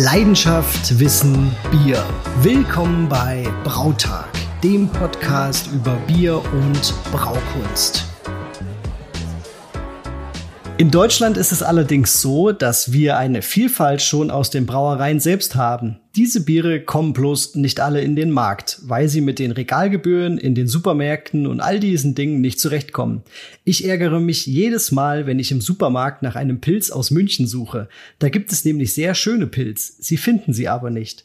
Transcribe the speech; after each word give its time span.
Leidenschaft, 0.00 1.00
Wissen, 1.00 1.50
Bier. 1.72 2.04
Willkommen 2.40 3.08
bei 3.08 3.48
Brautag, 3.64 4.28
dem 4.62 4.88
Podcast 4.88 5.68
über 5.72 5.96
Bier 6.06 6.40
und 6.52 6.94
Braukunst. 7.10 8.07
In 10.78 10.92
Deutschland 10.92 11.36
ist 11.36 11.50
es 11.50 11.64
allerdings 11.64 12.22
so, 12.22 12.52
dass 12.52 12.92
wir 12.92 13.18
eine 13.18 13.42
Vielfalt 13.42 14.00
schon 14.00 14.30
aus 14.30 14.50
den 14.50 14.64
Brauereien 14.64 15.18
selbst 15.18 15.56
haben. 15.56 15.98
Diese 16.14 16.44
Biere 16.44 16.80
kommen 16.80 17.14
bloß 17.14 17.56
nicht 17.56 17.80
alle 17.80 18.00
in 18.00 18.14
den 18.14 18.30
Markt, 18.30 18.78
weil 18.84 19.08
sie 19.08 19.20
mit 19.20 19.40
den 19.40 19.50
Regalgebühren 19.50 20.38
in 20.38 20.54
den 20.54 20.68
Supermärkten 20.68 21.48
und 21.48 21.60
all 21.60 21.80
diesen 21.80 22.14
Dingen 22.14 22.40
nicht 22.40 22.60
zurechtkommen. 22.60 23.22
Ich 23.64 23.88
ärgere 23.88 24.20
mich 24.20 24.46
jedes 24.46 24.92
Mal, 24.92 25.26
wenn 25.26 25.40
ich 25.40 25.50
im 25.50 25.60
Supermarkt 25.60 26.22
nach 26.22 26.36
einem 26.36 26.60
Pilz 26.60 26.92
aus 26.92 27.10
München 27.10 27.48
suche. 27.48 27.88
Da 28.20 28.28
gibt 28.28 28.52
es 28.52 28.64
nämlich 28.64 28.94
sehr 28.94 29.16
schöne 29.16 29.48
Pilz, 29.48 29.96
sie 29.98 30.16
finden 30.16 30.52
sie 30.52 30.68
aber 30.68 30.90
nicht. 30.90 31.24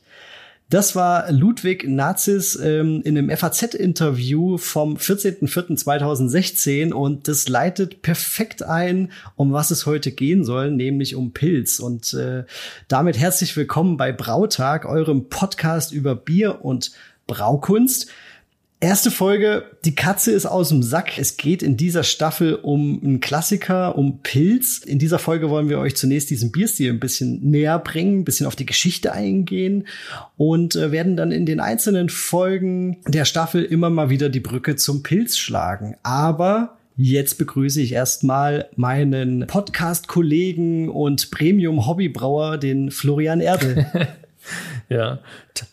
Das 0.74 0.96
war 0.96 1.32
Ludwig 1.32 1.88
Nazis 1.88 2.56
ähm, 2.56 3.04
in 3.04 3.16
einem 3.16 3.30
FAZ-Interview 3.30 4.58
vom 4.58 4.96
14.04.2016 4.98 6.92
und 6.92 7.28
das 7.28 7.48
leitet 7.48 8.02
perfekt 8.02 8.64
ein, 8.64 9.12
um 9.36 9.54
was 9.54 9.70
es 9.70 9.86
heute 9.86 10.12
gehen 10.12 10.44
soll, 10.44 10.72
nämlich 10.72 11.14
um 11.14 11.32
Pilz. 11.32 11.80
Und 11.80 12.16
äh, 12.16 12.46
damit 12.88 13.20
herzlich 13.20 13.56
willkommen 13.56 13.98
bei 13.98 14.12
Brautag, 14.12 14.86
eurem 14.86 15.30
Podcast 15.30 15.92
über 15.92 16.16
Bier 16.16 16.66
und 16.66 16.90
Braukunst. 17.28 18.08
Erste 18.84 19.12
Folge, 19.12 19.64
die 19.86 19.96
Katze 19.96 20.32
ist 20.32 20.46
aus 20.46 20.68
dem 20.68 20.84
Sack. 20.84 21.18
Es 21.18 21.38
geht 21.38 21.64
in 21.64 21.78
dieser 21.78 22.04
Staffel 22.04 22.56
um 22.56 23.00
einen 23.02 23.22
Klassiker, 23.22 23.98
um 23.98 24.20
Pilz. 24.24 24.80
In 24.80 25.00
dieser 25.00 25.20
Folge 25.20 25.50
wollen 25.50 25.70
wir 25.70 25.80
euch 25.80 25.96
zunächst 25.96 26.30
diesen 26.30 26.52
Bierstil 26.52 26.92
ein 26.92 27.00
bisschen 27.00 27.50
näher 27.50 27.80
bringen, 27.80 28.20
ein 28.20 28.24
bisschen 28.26 28.46
auf 28.46 28.58
die 28.58 28.66
Geschichte 28.66 29.14
eingehen 29.14 29.88
und 30.36 30.76
äh, 30.76 30.92
werden 30.92 31.16
dann 31.16 31.32
in 31.32 31.46
den 31.46 31.62
einzelnen 31.62 32.10
Folgen 32.10 32.98
der 33.08 33.24
Staffel 33.24 33.64
immer 33.64 33.90
mal 33.90 34.10
wieder 34.10 34.28
die 34.28 34.42
Brücke 34.42 34.76
zum 34.76 35.02
Pilz 35.02 35.38
schlagen. 35.38 35.96
Aber 36.04 36.78
Jetzt 36.96 37.40
begrüße 37.40 37.82
ich 37.82 37.94
erstmal 37.94 38.70
meinen 38.76 39.48
Podcast-Kollegen 39.48 40.90
und 40.90 41.32
Premium-Hobbybrauer, 41.32 42.60
den 42.60 42.92
Florian 42.92 43.40
Erdel. 43.40 43.88
ja, 44.90 45.18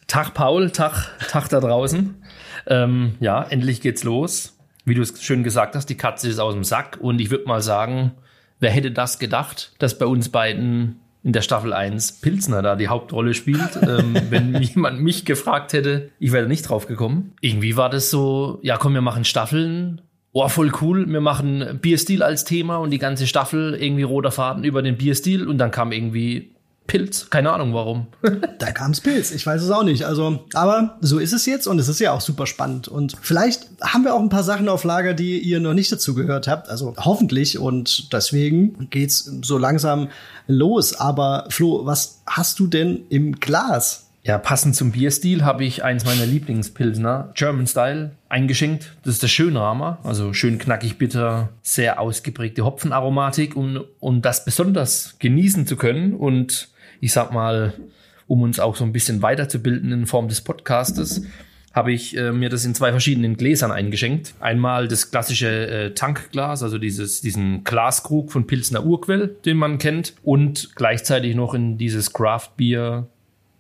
Tag 0.06 0.33
Paul, 0.33 0.70
Tag, 0.70 1.11
Tag 1.28 1.48
da 1.50 1.61
draußen. 1.61 2.19
Ähm, 2.66 3.14
ja, 3.20 3.42
endlich 3.42 3.80
geht's 3.80 4.05
los. 4.05 4.56
Wie 4.84 4.94
du 4.94 5.03
es 5.03 5.22
schön 5.22 5.44
gesagt 5.44 5.77
hast, 5.77 5.86
die 5.86 5.97
Katze 5.97 6.28
ist 6.28 6.39
aus 6.39 6.55
dem 6.55 6.64
Sack. 6.64 6.98
Und 7.00 7.20
ich 7.20 7.30
würde 7.30 7.47
mal 7.47 7.61
sagen, 7.61 8.12
wer 8.58 8.70
hätte 8.70 8.91
das 8.91 9.19
gedacht, 9.19 9.72
dass 9.78 9.98
bei 9.98 10.06
uns 10.06 10.28
beiden 10.28 11.00
in 11.22 11.33
der 11.33 11.42
Staffel 11.42 11.72
1 11.72 12.20
Pilsner 12.20 12.62
da 12.62 12.77
die 12.77 12.88
Hauptrolle 12.88 13.34
spielt. 13.34 13.77
ähm, 13.83 14.16
wenn 14.31 14.61
jemand 14.62 15.00
mich 15.00 15.25
gefragt 15.25 15.72
hätte, 15.72 16.11
ich 16.19 16.33
wäre 16.33 16.48
nicht 16.48 16.69
drauf 16.69 16.86
gekommen. 16.86 17.33
Irgendwie 17.41 17.77
war 17.77 17.91
das 17.91 18.11
so, 18.11 18.58
ja 18.62 18.78
komm, 18.78 18.94
wir 18.94 19.03
machen 19.03 19.25
Staffeln. 19.25 20.00
Oh, 20.33 20.48
voll 20.48 20.72
cool. 20.81 21.11
Wir 21.11 21.20
machen 21.20 21.81
Bierstil 21.83 22.22
als 22.22 22.44
Thema 22.44 22.77
und 22.77 22.91
die 22.91 22.98
ganze 22.98 23.27
Staffel 23.27 23.75
irgendwie 23.75 24.05
roter 24.05 24.31
Faden 24.31 24.64
über 24.64 24.81
den 24.81 24.97
Bierstil. 24.97 25.47
Und 25.47 25.58
dann 25.58 25.72
kam 25.72 25.92
irgendwie 25.92 26.53
Pilz. 26.91 27.30
Keine 27.30 27.52
Ahnung 27.52 27.72
warum. 27.72 28.08
da 28.58 28.72
kam's 28.72 29.00
Pilz. 29.00 29.30
Ich 29.30 29.46
weiß 29.46 29.62
es 29.62 29.70
auch 29.70 29.84
nicht. 29.84 30.06
Also, 30.06 30.44
aber 30.55 30.98
so 31.00 31.20
ist 31.20 31.32
es 31.32 31.47
jetzt 31.47 31.69
und 31.69 31.78
es 31.78 31.86
ist 31.86 32.00
ja 32.00 32.10
auch 32.10 32.20
super 32.20 32.48
spannend. 32.48 32.88
Und 32.88 33.16
vielleicht 33.22 33.69
haben 33.80 34.02
wir 34.02 34.12
auch 34.12 34.20
ein 34.20 34.28
paar 34.28 34.42
Sachen 34.42 34.69
auf 34.69 34.82
Lager, 34.82 35.14
die 35.14 35.38
ihr 35.38 35.60
noch 35.60 35.72
nicht 35.72 35.92
dazu 35.92 36.16
gehört 36.16 36.48
habt. 36.48 36.69
Also 36.69 36.92
hoffentlich. 36.98 37.60
Und 37.60 38.12
deswegen 38.12 38.88
geht's 38.91 39.30
so 39.42 39.56
langsam 39.56 40.08
los. 40.48 40.92
Aber 40.92 41.47
Flo, 41.50 41.86
was 41.86 42.22
hast 42.27 42.58
du 42.58 42.66
denn 42.66 43.03
im 43.09 43.38
Glas? 43.38 44.09
Ja, 44.25 44.36
passend 44.36 44.75
zum 44.75 44.91
Bierstil 44.91 45.44
habe 45.44 45.65
ich 45.65 45.84
eins 45.84 46.04
meiner 46.04 46.26
Lieblingspilsner, 46.26 47.31
German 47.34 47.69
Style, 47.69 48.10
eingeschenkt. 48.28 48.92
Das 49.04 49.15
ist 49.15 49.22
der 49.22 49.28
Schönramer, 49.28 49.98
also 50.03 50.34
schön 50.34 50.59
knackig 50.59 50.98
bitter, 50.98 51.50
sehr 51.62 52.00
ausgeprägte 52.00 52.65
Hopfenaromatik, 52.65 53.56
um, 53.56 53.84
um 53.98 54.20
das 54.20 54.44
besonders 54.44 55.16
genießen 55.20 55.66
zu 55.66 55.76
können 55.76 56.12
und 56.12 56.69
ich 57.00 57.12
sag 57.12 57.33
mal, 57.33 57.75
um 58.27 58.43
uns 58.43 58.61
auch 58.61 58.77
so 58.77 58.84
ein 58.84 58.93
bisschen 58.93 59.22
weiterzubilden 59.22 59.93
in 59.93 60.06
Form 60.06 60.28
des 60.28 60.41
Podcastes, 60.41 61.22
habe 61.72 61.93
ich 61.93 62.16
äh, 62.16 62.33
mir 62.33 62.49
das 62.49 62.65
in 62.65 62.75
zwei 62.75 62.91
verschiedenen 62.91 63.37
Gläsern 63.37 63.71
eingeschenkt. 63.71 64.34
Einmal 64.41 64.88
das 64.88 65.10
klassische 65.10 65.69
äh, 65.69 65.94
Tankglas, 65.94 66.62
also 66.62 66.78
dieses, 66.78 67.21
diesen 67.21 67.65
Glaskrug 67.65 68.33
von 68.33 68.47
Pilsner 68.47 68.84
Urquell, 68.84 69.37
den 69.44 69.56
man 69.56 69.78
kennt, 69.78 70.15
und 70.22 70.75
gleichzeitig 70.75 71.37
noch 71.37 71.55
in 71.55 71.78
dieses 71.78 72.12
Craft 72.12 72.50
Beer 72.56 73.06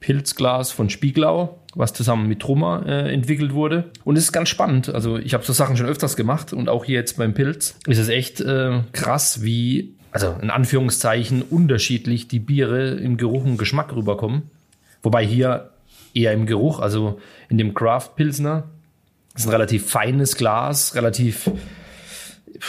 Pilzglas 0.00 0.72
von 0.72 0.90
Spieglau, 0.90 1.60
was 1.74 1.92
zusammen 1.92 2.26
mit 2.26 2.40
Trummer 2.40 2.84
äh, 2.86 3.12
entwickelt 3.12 3.52
wurde. 3.52 3.90
Und 4.04 4.16
es 4.16 4.24
ist 4.24 4.32
ganz 4.32 4.48
spannend. 4.48 4.88
Also 4.88 5.18
ich 5.18 5.34
habe 5.34 5.44
so 5.44 5.52
Sachen 5.52 5.76
schon 5.76 5.86
öfters 5.86 6.16
gemacht 6.16 6.52
und 6.52 6.68
auch 6.68 6.84
hier 6.84 6.96
jetzt 6.96 7.18
beim 7.18 7.34
Pilz 7.34 7.76
ist 7.86 7.98
es 7.98 8.08
echt 8.08 8.40
äh, 8.40 8.80
krass, 8.92 9.42
wie 9.44 9.94
also 10.12 10.36
in 10.40 10.50
Anführungszeichen 10.50 11.42
unterschiedlich 11.42 12.28
die 12.28 12.40
Biere 12.40 12.90
im 12.94 13.16
Geruch 13.16 13.44
und 13.44 13.58
Geschmack 13.58 13.94
rüberkommen. 13.94 14.42
Wobei 15.02 15.24
hier 15.24 15.70
eher 16.14 16.32
im 16.32 16.46
Geruch, 16.46 16.80
also 16.80 17.20
in 17.48 17.58
dem 17.58 17.74
Craft 17.74 18.10
Pilsner, 18.16 18.64
ist 19.34 19.46
ein 19.46 19.50
relativ 19.50 19.88
feines 19.88 20.36
Glas, 20.36 20.94
relativ, 20.94 21.50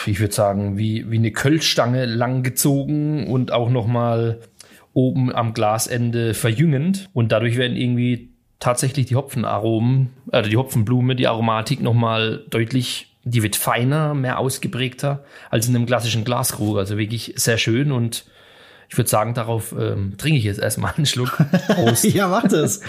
ich 0.05 0.19
würde 0.19 0.33
sagen, 0.33 0.77
wie, 0.77 1.09
wie 1.09 1.17
eine 1.17 1.31
Kölschstange 1.31 2.05
langgezogen 2.05 3.27
und 3.27 3.51
auch 3.51 3.69
nochmal 3.69 4.39
oben 4.93 5.33
am 5.33 5.53
Glasende 5.53 6.33
verjüngend. 6.33 7.09
Und 7.13 7.31
dadurch 7.31 7.57
werden 7.57 7.77
irgendwie 7.77 8.29
tatsächlich 8.59 9.07
die 9.07 9.15
Hopfenaromen, 9.15 10.09
also 10.31 10.49
die 10.49 10.57
Hopfenblume, 10.57 11.15
die 11.15 11.27
Aromatik 11.27 11.81
nochmal 11.81 12.45
deutlich 12.49 13.10
die 13.23 13.43
wird 13.43 13.55
feiner, 13.55 14.13
mehr 14.13 14.39
ausgeprägter 14.39 15.23
als 15.49 15.67
in 15.67 15.75
einem 15.75 15.85
klassischen 15.85 16.23
Glaskrug. 16.23 16.77
Also 16.77 16.97
wirklich 16.97 17.33
sehr 17.35 17.57
schön 17.57 17.91
und 17.91 18.25
ich 18.91 18.97
würde 18.97 19.09
sagen, 19.09 19.33
darauf 19.33 19.71
ähm, 19.71 20.15
trinke 20.17 20.37
ich 20.37 20.43
jetzt 20.43 20.59
erstmal 20.59 20.93
einen 20.97 21.05
Schluck. 21.05 21.37
Prost. 21.67 22.03
ja, 22.13 22.27
mach 22.27 22.45
das. 22.49 22.81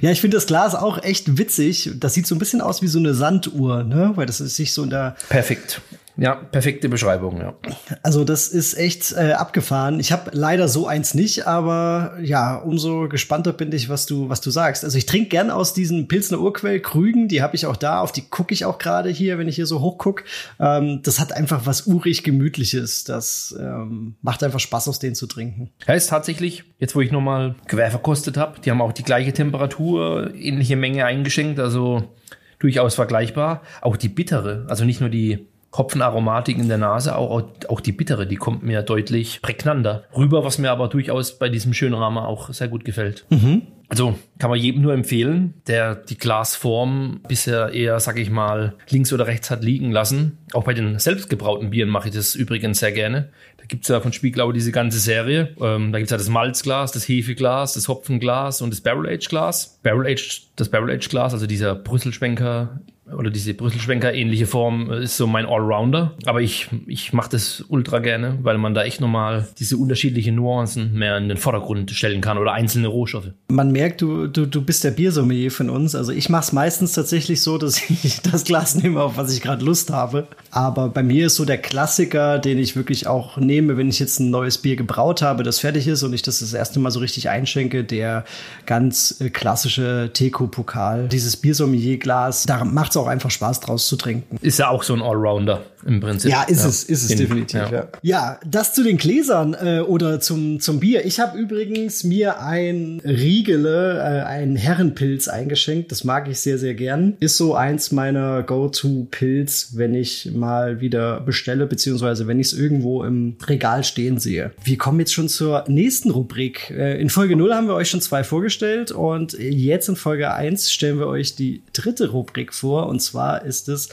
Ja, 0.00 0.12
ich 0.12 0.20
finde 0.20 0.36
das 0.36 0.46
Glas 0.46 0.76
auch 0.76 1.02
echt 1.02 1.38
witzig. 1.38 1.90
Das 1.96 2.14
sieht 2.14 2.28
so 2.28 2.36
ein 2.36 2.38
bisschen 2.38 2.60
aus 2.60 2.82
wie 2.82 2.86
so 2.86 3.00
eine 3.00 3.14
Sanduhr, 3.14 3.82
ne? 3.82 4.12
Weil 4.14 4.26
das 4.26 4.40
ist 4.40 4.54
sich 4.54 4.72
so 4.72 4.84
in 4.84 4.90
der. 4.90 5.16
Perfekt. 5.28 5.80
Ja, 6.20 6.34
perfekte 6.34 6.90
Beschreibung, 6.90 7.38
ja. 7.38 7.54
Also 8.02 8.24
das 8.24 8.48
ist 8.48 8.76
echt 8.76 9.12
äh, 9.12 9.32
abgefahren. 9.32 9.98
Ich 10.00 10.12
habe 10.12 10.30
leider 10.34 10.68
so 10.68 10.86
eins 10.86 11.14
nicht, 11.14 11.46
aber 11.46 12.18
ja, 12.20 12.56
umso 12.56 13.08
gespannter 13.08 13.54
bin 13.54 13.72
ich, 13.72 13.88
was 13.88 14.04
du, 14.04 14.28
was 14.28 14.42
du 14.42 14.50
sagst. 14.50 14.84
Also 14.84 14.98
ich 14.98 15.06
trinke 15.06 15.30
gern 15.30 15.50
aus 15.50 15.72
diesen 15.72 16.08
Pilzner 16.08 16.38
Urquell 16.38 16.80
Krügen, 16.80 17.28
die 17.28 17.40
habe 17.40 17.56
ich 17.56 17.64
auch 17.64 17.76
da, 17.76 18.00
auf 18.00 18.12
die 18.12 18.28
gucke 18.28 18.52
ich 18.52 18.66
auch 18.66 18.76
gerade 18.76 19.08
hier, 19.08 19.38
wenn 19.38 19.48
ich 19.48 19.56
hier 19.56 19.64
so 19.64 19.80
hochguck. 19.80 20.24
Ähm, 20.58 21.00
das 21.02 21.20
hat 21.20 21.32
einfach 21.32 21.64
was 21.64 21.86
urig 21.86 22.22
gemütliches. 22.22 23.04
Das 23.04 23.56
ähm, 23.58 24.16
macht 24.20 24.44
einfach 24.44 24.60
Spaß, 24.60 24.88
aus 24.88 24.98
denen 24.98 25.14
zu 25.14 25.26
trinken. 25.26 25.70
Ist 25.86 26.10
tatsächlich, 26.10 26.64
jetzt 26.78 26.94
wo 26.94 27.00
ich 27.00 27.12
nochmal 27.12 27.54
quer 27.66 27.90
verkostet 27.90 28.36
habe, 28.36 28.60
die 28.60 28.70
haben 28.70 28.82
auch 28.82 28.92
die 28.92 29.04
gleiche 29.04 29.32
Temperatur, 29.32 30.34
ähnliche 30.34 30.76
Menge 30.76 31.06
eingeschenkt, 31.06 31.58
also 31.58 32.10
durchaus 32.58 32.94
vergleichbar. 32.94 33.62
Auch 33.80 33.96
die 33.96 34.10
bittere, 34.10 34.66
also 34.68 34.84
nicht 34.84 35.00
nur 35.00 35.08
die 35.08 35.48
Hopfenaromatik 35.76 36.58
in 36.58 36.68
der 36.68 36.78
Nase, 36.78 37.16
auch, 37.16 37.42
auch 37.68 37.80
die 37.80 37.92
bittere, 37.92 38.26
die 38.26 38.36
kommt 38.36 38.62
mir 38.62 38.82
deutlich 38.82 39.40
prägnanter 39.40 40.04
rüber, 40.16 40.44
was 40.44 40.58
mir 40.58 40.70
aber 40.70 40.88
durchaus 40.88 41.38
bei 41.38 41.48
diesem 41.48 41.74
schönen 41.74 41.94
Rahmen 41.94 42.18
auch 42.18 42.52
sehr 42.52 42.68
gut 42.68 42.84
gefällt. 42.84 43.24
Mhm. 43.30 43.62
Also 43.90 44.16
kann 44.38 44.50
man 44.50 44.58
jedem 44.58 44.82
nur 44.82 44.94
empfehlen, 44.94 45.54
der 45.66 45.96
die 45.96 46.16
Glasform 46.16 47.22
bisher 47.26 47.72
eher, 47.72 47.98
sag 47.98 48.20
ich 48.20 48.30
mal, 48.30 48.74
links 48.88 49.12
oder 49.12 49.26
rechts 49.26 49.50
hat 49.50 49.64
liegen 49.64 49.90
lassen. 49.90 50.38
Auch 50.52 50.62
bei 50.62 50.74
den 50.74 51.00
selbstgebrauten 51.00 51.70
Bieren 51.70 51.90
mache 51.90 52.08
ich 52.08 52.14
das 52.14 52.36
übrigens 52.36 52.78
sehr 52.78 52.92
gerne. 52.92 53.30
Da 53.56 53.64
gibt's 53.66 53.88
ja 53.88 54.00
von 54.00 54.12
Spieglau 54.12 54.52
diese 54.52 54.70
ganze 54.70 55.00
Serie. 55.00 55.56
Ähm, 55.60 55.90
da 55.90 55.98
gibt's 55.98 56.12
ja 56.12 56.18
das 56.18 56.28
Malzglas, 56.28 56.92
das 56.92 57.08
Hefeglas, 57.08 57.72
das 57.74 57.88
Hopfenglas 57.88 58.62
und 58.62 58.72
das 58.72 58.80
Barrel-Aged-Glas. 58.80 59.80
Barrel-Aged, 59.82 60.50
das 60.54 60.68
Barrel-Aged-Glas, 60.68 61.32
also 61.32 61.48
dieser 61.48 61.74
Brüsselschwenker 61.74 62.78
oder 63.16 63.30
diese 63.30 63.54
Brüsselschwenker 63.54 64.12
ähnliche 64.12 64.46
Form 64.46 64.90
ist 64.90 65.16
so 65.16 65.26
mein 65.26 65.46
Allrounder. 65.46 66.12
Aber 66.26 66.40
ich, 66.40 66.68
ich 66.86 67.12
mache 67.12 67.30
das 67.30 67.64
ultra 67.68 67.98
gerne, 67.98 68.38
weil 68.42 68.58
man 68.58 68.74
da 68.74 68.84
echt 68.84 69.00
nochmal 69.00 69.48
diese 69.58 69.76
unterschiedlichen 69.76 70.34
Nuancen 70.34 70.92
mehr 70.94 71.16
in 71.16 71.28
den 71.28 71.36
Vordergrund 71.36 71.90
stellen 71.90 72.20
kann 72.20 72.38
oder 72.38 72.52
einzelne 72.52 72.88
Rohstoffe. 72.88 73.30
Man 73.48 73.72
merkt, 73.72 74.02
du, 74.02 74.26
du, 74.26 74.46
du 74.46 74.62
bist 74.62 74.84
der 74.84 74.90
Biersommelier 74.90 75.50
von 75.50 75.70
uns. 75.70 75.94
Also 75.94 76.12
ich 76.12 76.28
mache 76.28 76.42
es 76.42 76.52
meistens 76.52 76.92
tatsächlich 76.92 77.42
so, 77.42 77.58
dass 77.58 77.90
ich 77.90 78.20
das 78.22 78.44
Glas 78.44 78.74
nehme, 78.74 79.02
auf 79.02 79.16
was 79.16 79.34
ich 79.34 79.40
gerade 79.40 79.64
Lust 79.64 79.90
habe. 79.90 80.26
Aber 80.50 80.88
bei 80.88 81.02
mir 81.02 81.26
ist 81.26 81.36
so 81.36 81.44
der 81.44 81.58
Klassiker, 81.58 82.38
den 82.38 82.58
ich 82.58 82.76
wirklich 82.76 83.06
auch 83.06 83.36
nehme, 83.36 83.76
wenn 83.76 83.88
ich 83.88 83.98
jetzt 83.98 84.20
ein 84.20 84.30
neues 84.30 84.58
Bier 84.58 84.76
gebraut 84.76 85.22
habe, 85.22 85.42
das 85.42 85.60
fertig 85.60 85.86
ist 85.86 86.02
und 86.02 86.12
ich 86.12 86.22
das 86.22 86.40
das 86.40 86.52
erste 86.52 86.80
Mal 86.80 86.90
so 86.90 87.00
richtig 87.00 87.28
einschenke, 87.28 87.84
der 87.84 88.24
ganz 88.66 89.20
äh, 89.20 89.30
klassische 89.30 90.10
Teco-Pokal. 90.12 91.08
Dieses 91.08 91.36
Biersommelier-Glas, 91.36 92.44
da 92.44 92.64
macht 92.64 92.92
es 92.92 92.96
auch 93.00 93.06
einfach 93.06 93.30
Spaß 93.30 93.60
draus 93.60 93.88
zu 93.88 93.96
trinken. 93.96 94.38
Ist 94.42 94.58
ja 94.58 94.68
auch 94.68 94.82
so 94.82 94.94
ein 94.94 95.02
Allrounder 95.02 95.62
im 95.86 96.00
Prinzip. 96.00 96.30
Ja, 96.30 96.42
ist 96.42 96.62
ja. 96.62 96.68
es, 96.68 96.84
ist 96.84 97.04
es 97.04 97.10
In, 97.10 97.18
definitiv. 97.18 97.60
Ja. 97.60 97.70
ja. 97.70 97.88
Ja. 98.02 98.40
das 98.46 98.74
zu 98.74 98.82
den 98.82 98.96
Gläsern 98.96 99.54
äh, 99.54 99.80
oder 99.80 100.20
zum, 100.20 100.60
zum 100.60 100.80
Bier. 100.80 101.04
Ich 101.04 101.20
habe 101.20 101.38
übrigens 101.38 102.04
mir 102.04 102.40
ein 102.40 103.00
Riegele, 103.04 103.98
äh, 103.98 104.22
ein 104.24 104.56
Herrenpilz 104.56 105.28
eingeschenkt. 105.28 105.90
Das 105.90 106.04
mag 106.04 106.28
ich 106.28 106.40
sehr, 106.40 106.58
sehr 106.58 106.74
gern. 106.74 107.16
Ist 107.20 107.36
so 107.36 107.54
eins 107.54 107.92
meiner 107.92 108.42
Go-To-Pilz, 108.42 109.72
wenn 109.74 109.94
ich 109.94 110.30
mal 110.34 110.80
wieder 110.80 111.20
bestelle, 111.20 111.66
beziehungsweise 111.66 112.26
wenn 112.26 112.38
ich 112.38 112.48
es 112.48 112.52
irgendwo 112.52 113.04
im 113.04 113.36
Regal 113.46 113.84
stehen 113.84 114.18
sehe. 114.18 114.52
Wir 114.62 114.78
kommen 114.78 115.00
jetzt 115.00 115.14
schon 115.14 115.28
zur 115.28 115.64
nächsten 115.68 116.10
Rubrik. 116.10 116.70
Äh, 116.70 117.00
in 117.00 117.10
Folge 117.10 117.36
0 117.36 117.54
haben 117.54 117.68
wir 117.68 117.74
euch 117.74 117.90
schon 117.90 118.00
zwei 118.00 118.24
vorgestellt 118.24 118.92
und 118.92 119.32
jetzt 119.38 119.88
in 119.88 119.96
Folge 119.96 120.32
1 120.32 120.70
stellen 120.70 120.98
wir 120.98 121.06
euch 121.06 121.34
die 121.34 121.62
dritte 121.72 122.10
Rubrik 122.10 122.52
vor 122.52 122.88
und 122.90 123.00
zwar 123.00 123.42
ist 123.44 123.68
es 123.68 123.88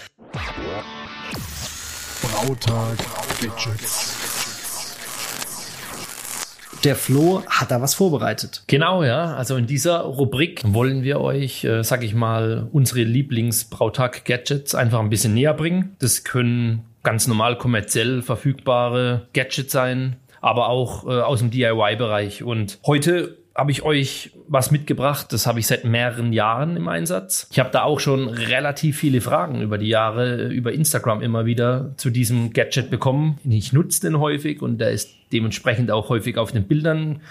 Brautag 2.24 2.98
Gadgets. 3.40 4.16
Der 6.84 6.96
Flo 6.96 7.44
hat 7.46 7.70
da 7.70 7.80
was 7.80 7.94
vorbereitet. 7.94 8.64
Genau, 8.66 9.04
ja. 9.04 9.36
Also 9.36 9.56
in 9.56 9.68
dieser 9.68 10.00
Rubrik 10.00 10.64
wollen 10.66 11.04
wir 11.04 11.22
euch, 11.22 11.64
äh, 11.64 11.84
sag 11.84 12.04
ich 12.04 12.16
mal, 12.16 12.68
unsere 12.72 13.02
Lieblings-Brautag-Gadgets 13.02 14.74
einfach 14.74 15.00
ein 15.00 15.10
bisschen 15.10 15.36
näher 15.36 15.54
bringen. 15.54 15.96
Das 16.00 16.24
können 16.24 16.86
ganz 17.04 17.28
normal 17.28 17.58
kommerziell 17.58 18.24
verfügbare 18.24 19.28
Gadgets 19.34 19.72
sein, 19.72 20.16
aber 20.42 20.70
auch 20.70 21.06
äh, 21.06 21.22
aus 21.22 21.40
dem 21.40 21.52
DIY-Bereich. 21.52 22.44
Und 22.44 22.80
heute 22.86 23.38
habe 23.58 23.72
ich 23.72 23.82
euch 23.82 24.32
was 24.48 24.70
mitgebracht. 24.70 25.34
Das 25.34 25.48
habe 25.48 25.60
ich 25.60 25.66
seit 25.66 25.84
mehreren 25.84 26.32
Jahren 26.32 26.78
im 26.78 26.88
Einsatz. 26.88 27.48
Ich 27.52 27.60
habe 27.60 27.72
da 27.72 27.84
auch 27.84 28.00
schon 28.00 28.30
relativ 28.30 29.00
viele 29.00 29.20
Fragen 29.20 29.62
über 29.62 29.80
die 29.80 29.88
Jahre 29.88 30.48
über 30.50 30.72
Instagram 30.72 31.22
immer 31.22 31.46
wieder 31.46 31.94
zu 31.98 32.12
diesem 32.12 32.54
Gadget 32.54 32.92
bekommen. 32.92 33.40
Ich 33.50 33.74
nutze 33.74 34.02
den 34.02 34.20
häufig 34.20 34.62
und 34.62 34.78
der 34.78 34.92
ist 34.92 35.10
dementsprechend 35.34 35.90
auch 35.90 36.10
häufig 36.10 36.38
auf 36.38 36.52
den 36.52 36.68
Bildern 36.68 37.22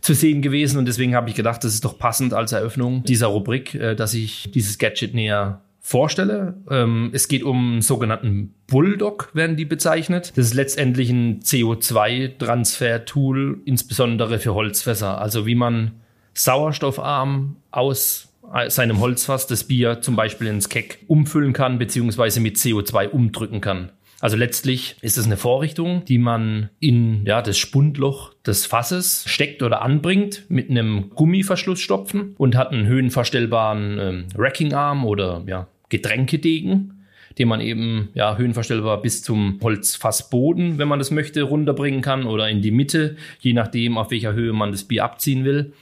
zu 0.00 0.14
sehen 0.14 0.40
gewesen. 0.40 0.78
Und 0.78 0.86
deswegen 0.86 1.14
habe 1.14 1.28
ich 1.28 1.36
gedacht, 1.36 1.62
das 1.62 1.74
ist 1.74 1.84
doch 1.84 1.98
passend 1.98 2.32
als 2.32 2.52
Eröffnung 2.52 3.04
dieser 3.04 3.26
Rubrik, 3.26 3.74
äh, 3.74 3.94
dass 3.94 4.14
ich 4.14 4.50
dieses 4.52 4.78
Gadget 4.78 5.14
näher 5.14 5.60
vorstelle. 5.86 6.54
Ähm, 6.70 7.10
es 7.12 7.28
geht 7.28 7.42
um 7.42 7.72
einen 7.72 7.82
sogenannten 7.82 8.54
Bulldog, 8.66 9.28
werden 9.34 9.56
die 9.56 9.66
bezeichnet. 9.66 10.32
Das 10.34 10.46
ist 10.46 10.54
letztendlich 10.54 11.10
ein 11.10 11.40
CO2-Transfer-Tool, 11.40 13.60
insbesondere 13.66 14.38
für 14.38 14.54
Holzfässer. 14.54 15.20
Also 15.20 15.44
wie 15.44 15.54
man 15.54 15.90
sauerstoffarm 16.32 17.56
aus 17.70 18.30
seinem 18.68 19.00
Holzfass 19.00 19.46
das 19.46 19.64
Bier 19.64 20.00
zum 20.00 20.16
Beispiel 20.16 20.46
ins 20.46 20.70
Keck 20.70 21.00
umfüllen 21.06 21.52
kann, 21.52 21.78
beziehungsweise 21.78 22.40
mit 22.40 22.56
CO2 22.56 23.10
umdrücken 23.10 23.60
kann. 23.60 23.92
Also 24.20 24.38
letztlich 24.38 24.96
ist 25.02 25.18
es 25.18 25.26
eine 25.26 25.36
Vorrichtung, 25.36 26.06
die 26.06 26.16
man 26.16 26.70
in 26.80 27.26
ja, 27.26 27.42
das 27.42 27.58
Spundloch 27.58 28.32
des 28.46 28.64
Fasses 28.64 29.24
steckt 29.26 29.62
oder 29.62 29.82
anbringt 29.82 30.46
mit 30.48 30.70
einem 30.70 31.10
Gummiverschlussstopfen 31.10 32.34
und 32.38 32.56
hat 32.56 32.72
einen 32.72 32.86
höhenverstellbaren 32.86 33.98
ähm, 33.98 34.24
Racking-Arm 34.34 35.04
oder 35.04 35.42
ja, 35.46 35.68
Getränkedegen, 35.94 37.06
den 37.38 37.48
man 37.48 37.60
eben 37.60 38.08
ja, 38.14 38.36
höhenverstellbar 38.36 39.00
bis 39.02 39.22
zum 39.22 39.58
Holzfassboden, 39.62 40.78
wenn 40.78 40.88
man 40.88 40.98
das 40.98 41.10
möchte, 41.10 41.42
runterbringen 41.42 42.00
kann 42.00 42.26
oder 42.26 42.48
in 42.48 42.62
die 42.62 42.70
Mitte, 42.70 43.16
je 43.40 43.52
nachdem, 43.52 43.98
auf 43.98 44.10
welcher 44.10 44.34
Höhe 44.34 44.52
man 44.52 44.72
das 44.72 44.84
Bier 44.84 45.04
abziehen 45.04 45.44
will. 45.44 45.72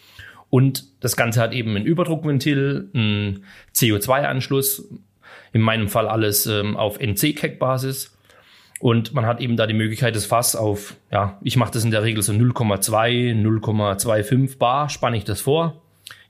Und 0.51 0.85
das 1.01 1.17
Ganze 1.17 1.41
hat 1.41 1.53
eben 1.53 1.77
ein 1.77 1.87
Überdruckventil, 1.87 2.91
einen 2.93 3.45
CO2-Anschluss, 3.75 4.87
in 5.55 5.63
meinem 5.63 5.89
Fall 5.89 6.09
alles 6.09 6.47
ähm, 6.47 6.77
auf 6.77 6.99
NC-Keck-Basis. 7.01 8.17
Und 8.81 9.15
man 9.15 9.25
hat 9.27 9.41
eben 9.41 9.57
da 9.57 9.67
die 9.67 9.75
Möglichkeit, 9.75 10.17
das 10.17 10.27
Fass 10.27 10.57
auf, 10.57 10.97
ja, 11.11 11.39
ich 11.43 11.57
mache 11.57 11.73
das 11.73 11.85
in 11.85 11.91
der 11.91 12.03
Regel 12.03 12.23
so 12.23 12.33
0,2, 12.33 13.33
0,25 13.41 14.59
Bar, 14.59 14.89
spanne 14.89 15.17
ich 15.17 15.25
das 15.25 15.41
vor. 15.41 15.83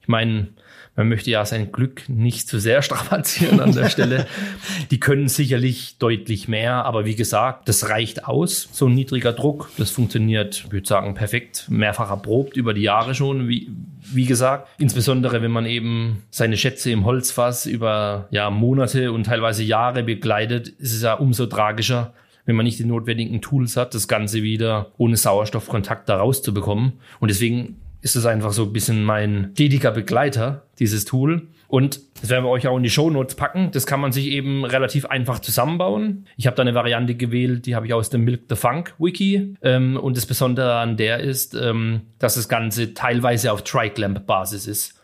Ich 0.03 0.09
meine, 0.09 0.49
man 0.95 1.09
möchte 1.09 1.31
ja 1.31 1.45
sein 1.47 1.73
Glück 1.73 2.09
nicht 2.09 2.49
zu 2.49 2.59
sehr 2.59 2.83
strapazieren 2.83 3.61
an 3.61 3.73
der 3.73 3.89
Stelle. 3.89 4.27
Die 4.91 5.01
können 5.01 5.29
sicherlich 5.29 5.97
deutlich 5.99 6.49
mehr, 6.49 6.85
aber 6.85 7.05
wie 7.05 7.15
gesagt, 7.15 7.69
das 7.69 7.89
reicht 7.89 8.27
aus, 8.27 8.69
so 8.73 8.87
ein 8.87 8.95
niedriger 8.95 9.33
Druck. 9.33 9.71
Das 9.79 9.91
funktioniert, 9.91 10.65
ich 10.67 10.73
würde 10.73 10.87
sagen, 10.87 11.15
perfekt, 11.15 11.67
mehrfach 11.69 12.11
erprobt 12.11 12.57
über 12.57 12.75
die 12.75 12.83
Jahre 12.83 13.15
schon, 13.15 13.49
wie, 13.49 13.71
wie 14.01 14.27
gesagt. 14.27 14.69
Insbesondere, 14.79 15.43
wenn 15.43 15.51
man 15.51 15.67
eben 15.67 16.23
seine 16.31 16.57
Schätze 16.57 16.91
im 16.91 17.05
Holzfass 17.05 17.67
über 17.67 18.29
ja, 18.31 18.51
Monate 18.51 19.13
und 19.13 19.25
teilweise 19.25 19.63
Jahre 19.63 20.03
begleitet, 20.03 20.69
ist 20.69 20.93
es 20.93 21.03
ja 21.03 21.15
umso 21.15 21.47
tragischer, 21.47 22.13
wenn 22.45 22.57
man 22.57 22.65
nicht 22.65 22.79
die 22.79 22.85
notwendigen 22.85 23.41
Tools 23.41 23.77
hat, 23.77 23.95
das 23.95 24.09
Ganze 24.09 24.43
wieder 24.43 24.93
ohne 24.99 25.17
Sauerstoffkontakt 25.17 26.09
da 26.09 26.17
rauszubekommen. 26.17 26.95
Und 27.21 27.31
deswegen 27.31 27.77
ist 28.03 28.17
es 28.17 28.27
einfach 28.27 28.53
so 28.53 28.65
ein 28.65 28.73
bisschen 28.73 29.05
mein 29.05 29.51
stetiger 29.55 29.93
Begleiter, 29.93 30.67
dieses 30.79 31.05
Tool. 31.05 31.49
Und 31.69 32.01
das 32.21 32.29
werden 32.29 32.45
wir 32.45 32.51
euch 32.51 32.67
auch 32.67 32.77
in 32.77 32.83
die 32.83 32.91
Show 32.91 33.09
Notes 33.09 33.35
packen. 33.37 33.71
Das 33.71 33.87
kann 33.87 34.01
man 34.01 34.13
sich 34.13 34.27
eben 34.27 34.65
relativ 34.65 35.07
einfach 35.07 35.39
zusammenbauen. 35.39 36.27
Ich 36.37 36.47
habe 36.47 36.57
da 36.57 36.63
eine 36.63 36.75
Variante 36.75 37.15
gewählt, 37.15 37.65
die 37.65 37.75
habe 37.75 37.87
ich 37.87 37.95
aus 37.95 38.11
dem 38.11 38.25
Milk 38.25 38.43
the 38.51 38.57
Funk 38.57 38.95
Wiki. 38.99 39.55
Ähm, 39.63 39.97
und 39.97 40.17
das 40.17 40.27
Besondere 40.27 40.75
an 40.75 40.99
der 40.99 41.21
ist, 41.21 41.55
ähm, 41.55 42.03
dass 42.19 42.35
das 42.35 42.49
Ganze 42.49 42.93
teilweise 42.93 43.53
auf 43.53 43.63
Triclamp-Basis 43.63 44.67
ist. 44.67 45.01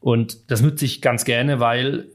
Und 0.00 0.50
das 0.50 0.60
nutze 0.60 0.84
ich 0.84 1.00
ganz 1.00 1.24
gerne, 1.24 1.58
weil 1.58 2.06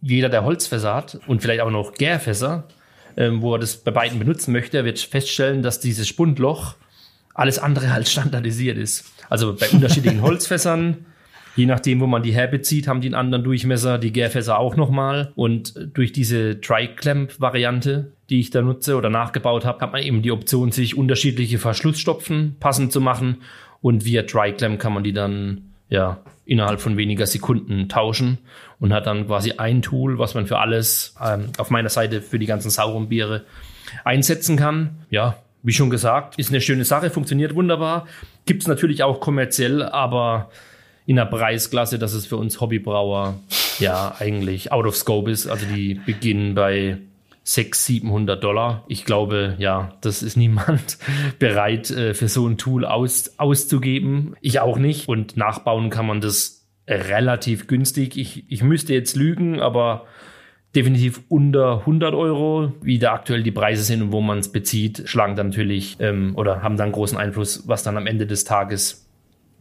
jeder, 0.00 0.28
der 0.28 0.44
Holzfässer 0.44 0.94
hat 0.94 1.20
und 1.26 1.42
vielleicht 1.42 1.60
auch 1.60 1.70
noch 1.70 1.94
Gärfässer, 1.94 2.68
ähm, 3.16 3.42
wo 3.42 3.54
er 3.54 3.58
das 3.58 3.76
bei 3.76 3.90
beiden 3.90 4.18
benutzen 4.18 4.52
möchte, 4.52 4.84
wird 4.84 5.00
feststellen, 5.00 5.62
dass 5.62 5.80
dieses 5.80 6.08
Spundloch 6.08 6.76
alles 7.34 7.58
andere 7.58 7.90
als 7.92 8.12
standardisiert 8.12 8.78
ist. 8.78 9.12
Also 9.32 9.56
bei 9.58 9.66
unterschiedlichen 9.70 10.20
Holzfässern, 10.28 11.06
je 11.56 11.64
nachdem, 11.64 12.00
wo 12.00 12.06
man 12.06 12.22
die 12.22 12.34
herbezieht, 12.34 12.86
haben 12.86 13.00
die 13.00 13.08
einen 13.08 13.14
anderen 13.14 13.42
Durchmesser, 13.42 13.96
die 13.96 14.12
Gärfässer 14.12 14.58
auch 14.58 14.76
nochmal. 14.76 15.32
Und 15.36 15.72
durch 15.94 16.12
diese 16.12 16.60
Tri-Clamp-Variante, 16.60 18.12
die 18.28 18.40
ich 18.40 18.50
da 18.50 18.60
nutze 18.60 18.94
oder 18.94 19.08
nachgebaut 19.08 19.64
habe, 19.64 19.80
hat 19.80 19.92
man 19.92 20.02
eben 20.02 20.20
die 20.20 20.32
Option, 20.32 20.70
sich 20.70 20.98
unterschiedliche 20.98 21.58
Verschlussstopfen 21.58 22.56
passend 22.60 22.92
zu 22.92 23.00
machen. 23.00 23.38
Und 23.80 24.04
via 24.04 24.24
Tri-Clamp 24.24 24.78
kann 24.78 24.92
man 24.92 25.02
die 25.02 25.14
dann 25.14 25.62
ja 25.88 26.20
innerhalb 26.44 26.82
von 26.82 26.98
weniger 26.98 27.26
Sekunden 27.26 27.88
tauschen 27.88 28.36
und 28.80 28.92
hat 28.92 29.06
dann 29.06 29.28
quasi 29.28 29.52
ein 29.52 29.80
Tool, 29.80 30.18
was 30.18 30.34
man 30.34 30.46
für 30.46 30.58
alles 30.58 31.14
ähm, 31.24 31.46
auf 31.56 31.70
meiner 31.70 31.88
Seite 31.88 32.20
für 32.20 32.38
die 32.38 32.44
ganzen 32.44 32.68
sauren 32.68 33.08
Biere 33.08 33.46
einsetzen 34.04 34.58
kann. 34.58 35.06
Ja, 35.08 35.38
wie 35.62 35.72
schon 35.72 35.88
gesagt, 35.88 36.38
ist 36.38 36.50
eine 36.50 36.60
schöne 36.60 36.84
Sache, 36.84 37.08
funktioniert 37.08 37.54
wunderbar. 37.54 38.06
Gibt 38.46 38.62
es 38.62 38.68
natürlich 38.68 39.02
auch 39.02 39.20
kommerziell, 39.20 39.82
aber 39.82 40.50
in 41.06 41.16
der 41.16 41.26
Preisklasse, 41.26 41.98
dass 41.98 42.12
es 42.12 42.26
für 42.26 42.36
uns 42.36 42.60
Hobbybrauer 42.60 43.34
ja 43.78 44.14
eigentlich 44.18 44.72
out 44.72 44.86
of 44.86 44.96
scope 44.96 45.30
ist. 45.30 45.46
Also 45.46 45.66
die 45.66 45.94
beginnen 45.94 46.54
bei 46.54 46.98
600, 47.44 47.74
700 47.74 48.44
Dollar. 48.44 48.84
Ich 48.86 49.04
glaube, 49.04 49.56
ja, 49.58 49.94
das 50.00 50.22
ist 50.22 50.36
niemand 50.36 50.98
bereit 51.38 51.90
äh, 51.90 52.14
für 52.14 52.28
so 52.28 52.46
ein 52.46 52.56
Tool 52.56 52.84
aus, 52.84 53.34
auszugeben. 53.38 54.36
Ich 54.40 54.60
auch 54.60 54.78
nicht. 54.78 55.08
Und 55.08 55.36
nachbauen 55.36 55.90
kann 55.90 56.06
man 56.06 56.20
das 56.20 56.66
relativ 56.86 57.66
günstig. 57.66 58.16
Ich, 58.16 58.44
ich 58.48 58.62
müsste 58.62 58.94
jetzt 58.94 59.16
lügen, 59.16 59.60
aber 59.60 60.06
definitiv 60.74 61.22
unter 61.28 61.80
100 61.80 62.14
Euro, 62.14 62.72
wie 62.80 62.98
da 62.98 63.12
aktuell 63.12 63.42
die 63.42 63.50
Preise 63.50 63.82
sind 63.82 64.02
und 64.02 64.12
wo 64.12 64.20
man 64.20 64.38
es 64.38 64.50
bezieht, 64.50 65.02
schlagen 65.06 65.36
dann 65.36 65.48
natürlich 65.48 65.96
ähm, 66.00 66.32
oder 66.36 66.62
haben 66.62 66.76
dann 66.76 66.92
großen 66.92 67.18
Einfluss, 67.18 67.64
was 67.66 67.82
dann 67.82 67.96
am 67.96 68.06
Ende 68.06 68.26
des 68.26 68.44
Tages 68.44 69.02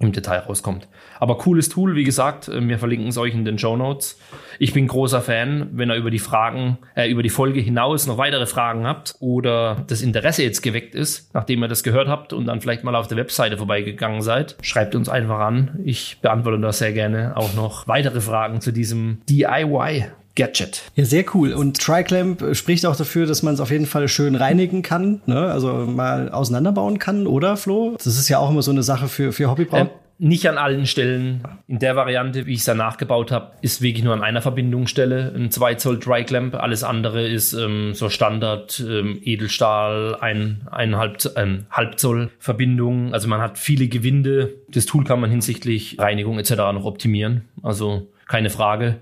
im 0.02 0.12
Detail 0.12 0.40
rauskommt. 0.40 0.88
Aber 1.20 1.38
cooles 1.38 1.70
Tool, 1.70 1.96
wie 1.96 2.04
gesagt, 2.04 2.48
äh, 2.48 2.68
wir 2.68 2.80
verlinken 2.80 3.10
es 3.10 3.18
euch 3.18 3.34
in 3.34 3.46
den 3.46 3.58
Show 3.58 3.78
Notes. 3.78 4.20
Ich 4.60 4.74
bin 4.74 4.88
großer 4.88 5.22
Fan, 5.22 5.70
wenn 5.74 5.90
ihr 5.90 5.96
über 5.96 6.12
die 6.12 6.20
Fragen, 6.20 6.78
äh, 6.96 7.10
über 7.10 7.24
die 7.24 7.30
Folge 7.30 7.60
hinaus 7.60 8.08
noch 8.08 8.18
weitere 8.18 8.46
Fragen 8.46 8.86
habt 8.86 9.16
oder 9.20 9.84
das 9.88 10.02
Interesse 10.02 10.44
jetzt 10.44 10.62
geweckt 10.62 10.96
ist, 10.96 11.34
nachdem 11.34 11.64
ihr 11.64 11.68
das 11.68 11.84
gehört 11.84 12.08
habt 12.08 12.34
und 12.34 12.48
dann 12.48 12.62
vielleicht 12.62 12.84
mal 12.84 12.96
auf 12.96 13.08
der 13.08 13.18
Webseite 13.18 13.58
vorbeigegangen 13.58 14.22
seid, 14.22 14.58
schreibt 14.62 14.96
uns 14.96 15.10
einfach 15.10 15.40
an. 15.40 15.80
Ich 15.84 16.20
beantworte 16.22 16.60
da 16.60 16.72
sehr 16.72 16.94
gerne 16.94 17.34
auch 17.36 17.54
noch 17.54 17.88
weitere 17.88 18.22
Fragen 18.22 18.62
zu 18.62 18.72
diesem 18.72 19.22
DIY 19.30 20.06
Gadget. 20.36 20.84
Ja, 20.96 21.06
sehr 21.06 21.26
cool. 21.34 21.54
Und 21.54 21.80
TriClamp 21.80 22.56
spricht 22.56 22.86
auch 22.86 22.96
dafür, 22.96 23.26
dass 23.26 23.44
man 23.44 23.54
es 23.54 23.60
auf 23.60 23.72
jeden 23.72 23.86
Fall 23.86 24.08
schön 24.08 24.36
reinigen 24.36 24.82
kann, 24.82 25.22
ne? 25.26 25.52
also 25.52 25.74
mal 25.74 26.30
auseinanderbauen 26.30 27.00
kann, 27.00 27.28
oder 27.28 27.58
Flo? 27.58 27.96
Das 27.98 28.08
ist 28.08 28.30
ja 28.30 28.40
auch 28.40 28.50
immer 28.50 28.62
so 28.62 28.72
eine 28.72 28.84
Sache 28.84 29.08
für, 29.08 29.34
für 29.34 29.50
Hobbybrauen. 29.50 29.88
Ähm, 29.88 29.90
nicht 30.24 30.48
an 30.48 30.60
allen 30.60 30.86
Stellen. 30.86 31.42
In 31.68 31.80
der 31.80 31.96
Variante, 31.96 32.46
wie 32.46 32.54
ich 32.54 32.60
es 32.60 32.66
da 32.66 32.76
nachgebaut 32.76 33.32
habe, 33.32 33.54
ist 33.62 33.82
wirklich 33.82 34.04
nur 34.04 34.14
an 34.14 34.22
einer 34.22 34.44
Verbindungsstelle 34.44 35.34
ein 35.36 35.50
2 35.50 35.76
Zoll 35.76 35.98
Dry 35.98 36.24
Clamp. 36.24 36.54
Alles 36.54 36.84
andere 36.84 37.28
ist 37.28 37.54
ähm, 37.54 37.96
so 37.96 38.08
Standard 38.08 38.86
ähm, 38.88 39.20
Edelstahl, 39.24 40.16
ein, 40.22 40.68
eineinhalb 40.70 41.18
ähm, 41.38 41.66
halb 41.72 41.98
Zoll 41.98 42.30
Verbindung. 42.38 43.16
Also 43.16 43.28
man 43.28 43.42
hat 43.42 43.58
viele 43.58 43.88
Gewinde. 43.88 44.54
Das 44.70 44.86
Tool 44.86 45.06
kann 45.06 45.20
man 45.20 45.32
hinsichtlich 45.32 45.98
Reinigung 45.98 46.38
etc. 46.38 46.52
noch 46.52 46.86
optimieren. 46.86 47.46
Also 47.64 48.08
keine 48.28 48.52
Frage. 48.52 48.98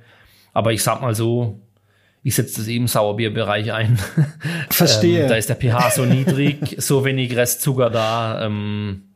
Aber 0.59 0.73
ich 0.73 0.83
sag 0.83 1.01
mal 1.01 1.15
so, 1.15 1.61
ich 2.21 2.35
setze 2.35 2.57
das 2.57 2.67
eben 2.67 2.83
im 2.83 2.87
Sauerbierbereich 2.89 3.71
ein. 3.71 3.97
Verstehe. 4.69 5.21
ähm, 5.23 5.29
da 5.29 5.35
ist 5.37 5.47
der 5.47 5.55
pH 5.55 5.91
so 5.91 6.03
niedrig, 6.03 6.75
so 6.79 7.05
wenig 7.05 7.33
Restzucker 7.33 7.89
da. 7.89 8.45
Ähm, 8.45 9.08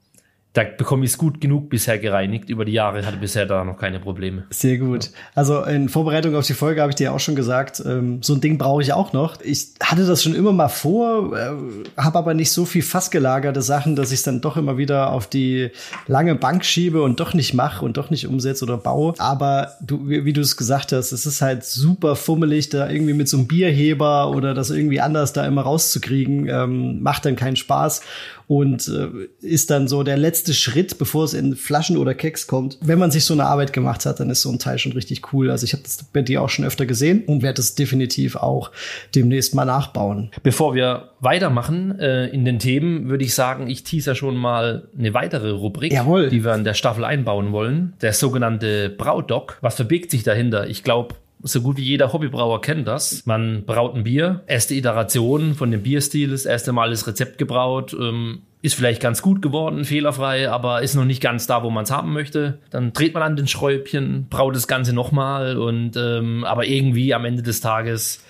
da 0.54 0.64
bekomme 0.64 1.04
ich 1.04 1.12
es 1.12 1.18
gut 1.18 1.42
genug 1.42 1.70
bisher 1.70 1.98
gereinigt. 1.98 2.48
Über 2.48 2.64
die 2.64 2.74
Jahre 2.74 3.04
hatte 3.08 3.18
bisher 3.18 3.48
da 3.48 3.64
noch 3.64 3.80
keine 3.80 4.00
Probleme. 4.00 4.44
Sehr 4.52 4.78
gut. 4.78 5.10
Also 5.34 5.64
in 5.64 5.90
Vorbereitung 5.90 6.36
auf 6.36 6.46
die 6.46 6.54
Folge 6.54 6.82
habe 6.82 6.92
ich 6.92 6.96
dir 6.96 7.12
auch 7.12 7.20
schon 7.20 7.36
gesagt, 7.36 7.82
ähm, 7.84 8.22
so 8.22 8.36
ein 8.36 8.42
Ding 8.42 8.60
brauche 8.60 8.84
ich 8.84 8.94
auch 8.94 9.14
noch. 9.14 9.42
Ich 9.42 9.70
hatte 9.82 10.06
das 10.06 10.22
schon 10.22 10.36
immer 10.36 10.52
mal 10.52 10.68
vor, 10.70 11.36
äh, 11.36 11.54
habe 11.98 12.20
aber 12.20 12.36
nicht 12.36 12.52
so 12.52 12.66
viel 12.66 12.84
fastgelagerte 12.84 13.64
Sachen, 13.64 13.96
dass 13.96 14.12
ich 14.12 14.20
es 14.20 14.24
dann 14.24 14.42
doch 14.42 14.56
immer 14.56 14.78
wieder 14.78 15.12
auf 15.12 15.26
die 15.26 15.72
lange 16.06 16.36
Bank 16.36 16.64
schiebe 16.64 17.02
und 17.02 17.20
doch 17.20 17.34
nicht 17.34 17.56
mache 17.56 17.84
und 17.84 17.98
doch 17.98 18.12
nicht 18.12 18.28
umsetze 18.28 18.64
oder 18.64 18.78
baue. 18.78 19.16
Aber 19.18 19.72
du, 19.82 20.08
wie, 20.08 20.24
wie 20.24 20.34
du 20.34 20.42
es 20.42 20.56
gesagt 20.56 20.92
hast, 20.92 21.14
es 21.14 21.26
ist 21.26 21.42
halt 21.42 21.64
super 21.64 22.16
fummelig, 22.16 22.70
da 22.70 22.92
irgendwie 22.92 23.14
mit 23.14 23.28
so 23.28 23.38
einem 23.38 23.48
Bierheber 23.48 24.30
oder 24.30 24.54
das 24.54 24.70
irgendwie 24.70 25.02
anders 25.02 25.34
da 25.34 25.48
immer 25.48 25.64
rauszukriegen, 25.64 26.48
ähm, 26.48 27.02
macht 27.02 27.26
dann 27.26 27.36
keinen 27.36 27.56
Spaß 27.56 28.02
und 28.48 28.88
äh, 28.88 29.46
ist 29.46 29.70
dann 29.70 29.88
so 29.88 30.04
der 30.04 30.18
letzte 30.18 30.54
Schritt, 30.54 30.98
bevor 30.98 31.26
es 31.26 31.34
in 31.34 31.56
Flaschen 31.56 31.98
oder 31.98 32.14
Keks 32.14 32.48
kommt. 32.48 32.78
Wenn 32.82 33.00
man 33.00 33.12
sich 33.12 33.26
so 33.26 33.34
eine 33.34 33.46
Arbeit 33.46 33.74
gemacht 33.74 34.06
hat, 34.06 34.20
dann 34.20 34.30
ist 34.30 34.42
so 34.42 34.52
ein 34.52 34.60
Teil 34.60 34.78
schon 34.78 34.92
richtig 34.94 35.34
cool. 35.34 35.50
Also 35.50 35.66
ich 35.66 35.74
habe 35.74 35.84
das 35.84 36.04
bei 36.12 36.22
dir 36.22 36.42
auch 36.42 36.50
schon 36.50 36.66
öfter 36.66 36.86
gesehen 36.86 37.24
und 37.26 37.42
werde 37.42 37.62
es 37.62 37.76
definitiv 37.76 38.36
auch 38.36 38.72
demnächst 39.16 39.56
mal 39.56 39.66
nachbauen. 39.66 40.32
Bevor 40.44 40.76
wir 40.76 41.10
weitermachen 41.20 42.00
äh, 42.00 42.28
in 42.28 42.46
den 42.46 42.60
Themen, 42.60 43.10
würde 43.10 43.24
ich 43.24 43.34
sagen, 43.34 43.68
ich 43.68 43.84
teaser 43.84 44.16
schon 44.16 44.36
mal 44.36 44.88
eine 44.98 45.14
weitere 45.14 45.52
Rubrik, 45.52 45.94
Jawohl. 45.94 46.30
die 46.30 46.44
wir 46.44 46.54
in 46.56 46.64
der 46.64 46.74
Staffel 46.74 47.06
einbauen 47.06 47.52
wollen. 47.52 47.94
Der 48.02 48.14
sogenannte 48.14 48.90
Braudoc. 48.90 49.58
Was 49.62 49.76
verbirgt 49.76 50.12
sich 50.12 50.24
dahinter? 50.24 50.68
Ich 50.68 50.84
glaube, 50.84 51.16
so 51.44 51.62
gut 51.62 51.78
wie 51.78 51.84
jeder 51.84 52.14
Hobbybrauer 52.14 52.62
kennt 52.62 52.88
das. 52.88 53.26
Man 53.26 53.66
braut 53.66 53.96
ein 53.96 54.04
Bier, 54.04 54.44
erste 54.48 54.76
Iteration 54.76 55.56
von 55.56 55.72
dem 55.72 55.84
Bierstil, 55.84 56.32
das 56.32 56.46
erste 56.46 56.72
Mal 56.72 56.90
das 56.90 57.06
Rezept 57.06 57.38
gebraut, 57.38 57.96
ähm, 58.00 58.44
ist 58.62 58.76
vielleicht 58.76 59.02
ganz 59.02 59.22
gut 59.22 59.42
geworden, 59.42 59.84
fehlerfrei, 59.84 60.50
aber 60.50 60.82
ist 60.82 60.96
noch 60.96 61.04
nicht 61.04 61.22
ganz 61.22 61.46
da, 61.48 61.64
wo 61.64 61.70
man 61.70 61.84
es 61.84 61.92
haben 61.92 62.14
möchte. 62.14 62.60
Dann 62.70 62.94
dreht 62.94 63.14
man 63.14 63.22
an 63.22 63.36
den 63.36 63.48
Schräubchen, 63.48 64.28
braut 64.30 64.56
das 64.56 64.68
Ganze 64.70 64.94
nochmal 64.94 65.58
und 65.58 65.98
ähm, 65.98 66.46
aber 66.46 66.66
irgendwie 66.66 67.14
am 67.14 67.26
Ende 67.26 67.44
des 67.44 67.60
Tages 67.60 68.24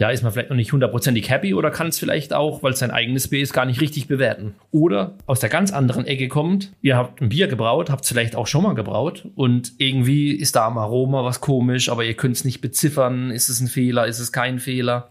ja, 0.00 0.08
ist 0.08 0.22
man 0.22 0.32
vielleicht 0.32 0.48
noch 0.48 0.56
nicht 0.56 0.72
hundertprozentig 0.72 1.28
happy 1.28 1.52
oder 1.52 1.70
kann 1.70 1.88
es 1.88 1.98
vielleicht 1.98 2.32
auch, 2.32 2.62
weil 2.62 2.72
es 2.72 2.78
sein 2.78 2.90
eigenes 2.90 3.28
Bier 3.28 3.42
ist, 3.42 3.52
gar 3.52 3.66
nicht 3.66 3.82
richtig 3.82 4.08
bewerten. 4.08 4.54
Oder 4.70 5.18
aus 5.26 5.40
der 5.40 5.50
ganz 5.50 5.74
anderen 5.74 6.06
Ecke 6.06 6.28
kommt, 6.28 6.72
ihr 6.80 6.96
habt 6.96 7.20
ein 7.20 7.28
Bier 7.28 7.48
gebraut, 7.48 7.90
habt 7.90 8.04
es 8.04 8.08
vielleicht 8.08 8.34
auch 8.34 8.46
schon 8.46 8.62
mal 8.62 8.74
gebraut 8.74 9.28
und 9.34 9.72
irgendwie 9.76 10.32
ist 10.32 10.56
da 10.56 10.66
am 10.66 10.78
Aroma 10.78 11.22
was 11.22 11.42
komisch, 11.42 11.90
aber 11.90 12.02
ihr 12.04 12.14
könnt 12.14 12.34
es 12.34 12.46
nicht 12.46 12.62
beziffern. 12.62 13.30
Ist 13.30 13.50
es 13.50 13.60
ein 13.60 13.68
Fehler, 13.68 14.06
ist 14.06 14.20
es 14.20 14.32
kein 14.32 14.58
Fehler? 14.58 15.10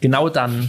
Genau 0.00 0.28
dann 0.28 0.68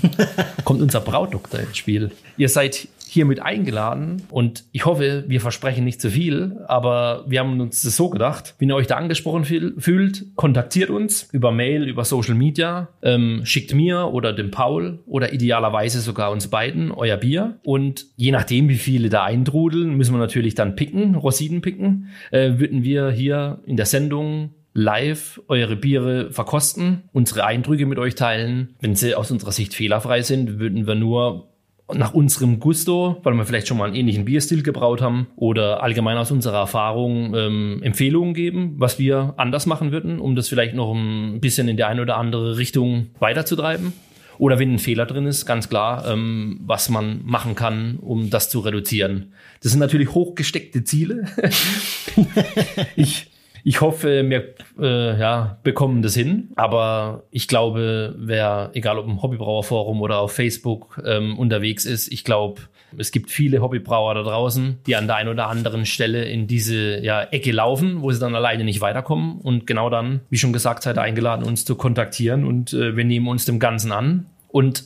kommt 0.64 0.82
unser 0.82 1.02
Braudoktor 1.02 1.60
ins 1.60 1.78
Spiel. 1.78 2.12
Ihr 2.38 2.50
seid 2.50 2.88
hiermit 3.08 3.42
eingeladen 3.42 4.24
und 4.30 4.66
ich 4.72 4.86
hoffe, 4.86 5.24
wir 5.28 5.40
versprechen 5.40 5.86
nicht 5.86 6.02
zu 6.02 6.10
viel, 6.10 6.58
aber 6.68 7.24
wir 7.28 7.40
haben 7.40 7.60
uns 7.62 7.82
das 7.82 7.96
so 7.96 8.10
gedacht. 8.10 8.56
Wenn 8.60 8.70
ihr 8.70 8.76
euch 8.76 8.88
da 8.88 8.98
angesprochen 8.98 9.46
fühlt, 9.46 10.26
kontaktiert 10.36 10.90
uns 10.90 11.30
über 11.32 11.52
Mail, 11.52 11.88
über 11.88 12.04
Social 12.04 12.36
Media, 12.36 12.90
ähm, 13.02 13.42
schickt 13.46 13.74
mir 13.74 14.12
oder 14.12 14.34
dem 14.34 14.52
Paul 14.52 15.00
oder 15.06 15.34
idealerweise 15.34 16.02
sogar 16.02 16.32
uns 16.32 16.50
beiden 16.50 16.92
euer 16.92 17.18
Bier 17.18 17.60
und 17.64 18.06
je 18.18 18.32
nachdem, 18.32 18.68
wie 18.68 18.76
viele 18.76 19.10
da 19.10 19.24
eintrudeln, 19.24 19.96
müssen 19.96 20.14
wir 20.14 20.20
natürlich 20.20 20.56
dann 20.56 20.76
picken, 20.76 21.16
Rosinen 21.16 21.62
picken, 21.62 22.10
äh, 22.32 22.54
würden 22.58 22.84
wir 22.84 23.12
hier 23.12 23.60
in 23.66 23.78
der 23.78 23.86
Sendung 23.86 24.52
live 24.76 25.42
eure 25.48 25.78
Biere 25.78 26.32
verkosten, 26.32 27.04
unsere 27.14 27.46
Eindrücke 27.46 27.86
mit 27.86 27.98
euch 27.98 28.14
teilen. 28.14 28.76
Wenn 28.82 28.96
sie 28.96 29.16
aus 29.16 29.32
unserer 29.32 29.54
Sicht 29.54 29.74
fehlerfrei 29.74 30.22
sind, 30.22 30.60
würden 30.60 30.86
wir 30.86 30.96
nur 30.96 31.48
nach 31.94 32.14
unserem 32.14 32.60
Gusto, 32.60 33.22
weil 33.24 33.34
wir 33.36 33.46
vielleicht 33.46 33.68
schon 33.68 33.78
mal 33.78 33.86
einen 33.86 33.96
ähnlichen 33.96 34.26
Bierstil 34.26 34.64
gebraut 34.64 35.02
haben 35.02 35.28
oder 35.38 35.82
allgemein 35.82 36.18
aus 36.18 36.32
unserer 36.32 36.58
Erfahrung 36.58 37.34
ähm, 37.36 37.80
Empfehlungen 37.84 38.34
geben, 38.34 38.76
was 38.78 39.00
wir 39.00 39.36
anders 39.38 39.66
machen 39.66 39.92
würden, 39.92 40.20
um 40.20 40.36
das 40.36 40.50
vielleicht 40.50 40.76
noch 40.76 40.94
ein 40.94 41.40
bisschen 41.40 41.70
in 41.70 41.78
die 41.78 41.84
eine 41.84 42.02
oder 42.02 42.18
andere 42.18 42.58
Richtung 42.58 43.12
weiterzutreiben. 43.20 43.94
Oder 44.38 44.60
wenn 44.60 44.74
ein 44.74 44.80
Fehler 44.80 45.06
drin 45.06 45.26
ist, 45.28 45.46
ganz 45.46 45.70
klar, 45.70 46.06
ähm, 46.06 46.60
was 46.66 46.90
man 46.90 47.22
machen 47.24 47.56
kann, 47.56 47.98
um 48.02 48.30
das 48.30 48.50
zu 48.50 48.60
reduzieren. 48.60 49.32
Das 49.64 49.72
sind 49.72 49.80
natürlich 49.80 50.14
hochgesteckte 50.14 50.84
Ziele. 50.84 51.26
ich 52.98 53.32
ich 53.68 53.82
hoffe, 53.82 54.30
wir 54.30 54.54
äh, 54.80 55.20
ja, 55.20 55.58
bekommen 55.64 56.04
das 56.04 56.14
hin. 56.14 56.52
Aber 56.56 57.24
ich 57.32 57.48
glaube, 57.48 58.14
wer, 58.16 58.70
egal 58.76 59.00
ob 59.00 59.08
im 59.08 59.24
Hobbybrauerforum 59.24 60.02
oder 60.02 60.20
auf 60.20 60.34
Facebook 60.34 61.02
ähm, 61.04 61.38
unterwegs 61.40 61.86
ist, 61.86 62.14
ich 62.14 62.24
glaube, 62.24 62.62
es 62.96 63.12
gibt 63.12 63.32
viele 63.32 63.64
Hobbybrauer 63.64 64.14
da 64.14 64.22
draußen, 64.22 64.78
die 64.86 64.96
an 64.96 65.08
der 65.08 65.16
einen 65.16 65.30
oder 65.30 65.48
anderen 65.48 65.88
Stelle 65.88 66.26
in 66.26 66.46
diese 66.46 67.00
ja, 67.04 67.24
Ecke 67.24 67.52
laufen, 67.52 68.04
wo 68.04 68.12
sie 68.12 68.20
dann 68.20 68.36
alleine 68.36 68.64
nicht 68.64 68.82
weiterkommen. 68.82 69.40
Und 69.42 69.66
genau 69.66 69.90
dann, 69.90 70.22
wie 70.30 70.38
schon 70.38 70.54
gesagt, 70.54 70.84
seid 70.84 71.00
ihr 71.00 71.02
eingeladen, 71.02 71.44
uns 71.44 71.66
zu 71.66 71.74
kontaktieren 71.74 72.46
und 72.46 72.72
äh, 72.74 72.96
wir 72.96 73.04
nehmen 73.04 73.28
uns 73.28 73.46
dem 73.46 73.58
Ganzen 73.58 73.92
an. 73.92 74.28
Und 74.50 74.84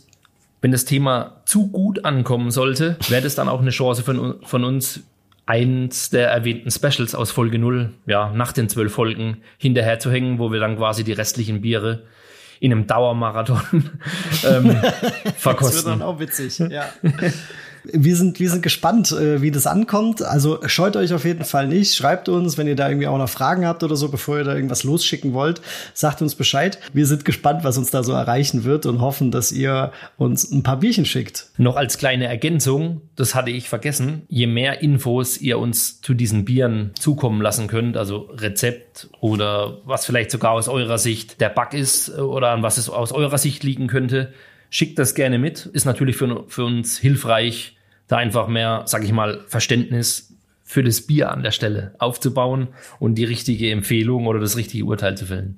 wenn 0.61 0.71
das 0.71 0.85
Thema 0.85 1.41
zu 1.43 1.67
gut 1.67 2.05
ankommen 2.05 2.49
sollte, 2.49 2.95
wäre 3.09 3.23
das 3.23 3.35
dann 3.35 3.49
auch 3.49 3.59
eine 3.59 3.71
Chance 3.71 4.03
von, 4.03 4.35
von 4.41 4.63
uns, 4.63 5.03
eins 5.49 6.11
der 6.11 6.29
erwähnten 6.29 6.69
Specials 6.69 7.15
aus 7.15 7.31
Folge 7.31 7.57
0, 7.57 7.91
ja, 8.05 8.31
nach 8.31 8.51
den 8.51 8.69
zwölf 8.69 8.93
Folgen 8.93 9.37
hinterher 9.57 9.97
zu 9.97 10.11
hängen, 10.11 10.37
wo 10.37 10.51
wir 10.51 10.59
dann 10.59 10.77
quasi 10.77 11.03
die 11.03 11.11
restlichen 11.11 11.61
Biere 11.61 12.03
in 12.59 12.71
einem 12.71 12.85
Dauermarathon 12.85 13.61
ähm, 14.47 14.77
verkosten. 15.37 15.39
Das 15.59 15.75
wird 15.75 15.87
dann 15.87 16.01
auch 16.03 16.19
witzig, 16.19 16.59
ja. 16.59 16.89
Wir 17.93 18.15
sind, 18.15 18.39
wir 18.39 18.49
sind 18.49 18.63
gespannt, 18.63 19.11
äh, 19.11 19.41
wie 19.41 19.51
das 19.51 19.67
ankommt. 19.67 20.21
Also 20.21 20.59
scheut 20.65 20.95
euch 20.95 21.13
auf 21.13 21.25
jeden 21.25 21.45
Fall 21.45 21.67
nicht. 21.67 21.95
Schreibt 21.95 22.29
uns, 22.29 22.57
wenn 22.57 22.67
ihr 22.67 22.75
da 22.75 22.87
irgendwie 22.87 23.07
auch 23.07 23.17
noch 23.17 23.29
Fragen 23.29 23.65
habt 23.65 23.83
oder 23.83 23.95
so, 23.95 24.09
bevor 24.09 24.37
ihr 24.37 24.43
da 24.43 24.55
irgendwas 24.55 24.83
losschicken 24.83 25.33
wollt. 25.33 25.61
Sagt 25.93 26.21
uns 26.21 26.35
Bescheid. 26.35 26.79
Wir 26.93 27.05
sind 27.05 27.25
gespannt, 27.25 27.63
was 27.63 27.77
uns 27.77 27.91
da 27.91 28.03
so 28.03 28.13
erreichen 28.13 28.63
wird 28.63 28.85
und 28.85 29.01
hoffen, 29.01 29.31
dass 29.31 29.51
ihr 29.51 29.91
uns 30.17 30.49
ein 30.51 30.63
paar 30.63 30.79
Bierchen 30.79 31.05
schickt. 31.05 31.47
Noch 31.57 31.75
als 31.75 31.97
kleine 31.97 32.25
Ergänzung, 32.25 33.01
das 33.15 33.35
hatte 33.35 33.51
ich 33.51 33.69
vergessen. 33.69 34.23
Je 34.27 34.47
mehr 34.47 34.81
Infos 34.81 35.37
ihr 35.37 35.59
uns 35.59 36.01
zu 36.01 36.13
diesen 36.13 36.45
Bieren 36.45 36.91
zukommen 36.99 37.41
lassen 37.41 37.67
könnt, 37.67 37.97
also 37.97 38.29
Rezept 38.33 39.09
oder 39.19 39.77
was 39.85 40.05
vielleicht 40.05 40.31
sogar 40.31 40.51
aus 40.51 40.67
eurer 40.67 40.97
Sicht 40.97 41.41
der 41.41 41.49
Bug 41.49 41.73
ist 41.73 42.09
oder 42.17 42.49
an 42.49 42.63
was 42.63 42.77
es 42.77 42.89
aus 42.89 43.11
eurer 43.11 43.37
Sicht 43.37 43.63
liegen 43.63 43.87
könnte, 43.87 44.33
Schickt 44.69 44.99
das 44.99 45.15
gerne 45.15 45.39
mit. 45.39 45.65
Ist 45.65 45.85
natürlich 45.85 46.15
für, 46.15 46.45
für 46.47 46.63
uns 46.63 46.97
hilfreich, 46.99 47.75
da 48.09 48.17
einfach 48.17 48.49
mehr, 48.49 48.83
sag 48.85 49.05
ich 49.05 49.13
mal, 49.13 49.39
Verständnis 49.47 50.33
für 50.65 50.83
das 50.83 51.01
Bier 51.01 51.31
an 51.31 51.41
der 51.41 51.51
Stelle 51.51 51.93
aufzubauen 51.99 52.67
und 52.99 53.15
die 53.15 53.23
richtige 53.23 53.71
Empfehlung 53.71 54.27
oder 54.27 54.39
das 54.39 54.57
richtige 54.57 54.83
Urteil 54.85 55.17
zu 55.17 55.27
fällen. 55.27 55.57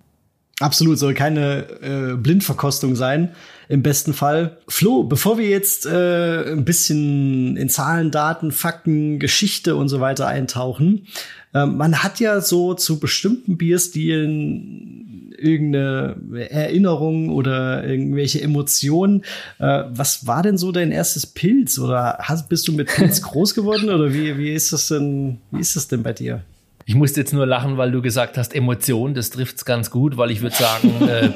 Absolut, 0.59 0.99
soll 0.99 1.15
keine 1.15 1.65
äh, 1.81 2.15
Blindverkostung 2.15 2.95
sein, 2.95 3.31
im 3.67 3.81
besten 3.81 4.13
Fall. 4.13 4.59
Flo, 4.67 5.03
bevor 5.03 5.39
wir 5.39 5.49
jetzt 5.49 5.87
äh, 5.87 6.51
ein 6.51 6.65
bisschen 6.65 7.57
in 7.57 7.67
Zahlen, 7.67 8.11
Daten, 8.11 8.51
Fakten, 8.51 9.17
Geschichte 9.17 9.75
und 9.75 9.89
so 9.89 10.01
weiter 10.01 10.27
eintauchen, 10.27 11.07
äh, 11.55 11.65
man 11.65 12.03
hat 12.03 12.19
ja 12.19 12.41
so 12.41 12.75
zu 12.75 12.99
bestimmten 12.99 13.57
Bierstilen 13.57 15.00
irgendeine 15.41 16.15
Erinnerung 16.49 17.29
oder 17.29 17.83
irgendwelche 17.83 18.41
Emotionen. 18.41 19.23
Äh, 19.59 19.83
was 19.89 20.27
war 20.27 20.43
denn 20.43 20.57
so 20.57 20.71
dein 20.71 20.91
erstes 20.91 21.25
Pilz? 21.25 21.79
Oder 21.79 22.17
hast, 22.19 22.49
bist 22.49 22.67
du 22.67 22.73
mit 22.73 22.87
Pilz 22.87 23.21
groß 23.21 23.53
geworden? 23.53 23.89
Oder 23.89 24.13
wie, 24.13 24.37
wie 24.37 24.53
ist 24.53 24.71
das 24.71 24.87
denn, 24.87 25.39
wie 25.51 25.59
ist 25.59 25.75
das 25.75 25.87
denn 25.87 26.03
bei 26.03 26.13
dir? 26.13 26.43
Ich 26.85 26.95
musste 26.95 27.21
jetzt 27.21 27.33
nur 27.33 27.45
lachen, 27.45 27.77
weil 27.77 27.91
du 27.91 28.01
gesagt 28.01 28.37
hast, 28.37 28.55
Emotion, 28.55 29.13
das 29.13 29.29
trifft 29.29 29.57
es 29.57 29.65
ganz 29.65 29.91
gut, 29.91 30.17
weil 30.17 30.31
ich 30.31 30.41
würde 30.41 30.55
sagen, 30.55 30.91
äh, 31.07 31.29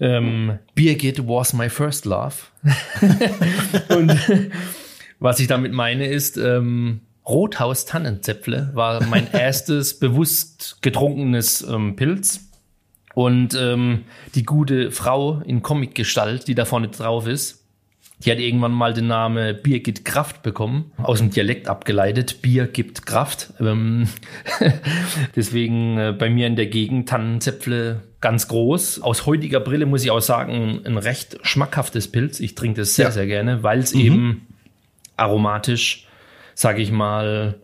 ähm, 0.00 0.58
Birgit 0.74 1.26
was 1.26 1.52
my 1.52 1.68
first 1.68 2.04
love. 2.04 2.36
Und 3.88 4.16
was 5.18 5.40
ich 5.40 5.46
damit 5.46 5.72
meine 5.72 6.06
ist, 6.06 6.36
ähm, 6.36 7.00
Rothaus 7.26 7.84
Tannenzäpfle 7.84 8.70
war 8.72 9.04
mein 9.04 9.30
erstes 9.32 9.98
bewusst 9.98 10.78
getrunkenes 10.80 11.62
ähm, 11.62 11.94
Pilz. 11.94 12.47
Und 13.18 13.58
ähm, 13.60 14.04
die 14.36 14.44
gute 14.44 14.92
Frau 14.92 15.42
in 15.44 15.60
Comicgestalt, 15.60 16.46
die 16.46 16.54
da 16.54 16.64
vorne 16.64 16.86
drauf 16.86 17.26
ist, 17.26 17.64
die 18.20 18.30
hat 18.30 18.38
irgendwann 18.38 18.70
mal 18.70 18.94
den 18.94 19.08
Namen 19.08 19.60
Bier 19.60 19.80
gibt 19.80 20.04
Kraft 20.04 20.44
bekommen, 20.44 20.92
aus 20.98 21.18
dem 21.18 21.30
Dialekt 21.30 21.66
abgeleitet. 21.66 22.42
Bier 22.42 22.68
gibt 22.68 23.06
Kraft. 23.06 23.54
Ähm, 23.58 24.06
deswegen 25.34 25.98
äh, 25.98 26.14
bei 26.16 26.30
mir 26.30 26.46
in 26.46 26.54
der 26.54 26.66
Gegend 26.66 27.08
Tannenzäpfle 27.08 28.02
ganz 28.20 28.46
groß. 28.46 29.02
Aus 29.02 29.26
heutiger 29.26 29.58
Brille 29.58 29.86
muss 29.86 30.04
ich 30.04 30.12
auch 30.12 30.20
sagen, 30.20 30.82
ein 30.84 30.96
recht 30.96 31.38
schmackhaftes 31.42 32.12
Pilz. 32.12 32.38
Ich 32.38 32.54
trinke 32.54 32.82
das 32.82 32.94
sehr, 32.94 33.06
ja. 33.06 33.10
sehr 33.10 33.26
gerne, 33.26 33.64
weil 33.64 33.80
es 33.80 33.94
mhm. 33.94 34.00
eben 34.00 34.46
aromatisch, 35.16 36.06
sage 36.54 36.82
ich 36.82 36.92
mal, 36.92 37.56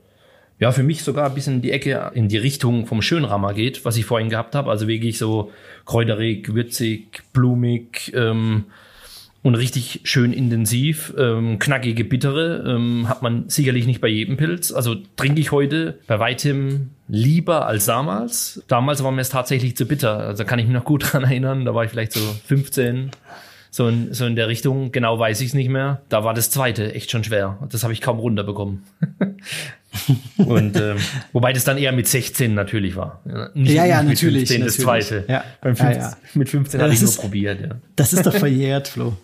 ja, 0.59 0.71
für 0.73 0.83
mich 0.83 1.03
sogar 1.03 1.27
ein 1.27 1.35
bisschen 1.35 1.55
in 1.55 1.63
die 1.63 1.73
Ecke, 1.73 2.13
in 2.15 2.29
die 2.29 2.37
Richtung 2.37 2.87
vom 2.87 3.03
Schönrammer 3.03 3.55
geht, 3.55 3.85
was 3.85 3.97
ich 3.97 4.05
vorhin 4.05 4.31
gehabt 4.31 4.55
habe. 4.55 4.71
Also 4.71 4.87
wirklich 4.87 5.19
so 5.19 5.51
kräuterig, 5.85 6.55
würzig, 6.55 7.23
blumig 7.33 8.13
ähm, 8.15 8.65
und 9.43 9.57
richtig 9.57 10.01
schön 10.05 10.33
intensiv. 10.33 11.13
Ähm, 11.19 11.59
knackige, 11.59 12.05
bittere 12.05 12.65
ähm, 12.67 13.09
hat 13.09 13.21
man 13.21 13.49
sicherlich 13.49 13.87
nicht 13.87 14.01
bei 14.01 14.09
jedem 14.09 14.37
Pilz. 14.37 14.73
Also 14.73 14.97
trinke 15.17 15.41
ich 15.41 15.51
heute 15.51 15.99
bei 16.07 16.19
weitem 16.21 16.91
lieber 17.09 17.67
als 17.67 17.87
damals. 17.87 18.63
Damals 18.69 19.03
war 19.03 19.11
mir 19.11 19.21
es 19.21 19.29
tatsächlich 19.29 19.77
zu 19.77 19.87
bitter. 19.87 20.19
Also 20.19 20.45
kann 20.45 20.61
ich 20.61 20.67
mich 20.67 20.75
noch 20.75 20.85
gut 20.85 21.05
dran 21.13 21.25
erinnern. 21.25 21.65
Da 21.65 21.75
war 21.75 21.85
ich 21.85 21.91
vielleicht 21.91 22.13
so 22.13 22.21
15, 22.47 23.11
so 23.71 23.89
in, 23.89 24.15
so 24.15 24.25
in 24.25 24.37
der 24.37 24.47
Richtung. 24.47 24.93
Genau 24.93 25.19
weiß 25.19 25.41
ich 25.41 25.49
es 25.49 25.55
nicht 25.55 25.69
mehr. 25.69 26.01
Da 26.09 26.23
war 26.23 26.33
das 26.33 26.51
zweite 26.51 26.95
echt 26.95 27.11
schon 27.11 27.25
schwer. 27.25 27.59
Das 27.71 27.83
habe 27.83 27.93
ich 27.93 28.01
kaum 28.01 28.21
runterbekommen. 28.21 28.85
Und 30.37 30.77
ähm, 30.77 30.97
wobei 31.33 31.53
das 31.53 31.65
dann 31.65 31.79
eher 31.79 31.93
mit 31.93 32.09
16 32.09 32.55
natürlich 32.55 32.97
war. 32.97 33.23
Nicht, 33.55 33.73
ja, 33.73 33.85
ja, 33.85 34.03
nicht 34.03 34.23
natürlich. 34.23 34.51
Mit 34.51 34.61
15 34.61 34.65
das 34.65 34.77
zweite. 34.77 35.25
Ja. 35.29 35.45
Beim 35.61 35.77
15, 35.77 36.01
ja, 36.01 36.09
ja. 36.09 36.17
Mit 36.35 36.49
15 36.49 36.81
ja, 36.81 36.85
habe 36.85 36.95
ich 36.95 37.03
nur 37.03 37.13
probiert. 37.13 37.61
Ja. 37.61 37.69
Das 37.97 38.13
ist 38.13 38.27
doch 38.27 38.35
verjährt, 38.39 38.89
Flo. 38.89 39.17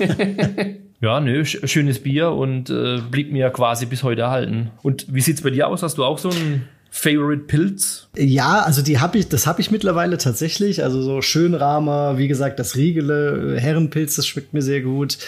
ja, 1.00 1.20
nö, 1.20 1.44
schönes 1.44 2.02
Bier 2.02 2.32
und 2.32 2.70
äh, 2.70 2.98
blieb 3.10 3.32
mir 3.32 3.50
quasi 3.50 3.86
bis 3.86 4.02
heute 4.02 4.22
erhalten. 4.22 4.70
Und 4.82 5.06
wie 5.12 5.20
sieht's 5.20 5.42
bei 5.42 5.50
dir 5.50 5.68
aus? 5.68 5.82
Hast 5.82 5.98
du 5.98 6.04
auch 6.04 6.18
so 6.18 6.30
ein 6.30 6.64
Favorite 6.90 7.42
Pilz? 7.42 8.08
Ja, 8.16 8.62
also 8.62 8.80
die 8.80 8.98
habe 8.98 9.18
ich, 9.18 9.28
das 9.28 9.46
habe 9.46 9.60
ich 9.60 9.70
mittlerweile 9.70 10.16
tatsächlich. 10.16 10.82
Also 10.82 11.02
so 11.02 11.20
Schönramer, 11.20 12.16
wie 12.16 12.26
gesagt, 12.26 12.58
das 12.58 12.74
Riegele, 12.74 13.56
äh, 13.56 13.60
Herrenpilz, 13.60 14.16
das 14.16 14.26
schmeckt 14.26 14.54
mir 14.54 14.62
sehr 14.62 14.80
gut. 14.80 15.18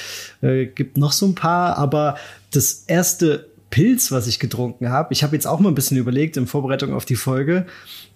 Äh, 0.40 0.64
gibt 0.66 0.96
noch 0.96 1.12
so 1.12 1.26
ein 1.26 1.34
paar, 1.34 1.76
aber 1.76 2.16
das 2.50 2.84
erste 2.86 3.48
Pilz, 3.70 4.10
was 4.10 4.26
ich 4.26 4.38
getrunken 4.38 4.90
habe, 4.90 5.12
ich 5.12 5.22
habe 5.22 5.37
jetzt 5.37 5.46
auch 5.46 5.60
mal 5.60 5.68
ein 5.68 5.75
bisschen 5.75 5.96
überlegt 5.96 6.37
in 6.37 6.46
Vorbereitung 6.46 6.94
auf 6.94 7.04
die 7.04 7.16
Folge. 7.16 7.66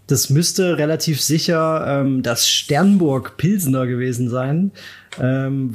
Das 0.06 0.30
müsste 0.30 0.78
relativ 0.78 1.21
sicher 1.21 1.85
ähm, 1.87 2.23
das 2.23 2.49
Sternburg 2.49 3.37
Pilsener 3.37 3.87
gewesen 3.87 4.28
sein. 4.28 4.73
Ähm, 5.21 5.73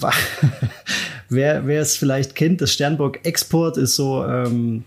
wer, 1.29 1.67
wer 1.67 1.81
es 1.81 1.95
vielleicht 1.95 2.35
kennt, 2.35 2.61
das 2.61 2.73
Sternburg 2.73 3.25
Export 3.25 3.77
ist 3.77 3.95
so 3.95 4.25
ähm, 4.25 4.83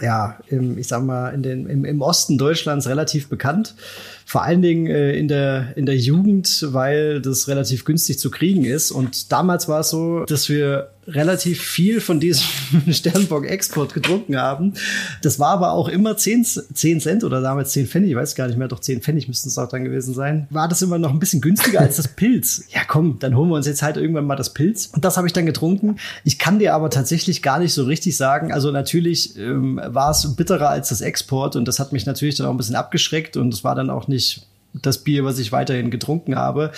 ja, 0.00 0.38
im, 0.48 0.78
ich 0.78 0.88
sag 0.88 1.02
mal, 1.02 1.30
in 1.30 1.42
den, 1.42 1.66
im, 1.66 1.84
im 1.84 2.02
Osten 2.02 2.38
Deutschlands 2.38 2.86
relativ 2.86 3.28
bekannt. 3.28 3.74
Vor 4.28 4.42
allen 4.42 4.60
Dingen 4.60 4.88
äh, 4.88 5.12
in, 5.12 5.28
der, 5.28 5.76
in 5.76 5.86
der 5.86 5.96
Jugend, 5.96 6.66
weil 6.70 7.22
das 7.22 7.46
relativ 7.46 7.84
günstig 7.84 8.18
zu 8.18 8.28
kriegen 8.28 8.64
ist. 8.64 8.90
Und 8.90 9.30
damals 9.30 9.68
war 9.68 9.80
es 9.80 9.90
so, 9.90 10.24
dass 10.24 10.48
wir 10.48 10.90
relativ 11.08 11.62
viel 11.62 12.00
von 12.00 12.18
diesem 12.20 12.44
Sternbock-Export 12.90 13.94
getrunken 13.94 14.36
haben. 14.36 14.74
Das 15.22 15.38
war 15.38 15.50
aber 15.50 15.72
auch 15.72 15.88
immer 15.88 16.16
10, 16.16 16.44
10 16.44 17.00
Cent 17.00 17.24
oder 17.24 17.40
damals 17.40 17.72
10 17.72 17.86
Pfennig, 17.86 18.10
ich 18.10 18.16
weiß 18.16 18.34
gar 18.34 18.48
nicht 18.48 18.58
mehr, 18.58 18.68
doch 18.68 18.80
10 18.80 19.02
Pfennig 19.02 19.28
müssten 19.28 19.48
es 19.48 19.58
auch 19.58 19.68
dann 19.68 19.84
gewesen 19.84 20.14
sein. 20.14 20.46
War 20.50 20.68
das 20.68 20.82
immer 20.82 20.98
noch 20.98 21.10
ein 21.10 21.18
bisschen 21.18 21.40
günstiger 21.40 21.80
als 21.80 21.96
das 21.96 22.08
Pilz. 22.08 22.64
Ja, 22.70 22.80
komm, 22.86 23.18
dann 23.20 23.36
holen 23.36 23.48
wir 23.48 23.54
uns 23.54 23.66
jetzt 23.66 23.82
halt 23.82 23.96
irgendwann 23.96 24.26
mal 24.26 24.36
das 24.36 24.52
Pilz. 24.52 24.86
Und 24.86 25.04
das 25.04 25.16
habe 25.16 25.26
ich 25.26 25.32
dann 25.32 25.46
getrunken. 25.46 25.96
Ich 26.24 26.38
kann 26.38 26.58
dir 26.58 26.74
aber 26.74 26.90
tatsächlich 26.90 27.42
gar 27.42 27.58
nicht 27.58 27.72
so 27.72 27.84
richtig 27.84 28.16
sagen. 28.16 28.52
Also 28.52 28.70
natürlich 28.70 29.38
ähm, 29.38 29.80
war 29.84 30.10
es 30.10 30.34
bitterer 30.34 30.70
als 30.70 30.88
das 30.88 31.00
Export 31.00 31.56
und 31.56 31.68
das 31.68 31.78
hat 31.78 31.92
mich 31.92 32.06
natürlich 32.06 32.34
dann 32.36 32.46
auch 32.46 32.50
ein 32.50 32.56
bisschen 32.56 32.76
abgeschreckt 32.76 33.36
und 33.36 33.54
es 33.54 33.62
war 33.62 33.74
dann 33.74 33.90
auch 33.90 34.08
nicht 34.08 34.15
das 34.72 34.98
Bier, 34.98 35.24
was 35.24 35.38
ich 35.38 35.52
weiterhin 35.52 35.90
getrunken 35.90 36.36
habe. 36.36 36.72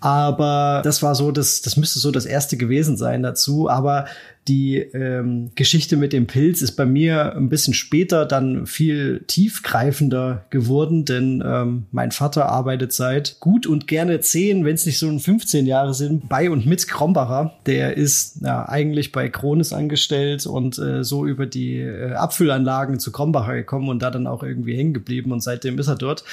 Aber 0.00 0.82
das 0.84 1.02
war 1.02 1.14
so, 1.14 1.32
das, 1.32 1.62
das 1.62 1.76
müsste 1.76 1.98
so 1.98 2.10
das 2.10 2.26
erste 2.26 2.56
gewesen 2.56 2.96
sein 2.96 3.22
dazu. 3.22 3.70
Aber 3.70 4.06
die 4.48 4.76
ähm, 4.76 5.50
Geschichte 5.56 5.96
mit 5.96 6.12
dem 6.12 6.26
Pilz 6.26 6.62
ist 6.62 6.72
bei 6.72 6.86
mir 6.86 7.34
ein 7.34 7.48
bisschen 7.48 7.74
später 7.74 8.26
dann 8.26 8.66
viel 8.66 9.24
tiefgreifender 9.26 10.44
geworden, 10.50 11.04
denn 11.04 11.42
ähm, 11.44 11.86
mein 11.90 12.12
Vater 12.12 12.48
arbeitet 12.48 12.92
seit 12.92 13.40
gut 13.40 13.66
und 13.66 13.88
gerne 13.88 14.20
zehn, 14.20 14.64
wenn 14.64 14.74
es 14.74 14.86
nicht 14.86 14.98
so 14.98 15.16
15 15.18 15.66
Jahre 15.66 15.94
sind, 15.94 16.28
bei 16.28 16.48
und 16.48 16.64
mit 16.66 16.86
Krombacher. 16.86 17.54
Der 17.66 17.96
ist 17.96 18.42
ja, 18.42 18.68
eigentlich 18.68 19.10
bei 19.10 19.28
Kronis 19.28 19.72
angestellt 19.72 20.46
und 20.46 20.78
äh, 20.78 21.02
so 21.02 21.26
über 21.26 21.46
die 21.46 21.80
äh, 21.80 22.12
Abfüllanlagen 22.12 23.00
zu 23.00 23.10
Krombacher 23.10 23.54
gekommen 23.54 23.88
und 23.88 24.00
da 24.00 24.10
dann 24.10 24.28
auch 24.28 24.44
irgendwie 24.44 24.76
hängen 24.76 24.94
geblieben 24.94 25.32
und 25.32 25.42
seitdem 25.42 25.78
ist 25.78 25.88
er 25.88 25.96
dort. 25.96 26.24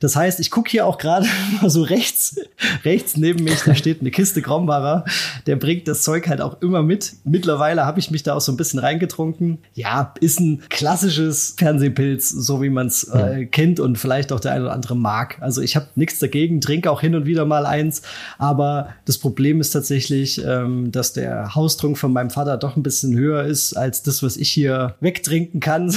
Das 0.00 0.14
heißt, 0.14 0.40
ich 0.40 0.50
gucke 0.50 0.70
hier 0.70 0.86
auch 0.86 0.98
gerade 0.98 1.26
mal 1.62 1.70
so 1.70 1.82
rechts, 1.82 2.38
rechts 2.84 3.16
neben 3.16 3.44
mich, 3.44 3.62
da 3.64 3.74
steht 3.74 4.00
eine 4.00 4.10
Kiste 4.10 4.42
Krombacher. 4.42 5.06
Der 5.46 5.56
bringt 5.56 5.88
das 5.88 6.02
Zeug 6.02 6.28
halt 6.28 6.42
auch 6.42 6.60
immer 6.60 6.82
mit. 6.82 7.14
Mittlerweile 7.24 7.61
mittlerweile 7.62 7.86
habe 7.86 8.00
ich 8.00 8.10
mich 8.10 8.22
da 8.22 8.34
auch 8.34 8.40
so 8.40 8.52
ein 8.52 8.56
bisschen 8.56 8.80
reingetrunken. 8.80 9.58
Ja, 9.74 10.14
ist 10.20 10.40
ein 10.40 10.62
klassisches 10.68 11.54
Fernsehpilz, 11.56 12.28
so 12.28 12.60
wie 12.60 12.70
man 12.70 12.88
es 12.88 13.04
äh, 13.04 13.46
kennt 13.46 13.78
und 13.78 13.98
vielleicht 13.98 14.32
auch 14.32 14.40
der 14.40 14.52
eine 14.52 14.64
oder 14.64 14.72
andere 14.72 14.96
mag. 14.96 15.36
Also 15.40 15.60
ich 15.62 15.76
habe 15.76 15.86
nichts 15.94 16.18
dagegen, 16.18 16.60
trinke 16.60 16.90
auch 16.90 17.00
hin 17.00 17.14
und 17.14 17.26
wieder 17.26 17.44
mal 17.44 17.66
eins. 17.66 18.02
Aber 18.38 18.88
das 19.04 19.18
Problem 19.18 19.60
ist 19.60 19.70
tatsächlich, 19.70 20.42
ähm, 20.44 20.90
dass 20.90 21.12
der 21.12 21.54
Haustrunk 21.54 21.98
von 21.98 22.12
meinem 22.12 22.30
Vater 22.30 22.56
doch 22.56 22.76
ein 22.76 22.82
bisschen 22.82 23.16
höher 23.16 23.44
ist 23.44 23.74
als 23.74 24.02
das, 24.02 24.22
was 24.22 24.36
ich 24.36 24.50
hier 24.50 24.96
wegtrinken 25.00 25.60
kann. 25.60 25.94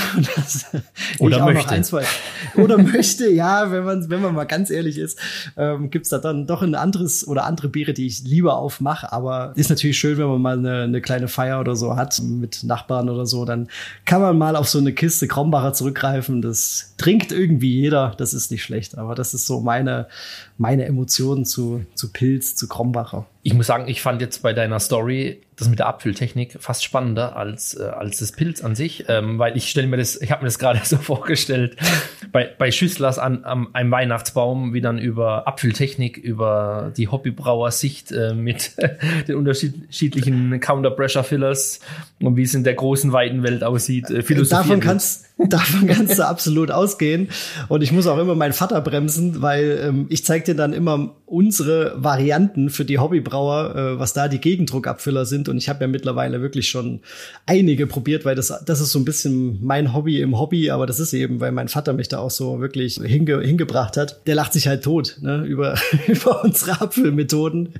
oder 1.19 1.45
möchte. 1.45 1.71
Ein, 1.71 1.83
zwei, 1.83 2.03
oder 2.55 2.77
möchte, 2.77 3.29
ja, 3.29 3.71
wenn 3.71 3.83
man, 3.83 4.09
wenn 4.09 4.21
man 4.21 4.35
mal 4.35 4.45
ganz 4.45 4.69
ehrlich 4.69 4.97
ist, 4.97 5.17
ähm, 5.57 5.89
gibt 5.89 6.05
es 6.05 6.09
da 6.11 6.19
dann 6.19 6.45
doch 6.45 6.61
ein 6.61 6.75
anderes 6.75 7.27
oder 7.27 7.45
andere 7.45 7.69
Biere, 7.69 7.93
die 7.93 8.05
ich 8.05 8.23
lieber 8.23 8.57
aufmache. 8.57 9.11
Aber 9.11 9.53
ist 9.55 9.69
natürlich 9.69 9.97
schön, 9.97 10.17
wenn 10.17 10.27
man 10.27 10.41
mal 10.41 10.57
eine, 10.57 10.83
eine 10.83 11.01
kleine 11.01 11.27
Feier 11.27 11.54
Feier 11.55 11.59
oder 11.59 11.75
so 11.75 11.95
hat 11.95 12.21
mit 12.21 12.63
Nachbarn 12.63 13.09
oder 13.09 13.25
so, 13.25 13.45
dann 13.45 13.67
kann 14.05 14.21
man 14.21 14.37
mal 14.37 14.55
auf 14.55 14.67
so 14.67 14.79
eine 14.79 14.93
Kiste 14.93 15.27
Krombacher 15.27 15.73
zurückgreifen. 15.73 16.41
Das 16.41 16.93
trinkt 16.97 17.31
irgendwie 17.31 17.73
jeder, 17.73 18.13
das 18.17 18.33
ist 18.33 18.51
nicht 18.51 18.63
schlecht. 18.63 18.97
Aber 18.97 19.15
das 19.15 19.33
ist 19.33 19.45
so 19.45 19.61
meine, 19.61 20.07
meine 20.57 20.85
Emotionen 20.85 21.45
zu, 21.45 21.85
zu 21.95 22.11
Pilz, 22.11 22.55
zu 22.55 22.67
Krombacher. 22.67 23.25
Ich 23.47 23.53
muss 23.53 23.67
sagen, 23.67 23.87
ich 23.87 24.01
fand 24.01 24.21
jetzt 24.21 24.41
bei 24.41 24.53
deiner 24.53 24.79
Story 24.79 25.39
das 25.55 25.69
mit 25.69 25.79
der 25.79 25.87
Abfülltechnik 25.87 26.57
fast 26.59 26.83
spannender 26.83 27.35
als, 27.35 27.75
äh, 27.75 27.83
als 27.83 28.17
das 28.17 28.31
Pilz 28.31 28.63
an 28.63 28.75
sich, 28.75 29.05
ähm, 29.07 29.39
weil 29.39 29.55
ich 29.55 29.69
stelle 29.69 29.87
mir 29.87 29.97
das, 29.97 30.21
ich 30.21 30.31
habe 30.31 30.41
mir 30.41 30.47
das 30.47 30.59
gerade 30.59 30.81
so 30.83 30.97
vorgestellt, 30.97 31.77
bei, 32.31 32.49
bei 32.57 32.71
Schüsslers 32.71 33.19
an, 33.19 33.45
an 33.45 33.67
einem 33.73 33.91
Weihnachtsbaum, 33.91 34.73
wie 34.73 34.81
dann 34.81 34.97
über 34.97 35.47
Abfülltechnik, 35.47 36.17
über 36.17 36.91
die 36.97 37.07
Hobbybrauer-Sicht 37.07 38.11
äh, 38.11 38.33
mit 38.33 38.73
den 39.27 39.35
unterschiedlichen 39.35 40.59
Counter-Pressure-Fillers 40.59 41.79
und 42.21 42.35
wie 42.35 42.43
es 42.43 42.53
in 42.53 42.63
der 42.63 42.73
großen, 42.73 43.13
weiten 43.13 43.43
Welt 43.43 43.63
aussieht, 43.63 44.09
äh. 44.09 44.23
Davon 44.49 44.79
kannst, 44.79 45.25
davon 45.37 45.87
kannst 45.87 46.19
du 46.19 46.27
absolut 46.27 46.71
ausgehen. 46.71 47.29
Und 47.69 47.81
ich 47.81 47.91
muss 47.91 48.07
auch 48.07 48.17
immer 48.17 48.35
meinen 48.35 48.53
Vater 48.53 48.81
bremsen, 48.81 49.41
weil 49.41 49.79
ähm, 49.81 50.07
ich 50.09 50.25
zeige 50.25 50.45
dir 50.45 50.55
dann 50.55 50.73
immer 50.73 51.15
unsere 51.25 51.93
Varianten 52.03 52.69
für 52.69 52.85
die 52.85 52.99
Hobbybrauer, 52.99 53.34
äh, 53.43 53.99
was 53.99 54.13
da 54.13 54.27
die 54.27 54.39
Gegendruckabfüller 54.39 55.25
sind. 55.25 55.49
Und 55.49 55.57
ich 55.57 55.69
habe 55.69 55.81
ja 55.81 55.87
mittlerweile 55.87 56.41
wirklich 56.41 56.67
schon 56.67 57.01
einige 57.45 57.87
probiert, 57.87 58.25
weil 58.25 58.35
das, 58.35 58.53
das 58.65 58.81
ist 58.81 58.91
so 58.91 58.99
ein 58.99 59.05
bisschen 59.05 59.63
mein 59.63 59.93
Hobby 59.93 60.21
im 60.21 60.39
Hobby, 60.39 60.71
aber 60.71 60.85
das 60.85 60.99
ist 60.99 61.13
eben, 61.13 61.39
weil 61.39 61.51
mein 61.51 61.67
Vater 61.67 61.93
mich 61.93 62.07
da 62.07 62.19
auch 62.19 62.31
so 62.31 62.59
wirklich 62.59 62.99
hinge, 63.03 63.41
hingebracht 63.41 63.97
hat. 63.97 64.25
Der 64.27 64.35
lacht 64.35 64.53
sich 64.53 64.67
halt 64.67 64.83
tot 64.83 65.17
ne, 65.21 65.43
über, 65.45 65.75
über 66.07 66.43
unsere 66.43 66.81
Abfüllmethoden 66.81 67.73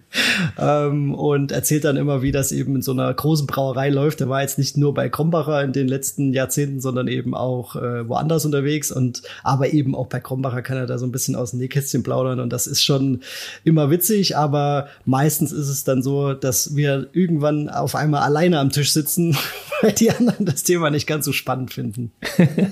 ähm, 0.57 1.13
und 1.13 1.51
erzählt 1.51 1.85
dann 1.85 1.97
immer, 1.97 2.21
wie 2.21 2.31
das 2.31 2.51
eben 2.51 2.75
in 2.75 2.81
so 2.81 2.91
einer 2.91 3.13
großen 3.13 3.47
Brauerei 3.47 3.89
läuft. 3.89 4.19
Der 4.19 4.29
war 4.29 4.41
jetzt 4.41 4.57
nicht 4.57 4.77
nur 4.77 4.93
bei 4.93 5.09
Krombacher 5.09 5.63
in 5.63 5.73
den 5.73 5.87
letzten 5.87 6.33
Jahrzehnten, 6.33 6.79
sondern 6.79 7.07
eben 7.07 7.35
auch 7.35 7.75
äh, 7.75 8.07
woanders 8.07 8.45
unterwegs 8.45 8.91
und 8.91 9.21
aber 9.43 9.73
eben 9.73 9.95
auch 9.95 10.07
bei 10.07 10.19
Krombacher 10.19 10.61
kann 10.61 10.77
er 10.77 10.85
da 10.85 10.97
so 10.97 11.05
ein 11.05 11.11
bisschen 11.11 11.35
aus 11.35 11.51
dem 11.51 11.59
Nähkästchen 11.59 12.03
plaudern 12.03 12.39
und 12.39 12.51
das 12.51 12.67
ist 12.67 12.83
schon 12.83 13.21
immer 13.63 13.89
witzig, 13.89 14.37
aber 14.37 14.87
meistens 15.05 15.44
ist 15.51 15.69
es 15.69 15.83
dann 15.83 16.01
so, 16.01 16.33
dass 16.33 16.75
wir 16.75 17.09
irgendwann 17.13 17.69
auf 17.69 17.95
einmal 17.95 18.23
alleine 18.23 18.59
am 18.59 18.69
Tisch 18.69 18.91
sitzen, 18.91 19.37
weil 19.81 19.93
die 19.93 20.11
anderen 20.11 20.45
das 20.45 20.63
Thema 20.63 20.89
nicht 20.89 21.07
ganz 21.07 21.25
so 21.25 21.33
spannend 21.33 21.73
finden. 21.73 22.11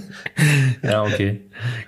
ja, 0.84 1.04
okay. 1.04 1.42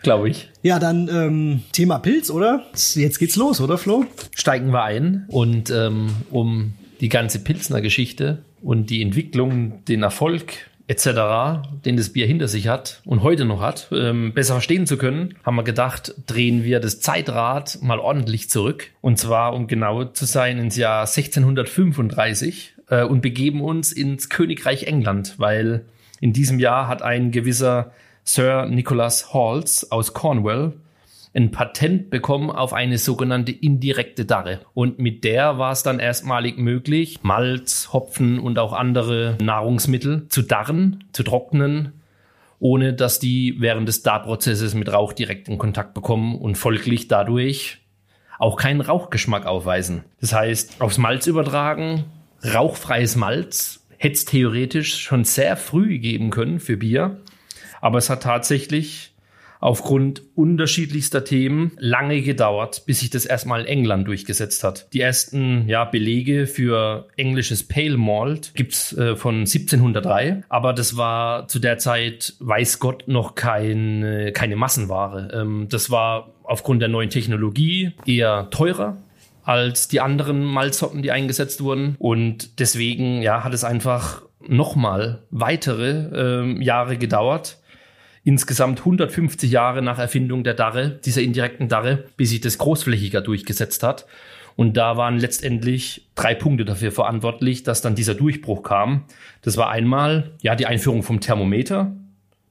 Glaube 0.04 0.30
ich. 0.30 0.50
Ja, 0.62 0.80
dann 0.80 1.10
ähm, 1.10 1.63
Thema 1.71 2.00
Pilz, 2.00 2.30
oder? 2.30 2.65
Jetzt 2.95 3.19
geht's 3.19 3.36
los, 3.36 3.62
oder 3.62 3.78
Flo? 3.78 4.06
Steigen 4.34 4.71
wir 4.71 4.84
ein 4.84 5.26
und 5.28 5.69
ähm, 5.69 6.10
um 6.32 6.74
die 7.02 7.10
ganze 7.10 7.39
Pilzner 7.39 7.82
Geschichte 7.82 8.43
und 8.62 8.89
die 8.89 9.02
Entwicklung, 9.02 9.84
den 9.86 10.04
Erfolg 10.04 10.54
etc., 10.88 11.67
den 11.84 11.98
das 11.98 12.10
Bier 12.10 12.28
hinter 12.28 12.48
sich 12.48 12.67
hat 12.67 13.02
und 13.06 13.24
heute 13.24 13.45
noch 13.45 13.62
hat, 13.62 13.88
ähm, 13.91 14.34
besser 14.34 14.54
verstehen 14.54 14.86
zu 14.86 14.98
können, 14.98 15.36
haben 15.43 15.56
wir 15.56 15.63
gedacht, 15.63 16.13
drehen 16.28 16.63
wir 16.63 16.80
das 16.80 17.00
Zeitrad 17.00 17.80
mal 17.82 18.00
ordentlich 18.00 18.50
zurück. 18.50 18.91
Und 19.02 19.17
zwar, 19.17 19.54
um 19.54 19.67
genau 19.67 20.06
zu 20.06 20.26
sein, 20.26 20.60
ins 20.60 20.78
Jahr 20.78 21.02
1635 21.02 22.76
äh, 22.89 23.04
und 23.04 23.21
begeben 23.21 23.62
uns 23.62 23.91
ins 23.91 24.30
Königreich 24.30 24.84
England, 24.84 25.36
weil 25.38 25.86
in 26.19 26.34
diesem 26.34 26.60
Jahr 26.60 26.88
hat 26.88 27.02
ein 27.02 27.32
gewisser 27.32 27.91
Sir 28.24 28.65
Nicholas 28.65 29.34
Halls 29.34 29.91
aus 29.91 30.13
Cornwall 30.13 30.74
ein 31.36 31.52
Patent 31.52 32.10
bekommen 32.10 32.50
auf 32.50 32.74
eine 32.74 32.98
sogenannte 32.98 33.52
indirekte 33.52 34.26
Darre. 34.26 34.62
Und 34.74 35.00
mit 35.00 35.24
der 35.24 35.58
war 35.58 35.71
es 35.71 35.84
dann 35.84 36.00
erstmalig 36.00 36.58
möglich, 36.58 37.19
Malz, 37.24 37.89
Hopfen 37.91 38.39
und 38.39 38.58
auch 38.58 38.74
andere 38.74 39.38
Nahrungsmittel 39.41 40.28
zu 40.30 40.41
darren, 40.41 41.04
zu 41.12 41.24
trocknen 41.24 41.93
ohne 42.60 42.93
dass 42.93 43.19
die 43.19 43.56
während 43.60 43.88
des 43.88 44.04
Darprozesses 44.04 44.74
mit 44.76 44.91
Rauch 44.91 45.13
direkt 45.13 45.50
in 45.50 45.58
Kontakt 45.58 45.93
bekommen 45.93 46.38
und 46.38 46.58
folglich 46.58 47.08
dadurch 47.08 47.80
auch 48.39 48.58
keinen 48.58 48.82
Rauchgeschmack 48.82 49.45
aufweisen. 49.45 50.04
Das 50.19 50.34
heißt, 50.34 50.82
aufs 50.82 50.98
Malz 50.98 51.28
übertragen, 51.28 52.06
rauchfreies 52.43 53.15
Malz 53.15 53.86
hätte 53.98 54.15
es 54.15 54.26
theoretisch 54.26 54.98
schon 54.98 55.24
sehr 55.24 55.58
früh 55.58 56.00
geben 56.00 56.32
können 56.32 56.60
für 56.60 56.78
Bier, 56.78 57.21
aber 57.82 57.98
es 57.98 58.10
hat 58.10 58.24
tatsächlich 58.24 59.13
aufgrund 59.65 60.21
unterschiedlichster 60.36 61.23
Themen 61.23 61.71
lange 61.80 62.21
gedauert, 62.21 62.84
bis 62.86 62.99
sich 62.99 63.10
das 63.10 63.25
erstmal 63.25 63.62
in 63.62 63.65
England 63.65 64.08
durchgesetzt 64.08 64.63
hat. 64.63 64.93
Die 64.93 65.01
ersten 65.01 65.67
ja, 65.67 65.86
Belege 65.86 66.45
für 66.45 67.08
englisches 67.17 67.67
Pale 67.67 67.97
Malt 67.97 68.51
gibt's 68.54 68.95
äh, 68.95 69.15
von 69.15 69.39
1703, 69.39 70.43
aber 70.49 70.71
das 70.71 70.97
war 70.97 71.47
zu 71.47 71.58
der 71.58 71.80
Zeit, 71.80 72.36
weiß 72.41 72.78
Gott, 72.78 73.08
noch 73.08 73.34
kein, 73.34 74.30
keine 74.36 74.56
Massenware. 74.56 75.32
Ähm, 75.34 75.65
das 75.67 75.89
war 75.89 76.36
aufgrund 76.43 76.84
der 76.84 76.89
neuen 76.89 77.10
Technologie 77.10 77.93
eher 78.06 78.51
teurer 78.51 78.97
als 79.41 79.88
die 79.88 79.99
anderen 79.99 80.43
Malzsorten, 80.43 81.01
die 81.01 81.12
eingesetzt 81.12 81.63
wurden. 81.63 81.95
Und 81.97 82.60
deswegen 82.60 83.23
ja, 83.23 83.43
hat 83.43 83.54
es 83.56 83.63
einfach 83.63 84.21
nochmal 84.47 85.23
weitere 85.32 86.41
ähm, 86.41 86.62
Jahre 86.62 86.97
gedauert, 86.97 87.58
insgesamt 88.25 88.79
150 88.79 89.49
Jahre 89.49 89.81
nach 89.81 89.99
Erfindung 89.99 90.43
der 90.43 90.55
Darre, 90.55 90.89
dieser 90.89 91.21
indirekten 91.21 91.69
Darre, 91.69 92.05
bis 92.17 92.31
sich 92.31 92.41
das 92.41 92.57
großflächiger 92.57 93.21
durchgesetzt 93.21 93.83
hat. 93.83 94.05
Und 94.57 94.77
da 94.77 94.97
waren 94.97 95.19
letztendlich 95.19 96.07
drei 96.15 96.33
Punkte 96.33 96.65
dafür 96.65 96.91
verantwortlich, 96.91 97.63
dass 97.63 97.81
dann 97.81 97.95
dieser 97.95 98.15
Durchbruch 98.15 98.63
kam. 98.63 99.03
Das 99.41 99.57
war 99.57 99.69
einmal, 99.69 100.31
ja, 100.41 100.55
die 100.55 100.65
Einführung 100.65 101.03
vom 101.03 101.19
Thermometer, 101.19 101.95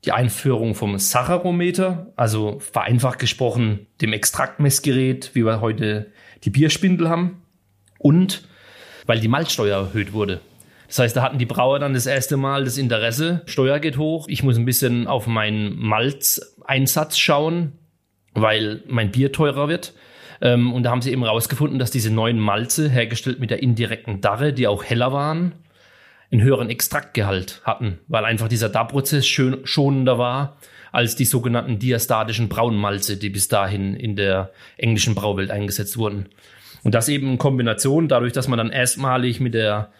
die 0.04 0.12
Einführung 0.12 0.74
vom 0.74 0.98
Sacharometer, 0.98 2.12
also 2.14 2.60
vereinfacht 2.60 3.18
gesprochen 3.18 3.86
dem 4.00 4.12
Extraktmessgerät, 4.12 5.30
wie 5.34 5.44
wir 5.44 5.60
heute 5.60 6.12
die 6.44 6.50
Bierspindel 6.50 7.08
haben. 7.08 7.42
Und 7.98 8.46
weil 9.06 9.18
die 9.18 9.28
Malzsteuer 9.28 9.78
erhöht 9.78 10.12
wurde. 10.12 10.40
Das 10.94 11.00
heißt, 11.00 11.16
da 11.16 11.22
hatten 11.22 11.38
die 11.38 11.44
Brauer 11.44 11.80
dann 11.80 11.92
das 11.92 12.06
erste 12.06 12.36
Mal 12.36 12.62
das 12.62 12.78
Interesse, 12.78 13.42
Steuer 13.46 13.80
geht 13.80 13.98
hoch, 13.98 14.28
ich 14.28 14.44
muss 14.44 14.56
ein 14.56 14.64
bisschen 14.64 15.08
auf 15.08 15.26
meinen 15.26 15.76
Malzeinsatz 15.76 17.18
schauen, 17.18 17.72
weil 18.32 18.84
mein 18.86 19.10
Bier 19.10 19.32
teurer 19.32 19.66
wird. 19.66 19.92
Ähm, 20.40 20.72
und 20.72 20.84
da 20.84 20.92
haben 20.92 21.02
sie 21.02 21.10
eben 21.10 21.24
rausgefunden, 21.24 21.80
dass 21.80 21.90
diese 21.90 22.12
neuen 22.12 22.38
Malze, 22.38 22.88
hergestellt 22.88 23.40
mit 23.40 23.50
der 23.50 23.60
indirekten 23.60 24.20
Darre, 24.20 24.52
die 24.52 24.68
auch 24.68 24.84
heller 24.84 25.12
waren, 25.12 25.56
einen 26.30 26.42
höheren 26.42 26.70
Extraktgehalt 26.70 27.62
hatten, 27.64 27.98
weil 28.06 28.24
einfach 28.24 28.46
dieser 28.46 28.68
Darprozess 28.68 29.26
schön 29.26 29.66
schonender 29.66 30.16
war 30.18 30.58
als 30.92 31.16
die 31.16 31.24
sogenannten 31.24 31.80
diastatischen 31.80 32.48
Braunmalze, 32.48 33.16
die 33.16 33.30
bis 33.30 33.48
dahin 33.48 33.96
in 33.96 34.14
der 34.14 34.52
englischen 34.76 35.16
Brauwelt 35.16 35.50
eingesetzt 35.50 35.96
wurden. 35.96 36.28
Und 36.84 36.94
das 36.94 37.08
eben 37.08 37.32
in 37.32 37.38
Kombination, 37.38 38.06
dadurch, 38.06 38.32
dass 38.32 38.46
man 38.46 38.58
dann 38.58 38.70
erstmalig 38.70 39.40
mit 39.40 39.54
der 39.54 39.90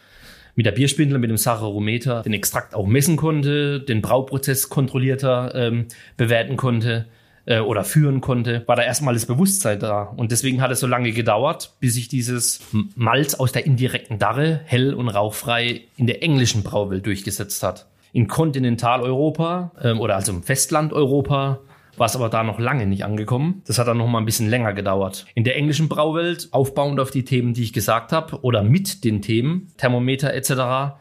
mit 0.55 0.67
der 0.67 0.73
Bierspindel, 0.73 1.19
mit 1.19 1.31
dem 1.31 1.37
Sacharometer 1.37 2.23
den 2.23 2.33
Extrakt 2.33 2.75
auch 2.75 2.87
messen 2.87 3.17
konnte, 3.17 3.81
den 3.81 4.03
Brauprozess 4.03 4.69
kontrollierter 4.69 5.55
ähm, 5.55 5.87
bewerten 6.17 6.57
konnte 6.57 7.07
äh, 7.47 7.61
oder 7.61 7.85
führen 7.85 8.21
konnte, 8.21 8.63
war 8.67 8.77
da 8.77 8.83
erstmal 8.83 9.15
das 9.15 9.27
Bewusstsein 9.27 9.79
da. 9.81 10.03
Und 10.03 10.33
deswegen 10.33 10.61
hat 10.61 10.71
es 10.71 10.81
so 10.81 10.87
lange 10.87 11.13
gedauert, 11.13 11.75
bis 11.81 11.95
sich 11.95 12.09
dieses 12.09 12.61
Malz 12.95 13.35
aus 13.35 13.53
der 13.53 13.67
indirekten 13.67 14.19
Darre 14.19 14.61
hell 14.65 14.95
und 14.95 15.09
rauchfrei 15.09 15.83
in 15.97 16.07
der 16.07 16.23
englischen 16.23 16.63
Brauwelt 16.63 17.05
durchgesetzt 17.07 17.63
hat. 17.63 17.87
In 18.13 18.29
Kontinentaleuropa 18.29 19.73
ähm, 19.83 20.01
oder 20.01 20.17
also 20.17 20.33
im 20.33 20.43
Festland 20.43 20.93
Europa 20.93 21.61
war 21.97 22.07
es 22.07 22.17
aber 22.17 22.29
da 22.29 22.43
noch 22.43 22.59
lange 22.59 22.87
nicht 22.87 23.05
angekommen. 23.05 23.63
Das 23.67 23.79
hat 23.79 23.87
dann 23.87 23.99
noch 23.99 24.09
mal 24.09 24.19
ein 24.19 24.25
bisschen 24.25 24.49
länger 24.49 24.73
gedauert. 24.73 25.27
In 25.35 25.45
der 25.45 25.57
englischen 25.57 25.89
Brauwelt, 25.89 26.49
aufbauend 26.53 27.01
auf 27.01 27.11
die 27.11 27.25
Themen, 27.25 27.55
die 27.55 27.63
ich 27.63 27.73
gesagt 27.73 28.13
habe, 28.13 28.41
oder 28.43 28.63
mit 28.63 29.05
den 29.05 29.23
Themen, 29.23 29.73
Thermometer 29.77 30.33
etc., 30.35 30.97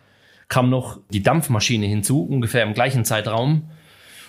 kam 0.47 0.69
noch 0.69 0.99
die 1.09 1.23
Dampfmaschine 1.23 1.85
hinzu, 1.85 2.23
ungefähr 2.23 2.63
im 2.63 2.73
gleichen 2.73 3.05
Zeitraum. 3.05 3.69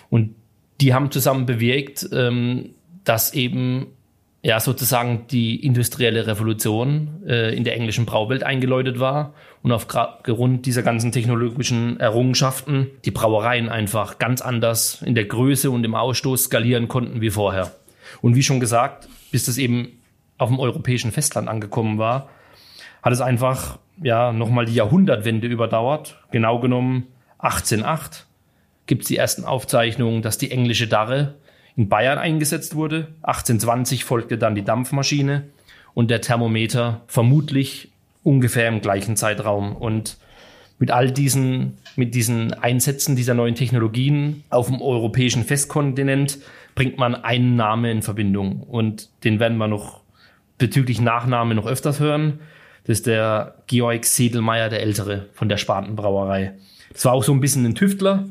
Und 0.09 0.35
die 0.81 0.93
haben 0.93 1.11
zusammen 1.11 1.45
bewirkt, 1.45 2.09
ähm, 2.11 2.75
dass 3.03 3.33
eben 3.33 3.87
ja 4.45 4.59
sozusagen 4.59 5.25
die 5.31 5.55
industrielle 5.65 6.27
Revolution 6.27 7.23
äh, 7.27 7.55
in 7.55 7.63
der 7.63 7.75
englischen 7.75 8.05
Brauwelt 8.05 8.43
eingeläutet 8.43 8.99
war 8.99 9.33
und 9.63 9.71
aufgrund 9.71 10.67
dieser 10.67 10.83
ganzen 10.83 11.11
technologischen 11.11 11.99
Errungenschaften 11.99 12.91
die 13.05 13.11
Brauereien 13.11 13.69
einfach 13.69 14.19
ganz 14.19 14.41
anders 14.41 15.01
in 15.01 15.15
der 15.15 15.25
Größe 15.25 15.71
und 15.71 15.83
im 15.83 15.95
Ausstoß 15.95 16.43
skalieren 16.43 16.87
konnten 16.87 17.21
wie 17.21 17.31
vorher. 17.31 17.71
Und 18.21 18.35
wie 18.35 18.43
schon 18.43 18.59
gesagt, 18.59 19.09
bis 19.31 19.45
das 19.45 19.57
eben 19.57 19.99
auf 20.37 20.49
dem 20.49 20.59
europäischen 20.59 21.11
Festland 21.11 21.47
angekommen 21.47 21.97
war, 21.97 22.29
hat 23.01 23.13
es 23.13 23.21
einfach 23.21 23.79
ja 23.99 24.31
nochmal 24.31 24.65
die 24.65 24.75
Jahrhundertwende 24.75 25.47
überdauert. 25.47 26.19
Genau 26.29 26.59
genommen 26.59 27.07
1808 27.39 28.27
gibt 28.85 29.01
es 29.01 29.07
die 29.07 29.17
ersten 29.17 29.43
Aufzeichnungen, 29.43 30.21
dass 30.21 30.37
die 30.37 30.51
englische 30.51 30.87
Darre 30.87 31.33
in 31.77 31.89
Bayern 31.89 32.17
eingesetzt 32.17 32.75
wurde. 32.75 33.07
1820 33.23 34.03
folgte 34.03 34.37
dann 34.37 34.55
die 34.55 34.63
Dampfmaschine 34.63 35.43
und 35.93 36.09
der 36.09 36.21
Thermometer 36.21 37.01
vermutlich 37.07 37.89
ungefähr 38.23 38.67
im 38.67 38.81
gleichen 38.81 39.15
Zeitraum. 39.15 39.75
Und 39.75 40.17
mit 40.79 40.91
all 40.91 41.11
diesen, 41.11 41.77
mit 41.95 42.15
diesen 42.15 42.53
Einsätzen 42.53 43.15
dieser 43.15 43.33
neuen 43.33 43.55
Technologien 43.55 44.43
auf 44.49 44.67
dem 44.67 44.81
europäischen 44.81 45.43
Festkontinent 45.43 46.39
bringt 46.75 46.97
man 46.97 47.15
einen 47.15 47.55
Namen 47.55 47.85
in 47.85 48.01
Verbindung. 48.01 48.61
Und 48.61 49.09
den 49.23 49.39
werden 49.39 49.57
wir 49.57 49.67
noch 49.67 50.01
bezüglich 50.57 51.01
Nachname 51.01 51.55
noch 51.55 51.67
öfters 51.67 51.99
hören. 51.99 52.39
Das 52.85 52.99
ist 52.99 53.07
der 53.07 53.55
Georg 53.67 54.05
Sedelmeier, 54.05 54.69
der 54.69 54.81
Ältere 54.81 55.27
von 55.33 55.49
der 55.49 55.57
Spatenbrauerei. 55.57 56.53
Das 56.93 57.05
war 57.05 57.13
auch 57.13 57.23
so 57.23 57.33
ein 57.33 57.41
bisschen 57.41 57.65
ein 57.65 57.75
Tüftler, 57.75 58.25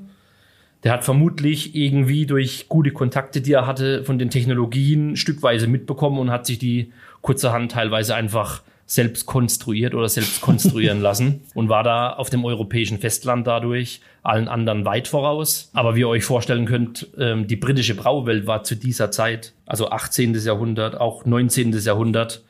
der 0.84 0.92
hat 0.92 1.04
vermutlich 1.04 1.74
irgendwie 1.74 2.26
durch 2.26 2.68
gute 2.68 2.92
Kontakte, 2.92 3.40
die 3.40 3.52
er 3.52 3.66
hatte, 3.66 4.04
von 4.04 4.18
den 4.18 4.30
Technologien 4.30 5.16
stückweise 5.16 5.66
mitbekommen 5.66 6.18
und 6.18 6.30
hat 6.30 6.46
sich 6.46 6.58
die 6.58 6.92
kurzerhand 7.22 7.72
teilweise 7.72 8.14
einfach 8.14 8.62
selbst 8.86 9.24
konstruiert 9.24 9.94
oder 9.94 10.10
selbst 10.10 10.42
konstruieren 10.42 11.00
lassen 11.02 11.40
und 11.54 11.70
war 11.70 11.82
da 11.82 12.10
auf 12.10 12.28
dem 12.28 12.44
europäischen 12.44 12.98
Festland 12.98 13.46
dadurch 13.46 14.02
allen 14.22 14.46
anderen 14.46 14.84
weit 14.84 15.08
voraus. 15.08 15.70
Aber 15.72 15.96
wie 15.96 16.00
ihr 16.00 16.08
euch 16.08 16.24
vorstellen 16.24 16.66
könnt, 16.66 17.08
ähm, 17.18 17.46
die 17.46 17.56
britische 17.56 17.94
Brauwelt 17.94 18.46
war 18.46 18.62
zu 18.62 18.74
dieser 18.74 19.10
Zeit, 19.10 19.54
also 19.64 19.88
18. 19.88 20.34
Jahrhundert, 20.34 21.00
auch 21.00 21.24
19. 21.24 21.72
Jahrhundert, 21.72 22.42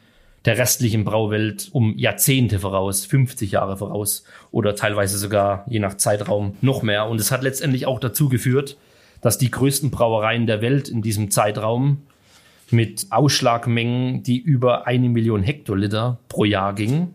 der 0.44 0.58
restlichen 0.58 1.04
Brauwelt 1.04 1.68
um 1.72 1.96
Jahrzehnte 1.96 2.58
voraus, 2.58 3.06
50 3.06 3.52
Jahre 3.52 3.76
voraus 3.76 4.24
oder 4.50 4.76
teilweise 4.76 5.18
sogar 5.18 5.64
je 5.68 5.78
nach 5.78 5.96
Zeitraum 5.96 6.56
noch 6.60 6.82
mehr. 6.82 7.06
Und 7.08 7.20
es 7.20 7.30
hat 7.30 7.42
letztendlich 7.42 7.86
auch 7.86 7.98
dazu 7.98 8.28
geführt, 8.28 8.76
dass 9.22 9.38
die 9.38 9.50
größten 9.50 9.90
Brauereien 9.90 10.46
der 10.46 10.60
Welt 10.60 10.88
in 10.88 11.00
diesem 11.00 11.30
Zeitraum 11.30 12.02
mit 12.70 13.06
Ausschlagmengen, 13.10 14.22
die 14.22 14.38
über 14.38 14.86
eine 14.86 15.08
Million 15.08 15.42
Hektoliter 15.42 16.18
pro 16.28 16.44
Jahr 16.44 16.74
gingen. 16.74 17.14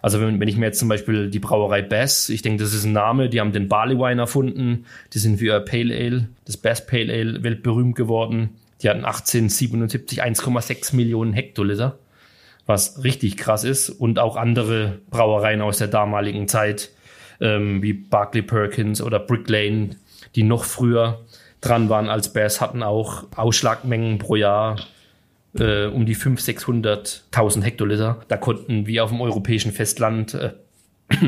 Also 0.00 0.18
wenn, 0.20 0.40
wenn 0.40 0.48
ich 0.48 0.56
mir 0.56 0.66
jetzt 0.66 0.78
zum 0.78 0.88
Beispiel 0.88 1.28
die 1.28 1.38
Brauerei 1.38 1.82
Bass, 1.82 2.30
ich 2.30 2.40
denke, 2.40 2.62
das 2.62 2.72
ist 2.72 2.84
ein 2.84 2.92
Name, 2.92 3.28
die 3.28 3.40
haben 3.40 3.52
den 3.52 3.68
Barley 3.68 3.98
Wine 3.98 4.22
erfunden, 4.22 4.86
die 5.12 5.18
sind 5.18 5.38
für 5.38 5.46
ihr 5.46 5.60
Pale 5.60 5.94
Ale, 5.94 6.28
das 6.46 6.56
Bass 6.56 6.86
Pale 6.86 7.12
Ale, 7.12 7.42
weltberühmt 7.42 7.94
geworden. 7.94 8.50
Die 8.82 8.88
hatten 8.88 9.04
1877 9.04 10.22
1,6 10.22 10.96
Millionen 10.96 11.34
Hektoliter 11.34 11.98
was 12.70 13.04
richtig 13.04 13.36
krass 13.36 13.64
ist. 13.64 13.90
Und 13.90 14.18
auch 14.18 14.36
andere 14.36 15.00
Brauereien 15.10 15.60
aus 15.60 15.78
der 15.78 15.88
damaligen 15.88 16.48
Zeit, 16.48 16.90
ähm, 17.40 17.82
wie 17.82 17.92
Barclay 17.92 18.42
Perkins 18.42 19.02
oder 19.02 19.18
Brick 19.18 19.48
Lane, 19.50 19.90
die 20.34 20.44
noch 20.44 20.64
früher 20.64 21.20
dran 21.60 21.90
waren 21.90 22.08
als 22.08 22.32
Bears, 22.32 22.60
hatten 22.60 22.82
auch 22.82 23.24
Ausschlagmengen 23.36 24.18
pro 24.18 24.36
Jahr 24.36 24.76
äh, 25.58 25.86
um 25.86 26.06
die 26.06 26.16
500.000, 26.16 27.32
600.000 27.32 27.62
Hektoliter. 27.62 28.20
Da 28.28 28.36
konnten 28.36 28.86
wir 28.86 29.04
auf 29.04 29.10
dem 29.10 29.20
europäischen 29.20 29.72
Festland 29.72 30.34
äh, 30.34 30.52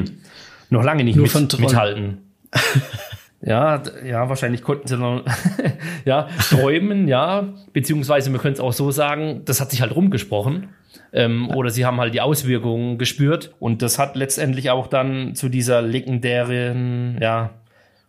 noch 0.70 0.84
lange 0.84 1.04
nicht 1.04 1.16
mit, 1.16 1.58
mithalten. 1.58 2.18
Ja, 3.44 3.82
ja, 4.06 4.28
wahrscheinlich 4.28 4.62
konnten 4.62 4.86
sie 4.86 4.96
noch, 4.96 5.24
ja, 6.04 6.28
träumen, 6.48 7.08
ja, 7.08 7.48
beziehungsweise 7.72 8.30
wir 8.30 8.38
können 8.38 8.54
es 8.54 8.60
auch 8.60 8.72
so 8.72 8.92
sagen, 8.92 9.42
das 9.44 9.60
hat 9.60 9.72
sich 9.72 9.82
halt 9.82 9.94
rumgesprochen. 9.94 10.68
Ähm, 11.12 11.50
oder 11.50 11.70
sie 11.70 11.84
haben 11.84 12.00
halt 12.00 12.14
die 12.14 12.20
Auswirkungen 12.20 12.98
gespürt. 12.98 13.54
Und 13.58 13.82
das 13.82 13.98
hat 13.98 14.14
letztendlich 14.14 14.70
auch 14.70 14.86
dann 14.86 15.34
zu 15.34 15.48
dieser 15.48 15.82
legendären, 15.82 17.18
ja, 17.20 17.50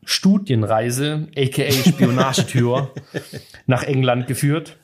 Studienreise, 0.06 1.28
aka 1.36 1.72
Spionagetür, 1.72 2.92
nach 3.66 3.84
England 3.84 4.28
geführt, 4.28 4.78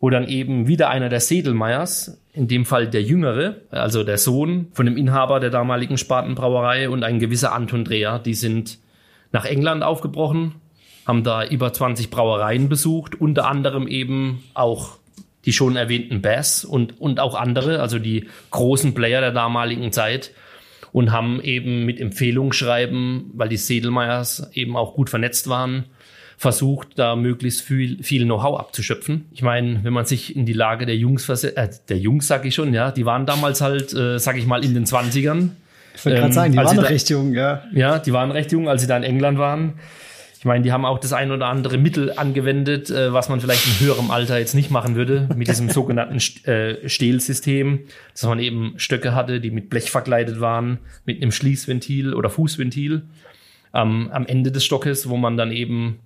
wo 0.00 0.10
dann 0.10 0.26
eben 0.28 0.66
wieder 0.66 0.90
einer 0.90 1.08
der 1.08 1.20
Sedelmeiers, 1.20 2.20
in 2.32 2.48
dem 2.48 2.66
Fall 2.66 2.88
der 2.88 3.02
Jüngere, 3.02 3.56
also 3.70 4.02
der 4.02 4.18
Sohn 4.18 4.66
von 4.72 4.86
dem 4.86 4.96
Inhaber 4.96 5.38
der 5.38 5.50
damaligen 5.50 5.96
Spatenbrauerei 5.96 6.90
und 6.90 7.04
ein 7.04 7.20
gewisser 7.20 7.52
Anton 7.52 7.84
Dreher, 7.84 8.18
die 8.18 8.34
sind 8.34 8.78
nach 9.34 9.44
England 9.44 9.82
aufgebrochen 9.82 10.54
haben 11.06 11.24
da 11.24 11.44
über 11.44 11.72
20 11.72 12.08
Brauereien 12.08 12.70
besucht, 12.70 13.20
unter 13.20 13.46
anderem 13.46 13.86
eben 13.88 14.44
auch 14.54 14.96
die 15.44 15.52
schon 15.52 15.76
erwähnten 15.76 16.22
Bass 16.22 16.64
und, 16.64 16.98
und 16.98 17.20
auch 17.20 17.34
andere, 17.34 17.80
also 17.80 17.98
die 17.98 18.28
großen 18.52 18.94
Player 18.94 19.20
der 19.20 19.32
damaligen 19.32 19.92
Zeit 19.92 20.30
und 20.92 21.12
haben 21.12 21.42
eben 21.42 21.84
mit 21.84 22.00
Empfehlungsschreiben, 22.00 23.32
weil 23.34 23.48
die 23.48 23.58
Sedelmeyers 23.58 24.50
eben 24.54 24.76
auch 24.76 24.94
gut 24.94 25.10
vernetzt 25.10 25.48
waren, 25.48 25.86
versucht, 26.38 26.98
da 26.98 27.16
möglichst 27.16 27.60
viel, 27.60 28.02
viel 28.02 28.24
Know-how 28.24 28.58
abzuschöpfen. 28.58 29.26
Ich 29.32 29.42
meine, 29.42 29.82
wenn 29.82 29.92
man 29.92 30.06
sich 30.06 30.34
in 30.34 30.46
die 30.46 30.52
Lage 30.52 30.86
der 30.86 30.96
Jungs 30.96 31.24
versetzt, 31.24 31.56
äh, 31.58 31.68
der 31.88 31.98
Jungs 31.98 32.28
sag 32.28 32.44
ich 32.46 32.54
schon, 32.54 32.72
ja, 32.72 32.92
die 32.92 33.04
waren 33.04 33.26
damals 33.26 33.60
halt, 33.60 33.92
äh, 33.92 34.18
sag 34.18 34.38
ich 34.38 34.46
mal, 34.46 34.64
in 34.64 34.74
den 34.74 34.86
20ern. 34.86 35.50
Ich 35.94 36.04
wollte 36.04 36.16
ähm, 36.16 36.22
gerade 36.22 36.34
sagen, 36.34 36.52
die 36.52 36.58
waren 36.58 36.76
noch 36.76 36.90
recht 36.90 37.10
jung, 37.10 37.32
ja. 37.32 37.62
Ja, 37.72 37.98
die 37.98 38.12
waren 38.12 38.30
recht 38.30 38.52
jung, 38.52 38.68
als 38.68 38.82
sie 38.82 38.86
da 38.86 38.96
in 38.96 39.02
England 39.02 39.38
waren. 39.38 39.74
Ich 40.44 40.46
meine, 40.46 40.62
die 40.62 40.72
haben 40.72 40.84
auch 40.84 40.98
das 40.98 41.14
ein 41.14 41.32
oder 41.32 41.46
andere 41.46 41.78
Mittel 41.78 42.12
angewendet, 42.12 42.90
äh, 42.90 43.14
was 43.14 43.30
man 43.30 43.40
vielleicht 43.40 43.66
in 43.66 43.86
höherem 43.86 44.10
Alter 44.10 44.38
jetzt 44.38 44.54
nicht 44.54 44.70
machen 44.70 44.94
würde, 44.94 45.26
mit 45.34 45.48
diesem 45.48 45.70
sogenannten 45.70 46.18
äh, 46.46 46.86
Stehlsystem, 46.86 47.80
dass 48.12 48.24
man 48.24 48.38
eben 48.38 48.74
Stöcke 48.76 49.14
hatte, 49.14 49.40
die 49.40 49.50
mit 49.50 49.70
Blech 49.70 49.90
verkleidet 49.90 50.40
waren, 50.40 50.80
mit 51.06 51.22
einem 51.22 51.32
Schließventil 51.32 52.12
oder 52.12 52.28
Fußventil 52.28 53.04
ähm, 53.72 54.10
am 54.12 54.26
Ende 54.26 54.52
des 54.52 54.66
Stockes, 54.66 55.08
wo 55.08 55.16
man 55.16 55.38
dann 55.38 55.50
eben 55.50 56.00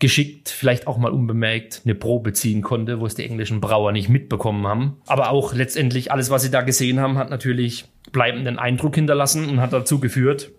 geschickt, 0.00 0.48
vielleicht 0.48 0.86
auch 0.86 0.98
mal 0.98 1.12
unbemerkt, 1.12 1.82
eine 1.84 1.94
Probe 1.94 2.32
ziehen 2.32 2.62
konnte, 2.62 2.98
wo 2.98 3.06
es 3.06 3.14
die 3.14 3.24
englischen 3.24 3.60
Brauer 3.60 3.92
nicht 3.92 4.08
mitbekommen 4.08 4.66
haben. 4.66 4.96
Aber 5.06 5.30
auch 5.30 5.54
letztendlich 5.54 6.10
alles, 6.10 6.30
was 6.30 6.42
sie 6.42 6.50
da 6.50 6.62
gesehen 6.62 7.00
haben, 7.00 7.18
hat 7.18 7.30
natürlich 7.30 7.84
bleibenden 8.12 8.58
Eindruck 8.58 8.94
hinterlassen 8.94 9.48
und 9.48 9.60
hat 9.60 9.72
dazu 9.72 10.00
geführt, 10.00 10.50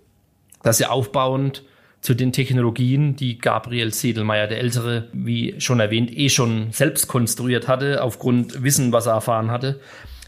dass 0.63 0.77
sie 0.77 0.85
aufbauend 0.85 1.63
zu 2.01 2.13
den 2.13 2.31
Technologien, 2.31 3.15
die 3.15 3.37
Gabriel 3.37 3.93
Sedelmeier 3.93 4.47
der 4.47 4.59
Ältere, 4.59 5.09
wie 5.11 5.55
schon 5.59 5.79
erwähnt, 5.79 6.15
eh 6.15 6.29
schon 6.29 6.71
selbst 6.71 7.07
konstruiert 7.07 7.67
hatte, 7.67 8.01
aufgrund 8.01 8.63
Wissen, 8.63 8.91
was 8.93 9.05
er 9.05 9.13
erfahren 9.13 9.51
hatte, 9.51 9.79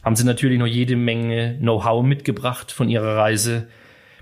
haben 0.04 0.16
sie 0.16 0.26
natürlich 0.26 0.60
noch 0.60 0.68
jede 0.68 0.96
Menge 0.96 1.58
Know-how 1.60 2.04
mitgebracht 2.04 2.72
von 2.72 2.90
ihrer 2.90 3.16
Reise 3.16 3.68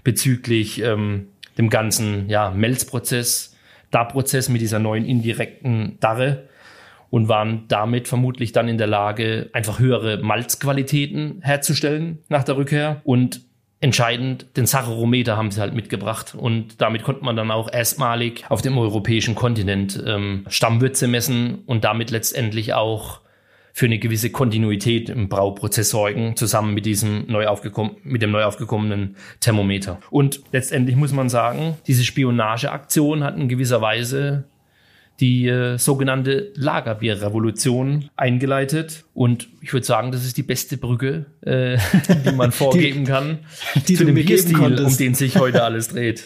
bezüglich 0.03 0.81
ähm, 0.81 1.27
dem 1.57 1.69
ganzen 1.69 2.29
ja, 2.29 2.51
Melzprozess, 2.51 3.55
Darprozess 3.91 4.49
mit 4.49 4.61
dieser 4.61 4.79
neuen 4.79 5.05
indirekten 5.05 5.97
Darre 5.99 6.47
und 7.09 7.27
waren 7.27 7.65
damit 7.67 8.07
vermutlich 8.07 8.51
dann 8.51 8.67
in 8.67 8.77
der 8.77 8.87
Lage, 8.87 9.49
einfach 9.53 9.79
höhere 9.79 10.17
Malzqualitäten 10.17 11.41
herzustellen 11.41 12.19
nach 12.29 12.43
der 12.43 12.57
Rückkehr 12.57 13.01
und 13.03 13.41
entscheidend, 13.81 14.45
den 14.57 14.65
Sacharometer 14.65 15.37
haben 15.37 15.51
sie 15.51 15.61
halt 15.61 15.73
mitgebracht 15.73 16.35
und 16.35 16.81
damit 16.81 17.03
konnte 17.03 17.23
man 17.23 17.35
dann 17.35 17.49
auch 17.49 17.71
erstmalig 17.71 18.43
auf 18.49 18.61
dem 18.61 18.77
europäischen 18.77 19.35
Kontinent 19.35 20.01
ähm, 20.05 20.45
Stammwürze 20.49 21.07
messen 21.07 21.59
und 21.65 21.83
damit 21.85 22.11
letztendlich 22.11 22.73
auch 22.73 23.21
für 23.71 23.85
eine 23.85 23.99
gewisse 23.99 24.31
Kontinuität 24.31 25.07
im 25.09 25.29
Brauprozess 25.29 25.91
sorgen, 25.91 26.35
zusammen 26.35 26.73
mit 26.73 26.85
diesem 26.85 27.25
neu 27.27 27.47
aufgekommen, 27.47 27.95
mit 28.03 28.21
dem 28.21 28.31
neu 28.31 28.43
aufgekommenen 28.43 29.15
Thermometer. 29.39 29.99
Und 30.09 30.41
letztendlich 30.51 30.97
muss 30.97 31.13
man 31.13 31.29
sagen, 31.29 31.77
diese 31.87 32.03
Spionageaktion 32.03 33.23
hat 33.23 33.37
in 33.37 33.47
gewisser 33.47 33.79
Weise 33.81 34.45
die 35.19 35.47
äh, 35.47 35.77
sogenannte 35.77 36.51
Lagerbierrevolution 36.55 38.09
eingeleitet. 38.15 39.03
Und 39.13 39.49
ich 39.61 39.73
würde 39.73 39.85
sagen, 39.85 40.13
das 40.13 40.25
ist 40.25 40.37
die 40.37 40.43
beste 40.43 40.77
Brücke, 40.77 41.25
äh, 41.41 41.77
die 42.25 42.31
man 42.31 42.51
vorgeben 42.53 42.99
die, 43.05 43.11
kann, 43.11 43.39
die 43.87 43.95
zu 43.95 44.05
dem 44.05 44.15
Bierstil, 44.15 44.57
um 44.57 44.97
den 44.97 45.13
sich 45.13 45.37
heute 45.37 45.63
alles 45.63 45.89
dreht. 45.89 46.23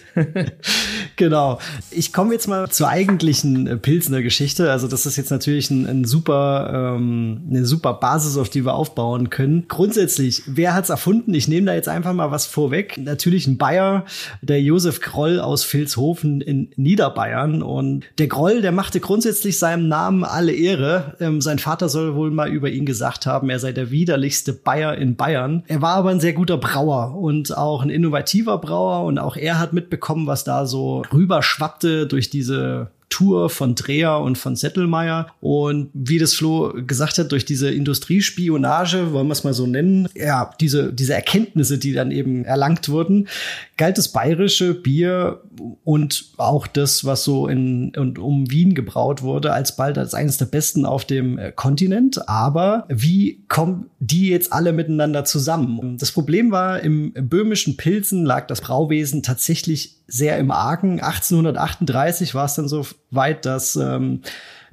genau. 1.15 1.59
Ich 1.89 2.13
komme 2.13 2.33
jetzt 2.33 2.47
mal 2.47 2.69
zur 2.69 2.89
eigentlichen 2.89 3.65
äh, 3.65 3.77
Pilsner 3.77 4.21
Geschichte. 4.21 4.71
Also 4.71 4.87
das 4.87 5.07
ist 5.07 5.17
jetzt 5.17 5.31
natürlich 5.31 5.71
ein, 5.71 5.87
ein 5.87 6.05
super, 6.05 6.95
ähm, 6.95 7.41
eine 7.49 7.65
super 7.65 7.95
Basis, 7.95 8.37
auf 8.37 8.49
die 8.49 8.63
wir 8.63 8.75
aufbauen 8.75 9.31
können. 9.31 9.65
Grundsätzlich, 9.67 10.43
wer 10.45 10.75
hat's 10.75 10.89
erfunden? 10.89 11.33
Ich 11.33 11.47
nehme 11.47 11.65
da 11.65 11.73
jetzt 11.73 11.89
einfach 11.89 12.13
mal 12.13 12.29
was 12.29 12.45
vorweg. 12.45 12.99
Natürlich 12.99 13.47
ein 13.47 13.57
Bayer, 13.57 14.05
der 14.41 14.61
Josef 14.61 15.01
Groll 15.01 15.39
aus 15.39 15.71
Vilshofen 15.71 16.41
in 16.41 16.69
Niederbayern. 16.75 17.63
Und 17.63 18.05
der 18.19 18.27
Groll, 18.27 18.61
der 18.61 18.71
machte 18.83 18.99
grundsätzlich 18.99 19.59
seinem 19.59 19.87
Namen 19.87 20.25
alle 20.25 20.51
Ehre. 20.51 21.15
Ähm, 21.21 21.39
sein 21.39 21.57
Vater 21.57 21.87
soll 21.87 22.15
wohl 22.15 22.31
mal 22.31 22.49
über 22.49 22.69
ihn 22.69 22.85
gesagt 22.85 23.25
haben, 23.25 23.49
er 23.49 23.57
sei 23.57 23.71
der 23.71 23.91
widerlichste 23.91 24.51
Bayer 24.51 24.97
in 24.97 25.15
Bayern. 25.15 25.63
Er 25.67 25.81
war 25.81 25.95
aber 25.95 26.09
ein 26.09 26.19
sehr 26.19 26.33
guter 26.33 26.57
Brauer 26.57 27.15
und 27.17 27.57
auch 27.57 27.81
ein 27.81 27.89
innovativer 27.89 28.57
Brauer 28.57 29.05
und 29.05 29.19
auch 29.19 29.37
er 29.37 29.57
hat 29.57 29.71
mitbekommen, 29.71 30.27
was 30.27 30.43
da 30.43 30.65
so 30.65 31.03
rüberschwappte 31.13 32.07
durch 32.07 32.29
diese 32.29 32.89
Tour 33.13 33.51
von 33.51 33.75
Dreher 33.75 34.19
und 34.21 34.39
von 34.39 34.55
Settelmeier. 34.55 35.27
Und 35.39 35.91
wie 35.93 36.17
das 36.17 36.33
Flo 36.33 36.73
gesagt 36.73 37.19
hat, 37.19 37.31
durch 37.31 37.45
diese 37.45 37.69
Industriespionage, 37.69 39.13
wollen 39.13 39.27
wir 39.27 39.33
es 39.33 39.43
mal 39.43 39.53
so 39.53 39.67
nennen, 39.67 40.09
ja, 40.15 40.49
diese, 40.59 40.91
diese 40.91 41.13
Erkenntnisse, 41.13 41.77
die 41.77 41.93
dann 41.93 42.09
eben 42.09 42.43
erlangt 42.43 42.89
wurden, 42.89 43.27
galt 43.77 43.99
das 43.99 44.07
bayerische 44.07 44.73
Bier 44.73 45.41
und 45.83 46.31
auch 46.37 46.65
das, 46.65 47.05
was 47.05 47.23
so 47.23 47.47
in 47.47 47.91
und 47.95 48.17
um 48.17 48.49
Wien 48.49 48.73
gebraut 48.73 49.21
wurde, 49.21 49.53
als 49.53 49.75
bald 49.75 49.99
als 49.99 50.15
eines 50.15 50.37
der 50.39 50.45
besten 50.45 50.83
auf 50.83 51.05
dem 51.05 51.37
äh, 51.37 51.51
Kontinent. 51.51 52.27
Aber 52.27 52.85
wie 52.89 53.43
kommen 53.47 53.91
die 54.05 54.29
jetzt 54.29 54.51
alle 54.51 54.73
miteinander 54.73 55.25
zusammen? 55.25 55.97
Das 55.97 56.11
Problem 56.11 56.51
war, 56.51 56.81
im 56.81 57.13
böhmischen 57.13 57.77
Pilzen 57.77 58.25
lag 58.25 58.47
das 58.47 58.61
Brauwesen 58.61 59.23
tatsächlich 59.23 59.97
sehr 60.07 60.37
im 60.37 60.51
Argen. 60.51 61.01
1838 61.01 62.35
war 62.35 62.45
es 62.45 62.55
dann 62.55 62.67
so 62.67 62.85
weit, 63.11 63.45
dass 63.45 63.75
ähm, 63.75 64.21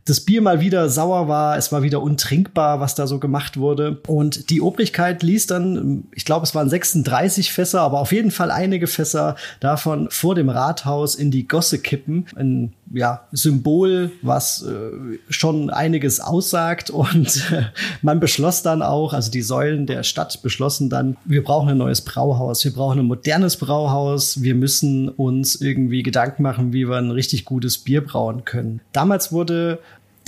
das 0.05 0.21
Bier 0.21 0.43
mal 0.43 0.61
wieder 0.61 0.89
sauer 0.89 1.29
war, 1.29 1.57
es 1.57 1.73
war 1.73 1.83
wieder 1.83 2.03
untrinkbar, 2.03 2.81
was 2.81 2.95
da 2.95 3.07
so 3.07 3.19
gemacht 3.19 3.57
wurde. 3.57 4.01
Und 4.07 4.51
die 4.51 4.61
Obrigkeit 4.61 5.23
ließ 5.23 5.47
dann, 5.47 6.05
ich 6.15 6.25
glaube, 6.25 6.45
es 6.45 6.55
waren 6.55 6.69
36 6.69 7.53
Fässer, 7.53 7.83
aber 7.83 8.01
auf 8.01 8.13
jeden 8.13 8.31
Fall 8.31 8.51
einige 8.51 8.87
Fässer 8.87 9.37
davon 9.61 10.09
vor 10.11 10.35
dem 10.35 10.49
Rathaus 10.49 11.15
in 11.15 11.31
die 11.31 11.47
Gosse 11.47 11.79
kippen. 11.79 12.27
Ein 12.35 12.73
ja, 12.93 13.29
Symbol, 13.31 14.11
was 14.23 14.63
äh, 14.63 15.19
schon 15.29 15.71
einiges 15.71 16.21
aussagt. 16.21 16.91
Und 16.91 17.53
man 18.03 18.21
beschloss 18.21 18.63
dann 18.63 18.83
auch, 18.83 19.13
also 19.13 19.31
die 19.31 19.43
Säulen 19.43 19.87
der 19.87 20.03
Stadt 20.03 20.43
beschlossen 20.43 20.91
dann, 20.91 21.17
wir 21.25 21.45
brauchen 21.45 21.69
ein 21.69 21.79
neues 21.79 22.01
Brauhaus, 22.01 22.65
wir 22.65 22.73
brauchen 22.73 22.99
ein 22.99 23.07
modernes 23.07 23.57
Brauhaus, 23.57 24.43
wir 24.43 24.55
müssen 24.55 25.09
uns 25.09 25.61
irgendwie 25.61 26.03
Gedanken 26.03 26.43
machen, 26.43 26.73
wie 26.73 26.89
wir 26.89 26.97
ein 26.97 27.11
richtig 27.11 27.45
gutes 27.45 27.79
Bier 27.79 28.05
brauen 28.05 28.45
können. 28.45 28.81
Damals 28.93 29.33
wurde 29.33 29.79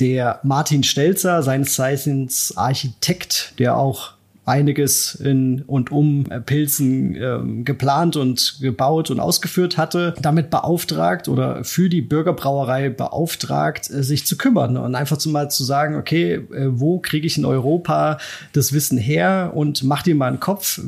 der 0.01 0.41
Martin 0.43 0.83
Stelzer, 0.83 1.43
seines 1.43 1.75
Zeichens 1.75 2.57
Architekt, 2.57 3.55
der 3.59 3.77
auch 3.77 4.15
einiges 4.45 5.15
in 5.15 5.63
und 5.63 5.93
um 5.93 6.25
Pilzen 6.47 7.15
äh, 7.15 7.63
geplant 7.63 8.17
und 8.17 8.59
gebaut 8.61 9.11
und 9.11 9.21
ausgeführt 9.21 9.79
hatte, 9.79 10.15
damit 10.21 10.51
beauftragt 10.51 11.29
oder 11.29 11.63
für 11.63 11.89
die 11.89 12.03
Bürgerbrauerei 12.03 12.89
beauftragt, 12.89 13.89
äh, 13.91 14.03
sich 14.03 14.27
zu 14.27 14.37
kümmern 14.37 14.77
und 14.77 14.95
einfach 14.97 15.19
zu 15.19 15.29
mal 15.29 15.51
zu 15.51 15.63
sagen, 15.63 15.95
okay, 15.95 16.35
äh, 16.35 16.69
wo 16.71 16.99
kriege 16.99 17.27
ich 17.27 17.39
in 17.39 17.45
Europa 17.45 18.19
das 18.53 18.73
Wissen 18.73 18.99
her 18.99 19.53
und 19.55 19.85
mach 19.85 20.03
dir 20.03 20.17
mal 20.17 20.27
einen 20.27 20.41
Kopf, 20.41 20.81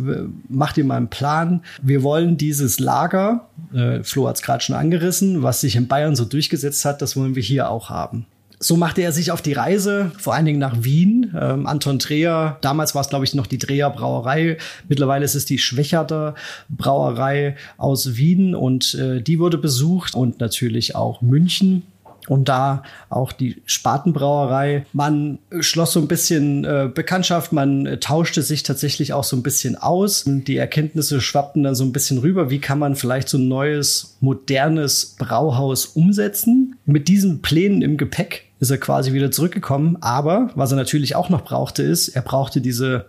mach 0.49 0.73
dir 0.73 0.85
mal 0.85 0.97
einen 0.97 1.09
Plan. 1.09 1.63
Wir 1.81 2.03
wollen 2.03 2.37
dieses 2.37 2.81
Lager, 2.81 3.49
äh, 3.73 4.03
Flo 4.03 4.27
hat 4.27 4.37
es 4.37 4.43
gerade 4.43 4.65
schon 4.65 4.75
angerissen, 4.75 5.45
was 5.45 5.61
sich 5.61 5.77
in 5.77 5.87
Bayern 5.87 6.17
so 6.17 6.25
durchgesetzt 6.25 6.85
hat, 6.85 7.01
das 7.01 7.17
wollen 7.17 7.37
wir 7.37 7.43
hier 7.43 7.71
auch 7.71 7.89
haben. 7.89 8.27
So 8.61 8.77
machte 8.77 9.03
er 9.03 9.13
sich 9.13 9.31
auf 9.31 9.43
die 9.43 9.53
Reise, 9.53 10.13
vor 10.19 10.35
allen 10.35 10.47
Dingen 10.47 10.59
nach 10.59 10.83
Wien. 10.83 11.35
Ähm, 11.39 11.67
Anton 11.67 11.99
Dreher, 11.99 12.59
damals 12.61 12.95
war 12.95 13.03
es, 13.03 13.09
glaube 13.09 13.25
ich, 13.25 13.35
noch 13.35 13.47
die 13.47 13.59
Dreher 13.59 13.91
Brauerei. 13.91 14.59
Mittlerweile 14.89 15.25
ist 15.25 15.35
es 15.35 15.45
die 15.45 15.59
Schwächerter 15.59 16.35
Brauerei 16.69 17.57
aus 17.77 18.17
Wien 18.17 18.55
und 18.55 18.95
äh, 18.95 19.21
die 19.21 19.39
wurde 19.39 19.59
besucht 19.59 20.15
und 20.15 20.41
natürlich 20.41 20.95
auch 20.95 21.21
München 21.21 21.83
und 22.29 22.49
da 22.49 22.83
auch 23.09 23.33
die 23.33 23.63
Spatenbrauerei. 23.67 24.87
Man 24.93 25.39
schloss 25.61 25.93
so 25.93 26.01
ein 26.01 26.09
bisschen 26.09 26.65
äh, 26.65 26.91
Bekanntschaft, 26.93 27.53
man 27.53 27.87
äh, 27.87 27.99
tauschte 27.99 28.43
sich 28.43 28.63
tatsächlich 28.63 29.13
auch 29.13 29.25
so 29.25 29.37
ein 29.37 29.43
bisschen 29.43 29.77
aus. 29.77 30.25
Die 30.27 30.57
Erkenntnisse 30.57 31.21
schwappten 31.21 31.63
dann 31.63 31.75
so 31.75 31.85
ein 31.85 31.93
bisschen 31.93 32.19
rüber, 32.19 32.51
wie 32.51 32.61
kann 32.61 32.79
man 32.79 32.97
vielleicht 32.97 33.29
so 33.29 33.39
ein 33.39 33.49
neues, 33.49 34.17
modernes 34.21 35.17
Brauhaus 35.19 35.87
umsetzen. 35.87 36.77
Mit 36.87 37.09
diesen 37.09 37.43
Plänen 37.43 37.83
im 37.83 37.97
Gepäck 37.97 38.45
ist 38.61 38.71
er 38.71 38.79
quasi 38.79 39.13
wieder 39.13 39.31
zurückgekommen. 39.31 39.99
Aber 40.01 40.51
was 40.55 40.73
er 40.73 40.77
natürlich 40.77 41.17
auch 41.17 41.29
noch 41.29 41.45
brauchte, 41.45 41.83
ist, 41.83 42.09
er 42.09 42.23
brauchte 42.23 42.61
diese 42.61 43.07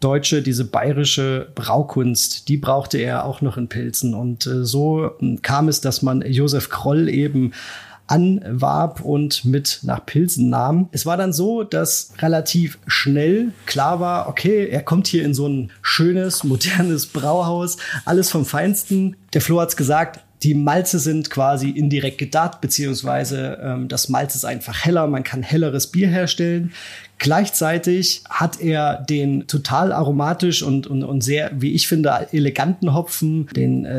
deutsche, 0.00 0.42
diese 0.42 0.64
bayerische 0.64 1.48
Braukunst, 1.54 2.48
die 2.48 2.56
brauchte 2.56 2.98
er 2.98 3.24
auch 3.24 3.42
noch 3.42 3.56
in 3.56 3.68
Pilzen. 3.68 4.14
Und 4.14 4.46
äh, 4.46 4.64
so 4.64 5.10
hm, 5.18 5.42
kam 5.42 5.68
es, 5.68 5.80
dass 5.80 6.02
man 6.02 6.22
Josef 6.22 6.70
Kroll 6.70 7.08
eben 7.08 7.52
anwarb 8.10 9.00
und 9.00 9.44
mit 9.44 9.80
nach 9.82 10.04
Pilsen 10.04 10.50
nahm. 10.50 10.88
Es 10.92 11.06
war 11.06 11.16
dann 11.16 11.32
so, 11.32 11.62
dass 11.62 12.12
relativ 12.18 12.78
schnell 12.86 13.52
klar 13.66 14.00
war, 14.00 14.28
okay, 14.28 14.68
er 14.68 14.82
kommt 14.82 15.06
hier 15.06 15.24
in 15.24 15.34
so 15.34 15.46
ein 15.48 15.70
schönes, 15.82 16.44
modernes 16.44 17.06
Brauhaus, 17.06 17.76
alles 18.04 18.30
vom 18.30 18.44
Feinsten. 18.44 19.16
Der 19.32 19.40
Flo 19.40 19.60
hat's 19.60 19.76
gesagt, 19.76 20.20
Die 20.42 20.54
Malze 20.54 20.98
sind 20.98 21.28
quasi 21.28 21.68
indirekt 21.68 22.16
gedarrt, 22.16 22.62
beziehungsweise 22.62 23.58
ähm, 23.62 23.88
das 23.88 24.08
Malz 24.08 24.34
ist 24.34 24.46
einfach 24.46 24.86
heller, 24.86 25.06
man 25.06 25.22
kann 25.22 25.42
helleres 25.42 25.88
Bier 25.88 26.08
herstellen. 26.08 26.72
Gleichzeitig 27.18 28.24
hat 28.30 28.58
er 28.58 28.96
den 28.96 29.46
total 29.46 29.92
aromatisch 29.92 30.62
und, 30.62 30.86
und, 30.86 31.04
und 31.04 31.22
sehr, 31.22 31.50
wie 31.54 31.72
ich 31.72 31.86
finde, 31.86 32.28
eleganten 32.32 32.94
Hopfen, 32.94 33.48
den 33.54 33.84
äh 33.84 33.98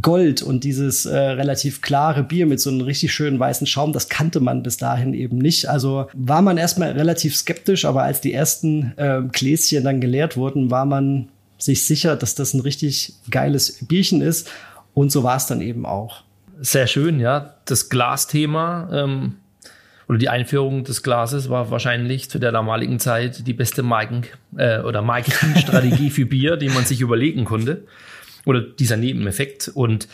Gold 0.00 0.42
und 0.42 0.64
dieses 0.64 1.06
äh, 1.06 1.16
relativ 1.16 1.80
klare 1.80 2.24
Bier 2.24 2.46
mit 2.46 2.60
so 2.60 2.70
einem 2.70 2.80
richtig 2.80 3.12
schönen 3.12 3.38
weißen 3.38 3.66
Schaum, 3.66 3.92
das 3.92 4.08
kannte 4.08 4.40
man 4.40 4.62
bis 4.62 4.76
dahin 4.76 5.14
eben 5.14 5.38
nicht. 5.38 5.68
Also 5.68 6.08
war 6.14 6.42
man 6.42 6.58
erstmal 6.58 6.92
relativ 6.92 7.36
skeptisch, 7.36 7.84
aber 7.84 8.02
als 8.02 8.20
die 8.20 8.32
ersten 8.32 8.92
äh, 8.96 9.22
Gläschen 9.30 9.84
dann 9.84 10.00
geleert 10.00 10.36
wurden, 10.36 10.70
war 10.70 10.84
man 10.84 11.28
sich 11.58 11.86
sicher, 11.86 12.16
dass 12.16 12.34
das 12.34 12.54
ein 12.54 12.60
richtig 12.60 13.14
geiles 13.30 13.84
Bierchen 13.86 14.20
ist. 14.20 14.50
Und 14.94 15.12
so 15.12 15.22
war 15.22 15.36
es 15.36 15.46
dann 15.46 15.60
eben 15.60 15.86
auch. 15.86 16.22
Sehr 16.60 16.88
schön, 16.88 17.20
ja. 17.20 17.54
Das 17.64 17.88
Glasthema 17.88 18.88
ähm, 18.92 19.34
oder 20.08 20.18
die 20.18 20.28
Einführung 20.28 20.82
des 20.82 21.04
Glases 21.04 21.50
war 21.50 21.70
wahrscheinlich 21.70 22.28
zu 22.28 22.40
der 22.40 22.50
damaligen 22.50 22.98
Zeit 22.98 23.46
die 23.46 23.54
beste 23.54 23.84
Marken- 23.84 24.24
äh, 24.56 24.80
oder 24.80 25.02
Marketingstrategie 25.02 26.10
für 26.10 26.26
Bier, 26.26 26.56
die 26.56 26.68
man 26.68 26.84
sich 26.84 27.00
überlegen 27.00 27.44
konnte 27.44 27.84
oder 28.44 28.60
dieser 28.60 28.96
Nebeneffekt. 28.96 29.70
Und 29.74 30.08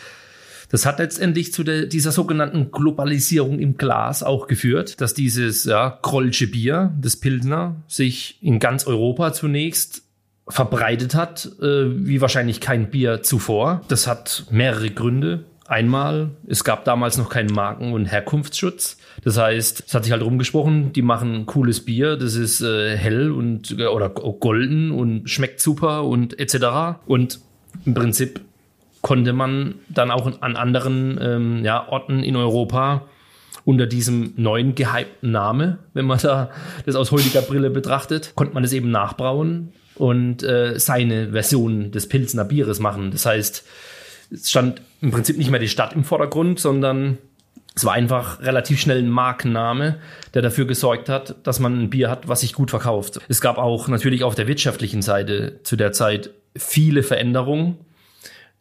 das 0.71 0.85
hat 0.85 0.99
letztendlich 0.99 1.51
zu 1.51 1.63
der, 1.63 1.85
dieser 1.85 2.11
sogenannten 2.11 2.71
Globalisierung 2.71 3.59
im 3.59 3.77
Glas 3.77 4.23
auch 4.23 4.47
geführt, 4.47 5.01
dass 5.01 5.13
dieses 5.13 5.65
ja, 5.65 5.99
Krollsche 6.01 6.47
Bier, 6.47 6.93
das 6.99 7.17
Pilsner, 7.17 7.75
sich 7.87 8.37
in 8.41 8.59
ganz 8.59 8.87
Europa 8.87 9.33
zunächst 9.33 10.03
verbreitet 10.47 11.13
hat, 11.13 11.49
äh, 11.61 11.85
wie 12.05 12.21
wahrscheinlich 12.21 12.61
kein 12.61 12.89
Bier 12.89 13.21
zuvor. 13.21 13.81
Das 13.89 14.07
hat 14.07 14.45
mehrere 14.49 14.89
Gründe. 14.89 15.45
Einmal, 15.67 16.31
es 16.47 16.63
gab 16.63 16.83
damals 16.83 17.17
noch 17.17 17.29
keinen 17.29 17.53
Marken- 17.53 17.93
und 17.93 18.05
Herkunftsschutz. 18.05 18.97
Das 19.23 19.37
heißt, 19.37 19.83
es 19.87 19.93
hat 19.93 20.03
sich 20.03 20.11
halt 20.11 20.23
rumgesprochen, 20.23 20.91
die 20.93 21.01
machen 21.01 21.45
cooles 21.45 21.85
Bier, 21.85 22.17
das 22.17 22.35
ist 22.35 22.61
äh, 22.61 22.97
hell 22.97 23.31
und 23.31 23.79
oder 23.79 24.09
golden 24.09 24.91
und 24.91 25.29
schmeckt 25.29 25.61
super 25.61 26.03
und 26.05 26.39
etc. 26.39 26.99
Und 27.05 27.39
im 27.85 27.93
Prinzip 27.93 28.41
konnte 29.01 29.33
man 29.33 29.75
dann 29.89 30.11
auch 30.11 30.41
an 30.41 30.55
anderen 30.55 31.19
ähm, 31.21 31.65
ja, 31.65 31.87
Orten 31.87 32.23
in 32.23 32.35
Europa 32.35 33.03
unter 33.65 33.85
diesem 33.85 34.33
neuen 34.37 34.75
gehypten 34.75 35.31
Name, 35.31 35.79
wenn 35.93 36.05
man 36.05 36.19
da 36.19 36.51
das 36.85 36.95
aus 36.95 37.11
heutiger 37.11 37.41
Brille 37.41 37.69
betrachtet, 37.69 38.33
konnte 38.35 38.53
man 38.53 38.63
das 38.63 38.73
eben 38.73 38.91
nachbrauen 38.91 39.73
und 39.95 40.43
äh, 40.43 40.79
seine 40.79 41.31
Version 41.31 41.91
des 41.91 42.07
Pilzner 42.07 42.45
Bieres 42.45 42.79
machen. 42.79 43.11
Das 43.11 43.25
heißt, 43.25 43.65
es 44.31 44.49
stand 44.49 44.81
im 45.01 45.11
Prinzip 45.11 45.37
nicht 45.37 45.51
mehr 45.51 45.59
die 45.59 45.67
Stadt 45.67 45.93
im 45.93 46.03
Vordergrund, 46.03 46.59
sondern 46.59 47.17
es 47.75 47.85
war 47.85 47.93
einfach 47.93 48.41
relativ 48.41 48.79
schnell 48.79 48.99
ein 48.99 49.09
Markenname, 49.09 49.97
der 50.33 50.41
dafür 50.41 50.65
gesorgt 50.65 51.07
hat, 51.07 51.35
dass 51.43 51.59
man 51.59 51.81
ein 51.81 51.89
Bier 51.89 52.09
hat, 52.09 52.27
was 52.27 52.41
sich 52.41 52.53
gut 52.53 52.69
verkauft. 52.69 53.19
Es 53.29 53.41
gab 53.41 53.57
auch 53.57 53.87
natürlich 53.87 54.23
auf 54.23 54.35
der 54.35 54.47
wirtschaftlichen 54.47 55.01
Seite 55.01 55.59
zu 55.63 55.75
der 55.75 55.91
Zeit 55.91 56.31
viele 56.55 57.03
Veränderungen, 57.03 57.77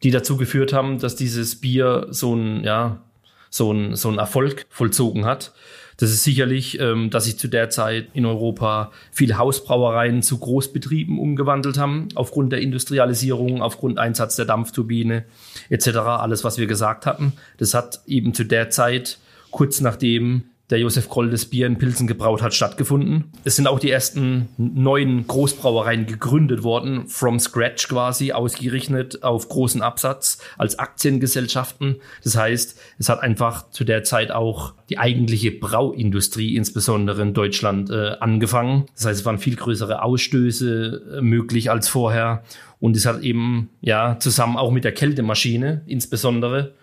die 0.03 0.11
dazu 0.11 0.37
geführt 0.37 0.73
haben, 0.73 0.99
dass 0.99 1.17
dieses 1.17 1.61
Bier 1.61 2.07
so 2.11 2.35
ein, 2.35 2.65
ja, 2.65 3.03
so 3.51 3.73
ein, 3.73 3.97
so 3.97 4.09
ein 4.09 4.19
Erfolg 4.19 4.67
vollzogen 4.71 5.25
hat. 5.25 5.53
Das 6.01 6.11
ist 6.11 6.25
sicherlich, 6.25 6.81
ähm, 6.81 7.11
dass 7.11 7.27
sich 7.27 7.39
zu 7.39 7.47
der 7.47 7.69
Zeit 7.69 8.09
in 8.15 8.25
Europa 8.25 8.91
viele 9.13 9.37
Hausbrauereien 9.37 10.23
zu 10.23 10.39
Großbetrieben 10.39 11.19
umgewandelt 11.19 11.77
haben, 11.77 12.09
aufgrund 12.15 12.53
der 12.53 12.63
Industrialisierung, 12.63 13.61
aufgrund 13.61 13.99
Einsatz 13.99 14.37
der 14.37 14.47
Dampfturbine 14.47 15.27
etc. 15.69 15.89
Alles, 15.99 16.43
was 16.43 16.57
wir 16.57 16.67
gesagt 16.67 17.05
hatten. 17.05 17.35
Das 17.59 17.75
hat 17.75 18.01
eben 18.07 18.33
zu 18.33 18.45
der 18.45 18.71
Zeit, 18.71 19.19
kurz 19.51 19.83
nachdem 19.83 20.45
der 20.71 20.79
Josef 20.79 21.09
Kroll 21.09 21.31
das 21.31 21.47
Bier 21.47 21.67
in 21.67 21.79
Pilsen 21.79 22.07
gebraut 22.07 22.43
hat, 22.43 22.55
stattgefunden. 22.55 23.25
Es 23.45 23.57
sind 23.57 23.67
auch 23.67 23.81
die 23.81 23.91
ersten 23.91 24.49
neuen 24.57 25.27
Großbrauereien 25.27 26.07
gegründet 26.07 26.63
worden, 26.63 27.09
from 27.09 27.41
scratch 27.41 27.89
quasi, 27.89 28.33
ausgerichtet 28.33 29.23
auf 29.23 29.49
großen 29.49 29.83
Absatz 29.83 30.39
als 30.59 30.79
Aktiengesellschaften. 30.79 31.97
Das 32.23 32.37
heißt, 32.37 32.79
es 32.99 33.09
hat 33.09 33.21
einfach 33.21 33.71
zu 33.71 33.85
der 33.85 34.05
Zeit 34.05 34.31
auch 34.31 34.75
die 34.89 34.99
eigentliche 34.99 35.51
Brauindustrie, 35.51 36.55
insbesondere 36.55 37.23
in 37.23 37.35
Deutschland, 37.35 37.91
äh, 37.91 38.17
angefangen. 38.21 38.87
Das 38.95 39.07
heißt, 39.07 39.21
es 39.21 39.27
waren 39.27 39.39
viel 39.39 39.57
größere 39.57 40.03
Ausstöße 40.03 41.19
äh, 41.19 41.21
möglich 41.21 41.71
als 41.71 41.89
vorher. 41.89 42.45
Und 42.79 42.97
es 42.97 43.07
hat 43.07 43.23
eben, 43.23 43.71
ja, 43.81 44.19
zusammen 44.19 44.57
auch 44.57 44.71
mit 44.71 44.85
der 44.85 44.93
Kältemaschine 44.93 45.83
insbesondere 45.87 46.75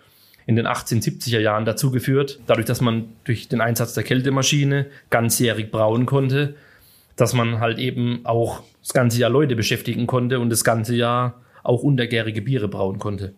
in 0.48 0.56
den 0.56 0.66
1870er 0.66 1.40
Jahren 1.40 1.66
dazu 1.66 1.90
geführt, 1.90 2.40
dadurch, 2.46 2.66
dass 2.66 2.80
man 2.80 3.10
durch 3.24 3.48
den 3.48 3.60
Einsatz 3.60 3.92
der 3.92 4.02
Kältemaschine 4.02 4.86
ganzjährig 5.10 5.70
brauen 5.70 6.06
konnte, 6.06 6.54
dass 7.16 7.34
man 7.34 7.60
halt 7.60 7.78
eben 7.78 8.20
auch 8.24 8.62
das 8.80 8.94
ganze 8.94 9.18
Jahr 9.18 9.28
Leute 9.28 9.56
beschäftigen 9.56 10.06
konnte 10.06 10.40
und 10.40 10.48
das 10.48 10.64
ganze 10.64 10.96
Jahr 10.96 11.42
auch 11.62 11.82
untergärige 11.82 12.40
Biere 12.40 12.66
brauen 12.66 12.98
konnte. 12.98 13.34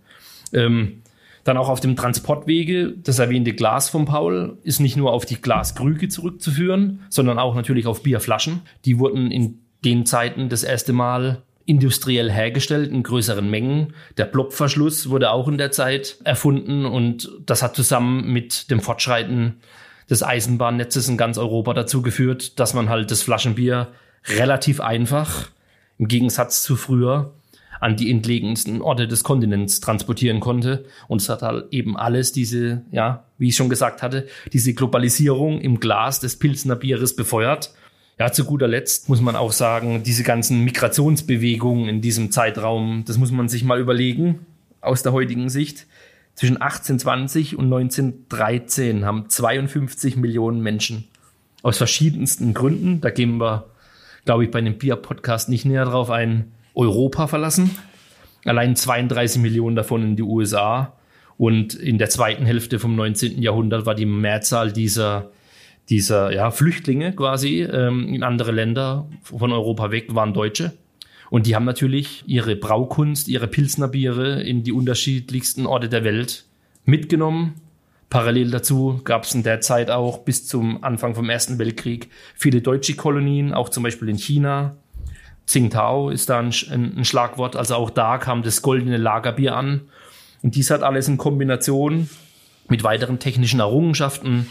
Ähm, 0.52 1.02
dann 1.42 1.56
auch 1.56 1.68
auf 1.68 1.80
dem 1.80 1.96
Transportwege, 1.96 2.94
das 3.02 3.18
erwähnte 3.18 3.54
Glas 3.54 3.88
von 3.88 4.04
Paul 4.04 4.58
ist 4.62 4.78
nicht 4.78 4.96
nur 4.96 5.12
auf 5.12 5.26
die 5.26 5.40
Glaskrüge 5.40 6.06
zurückzuführen, 6.08 7.00
sondern 7.08 7.40
auch 7.40 7.56
natürlich 7.56 7.88
auf 7.88 8.04
Bierflaschen. 8.04 8.60
Die 8.84 9.00
wurden 9.00 9.32
in 9.32 9.58
den 9.84 10.06
Zeiten 10.06 10.48
das 10.48 10.62
erste 10.62 10.92
Mal 10.92 11.42
industriell 11.70 12.32
hergestellt 12.32 12.90
in 12.90 13.04
größeren 13.04 13.48
Mengen. 13.48 13.94
Der 14.16 14.24
Plopverschluss 14.24 15.08
wurde 15.08 15.30
auch 15.30 15.46
in 15.46 15.56
der 15.56 15.70
Zeit 15.70 16.16
erfunden 16.24 16.84
und 16.84 17.30
das 17.46 17.62
hat 17.62 17.76
zusammen 17.76 18.32
mit 18.32 18.72
dem 18.72 18.80
Fortschreiten 18.80 19.60
des 20.10 20.24
Eisenbahnnetzes 20.24 21.08
in 21.08 21.16
ganz 21.16 21.38
Europa 21.38 21.72
dazu 21.72 22.02
geführt, 22.02 22.58
dass 22.58 22.74
man 22.74 22.88
halt 22.88 23.12
das 23.12 23.22
Flaschenbier 23.22 23.86
relativ 24.26 24.80
einfach, 24.80 25.48
im 25.96 26.08
Gegensatz 26.08 26.64
zu 26.64 26.74
früher, 26.74 27.34
an 27.78 27.96
die 27.96 28.10
entlegensten 28.10 28.82
Orte 28.82 29.06
des 29.06 29.22
Kontinents 29.22 29.78
transportieren 29.78 30.40
konnte. 30.40 30.84
Und 31.06 31.22
es 31.22 31.28
hat 31.28 31.42
halt 31.42 31.72
eben 31.72 31.96
alles 31.96 32.32
diese, 32.32 32.82
ja, 32.90 33.24
wie 33.38 33.48
ich 33.48 33.56
schon 33.56 33.70
gesagt 33.70 34.02
hatte, 34.02 34.26
diese 34.52 34.74
Globalisierung 34.74 35.60
im 35.60 35.78
Glas 35.78 36.18
des 36.18 36.36
Pilsner 36.36 36.74
Bieres 36.74 37.14
befeuert. 37.14 37.72
Ja, 38.20 38.30
zu 38.30 38.44
guter 38.44 38.68
Letzt 38.68 39.08
muss 39.08 39.22
man 39.22 39.34
auch 39.34 39.50
sagen, 39.50 40.02
diese 40.02 40.24
ganzen 40.24 40.62
Migrationsbewegungen 40.62 41.88
in 41.88 42.02
diesem 42.02 42.30
Zeitraum, 42.30 43.02
das 43.06 43.16
muss 43.16 43.30
man 43.30 43.48
sich 43.48 43.64
mal 43.64 43.80
überlegen 43.80 44.44
aus 44.82 45.02
der 45.02 45.12
heutigen 45.12 45.48
Sicht. 45.48 45.86
Zwischen 46.34 46.58
1820 46.58 47.56
und 47.56 47.72
1913 47.72 49.06
haben 49.06 49.30
52 49.30 50.16
Millionen 50.16 50.60
Menschen 50.60 51.08
aus 51.62 51.78
verschiedensten 51.78 52.52
Gründen, 52.52 53.00
da 53.00 53.08
gehen 53.08 53.38
wir, 53.38 53.70
glaube 54.26 54.44
ich, 54.44 54.50
bei 54.50 54.60
dem 54.60 54.76
Bier-Podcast 54.76 55.48
nicht 55.48 55.64
näher 55.64 55.86
drauf 55.86 56.10
ein, 56.10 56.52
Europa 56.74 57.26
verlassen. 57.26 57.70
Allein 58.44 58.76
32 58.76 59.40
Millionen 59.40 59.76
davon 59.76 60.02
in 60.02 60.16
die 60.16 60.22
USA. 60.22 60.92
Und 61.38 61.72
in 61.72 61.96
der 61.96 62.10
zweiten 62.10 62.44
Hälfte 62.44 62.80
vom 62.80 62.96
19. 62.96 63.40
Jahrhundert 63.40 63.86
war 63.86 63.94
die 63.94 64.04
Mehrzahl 64.04 64.72
dieser, 64.72 65.30
dieser 65.90 66.32
ja, 66.32 66.50
Flüchtlinge 66.50 67.12
quasi 67.12 67.62
ähm, 67.62 68.14
in 68.14 68.22
andere 68.22 68.52
Länder 68.52 69.08
von 69.22 69.52
Europa 69.52 69.90
weg, 69.90 70.14
waren 70.14 70.32
Deutsche. 70.32 70.72
Und 71.30 71.46
die 71.46 71.54
haben 71.54 71.64
natürlich 71.64 72.24
ihre 72.26 72.56
Braukunst, 72.56 73.28
ihre 73.28 73.48
Pilsner 73.48 73.88
Biere 73.88 74.42
in 74.42 74.62
die 74.62 74.72
unterschiedlichsten 74.72 75.66
Orte 75.66 75.88
der 75.88 76.04
Welt 76.04 76.44
mitgenommen. 76.84 77.54
Parallel 78.08 78.50
dazu 78.50 79.00
gab 79.04 79.24
es 79.24 79.34
in 79.34 79.44
der 79.44 79.60
Zeit 79.60 79.90
auch 79.90 80.18
bis 80.18 80.46
zum 80.46 80.82
Anfang 80.82 81.14
vom 81.14 81.30
Ersten 81.30 81.58
Weltkrieg 81.58 82.08
viele 82.34 82.60
deutsche 82.60 82.96
Kolonien, 82.96 83.52
auch 83.52 83.68
zum 83.68 83.84
Beispiel 83.84 84.08
in 84.08 84.18
China. 84.18 84.76
Tsingtao 85.46 86.10
ist 86.10 86.28
da 86.28 86.40
ein, 86.40 86.52
ein, 86.70 87.04
Schlagwort. 87.04 87.54
Also 87.54 87.76
auch 87.76 87.90
da 87.90 88.18
kam 88.18 88.42
das 88.42 88.62
goldene 88.62 88.96
Lagerbier 88.96 89.56
an. 89.56 89.82
Und 90.42 90.54
dies 90.56 90.70
hat 90.70 90.82
alles 90.82 91.06
in 91.06 91.18
Kombination 91.18 92.08
mit 92.68 92.82
weiteren 92.82 93.18
technischen 93.18 93.60
Errungenschaften 93.60 94.46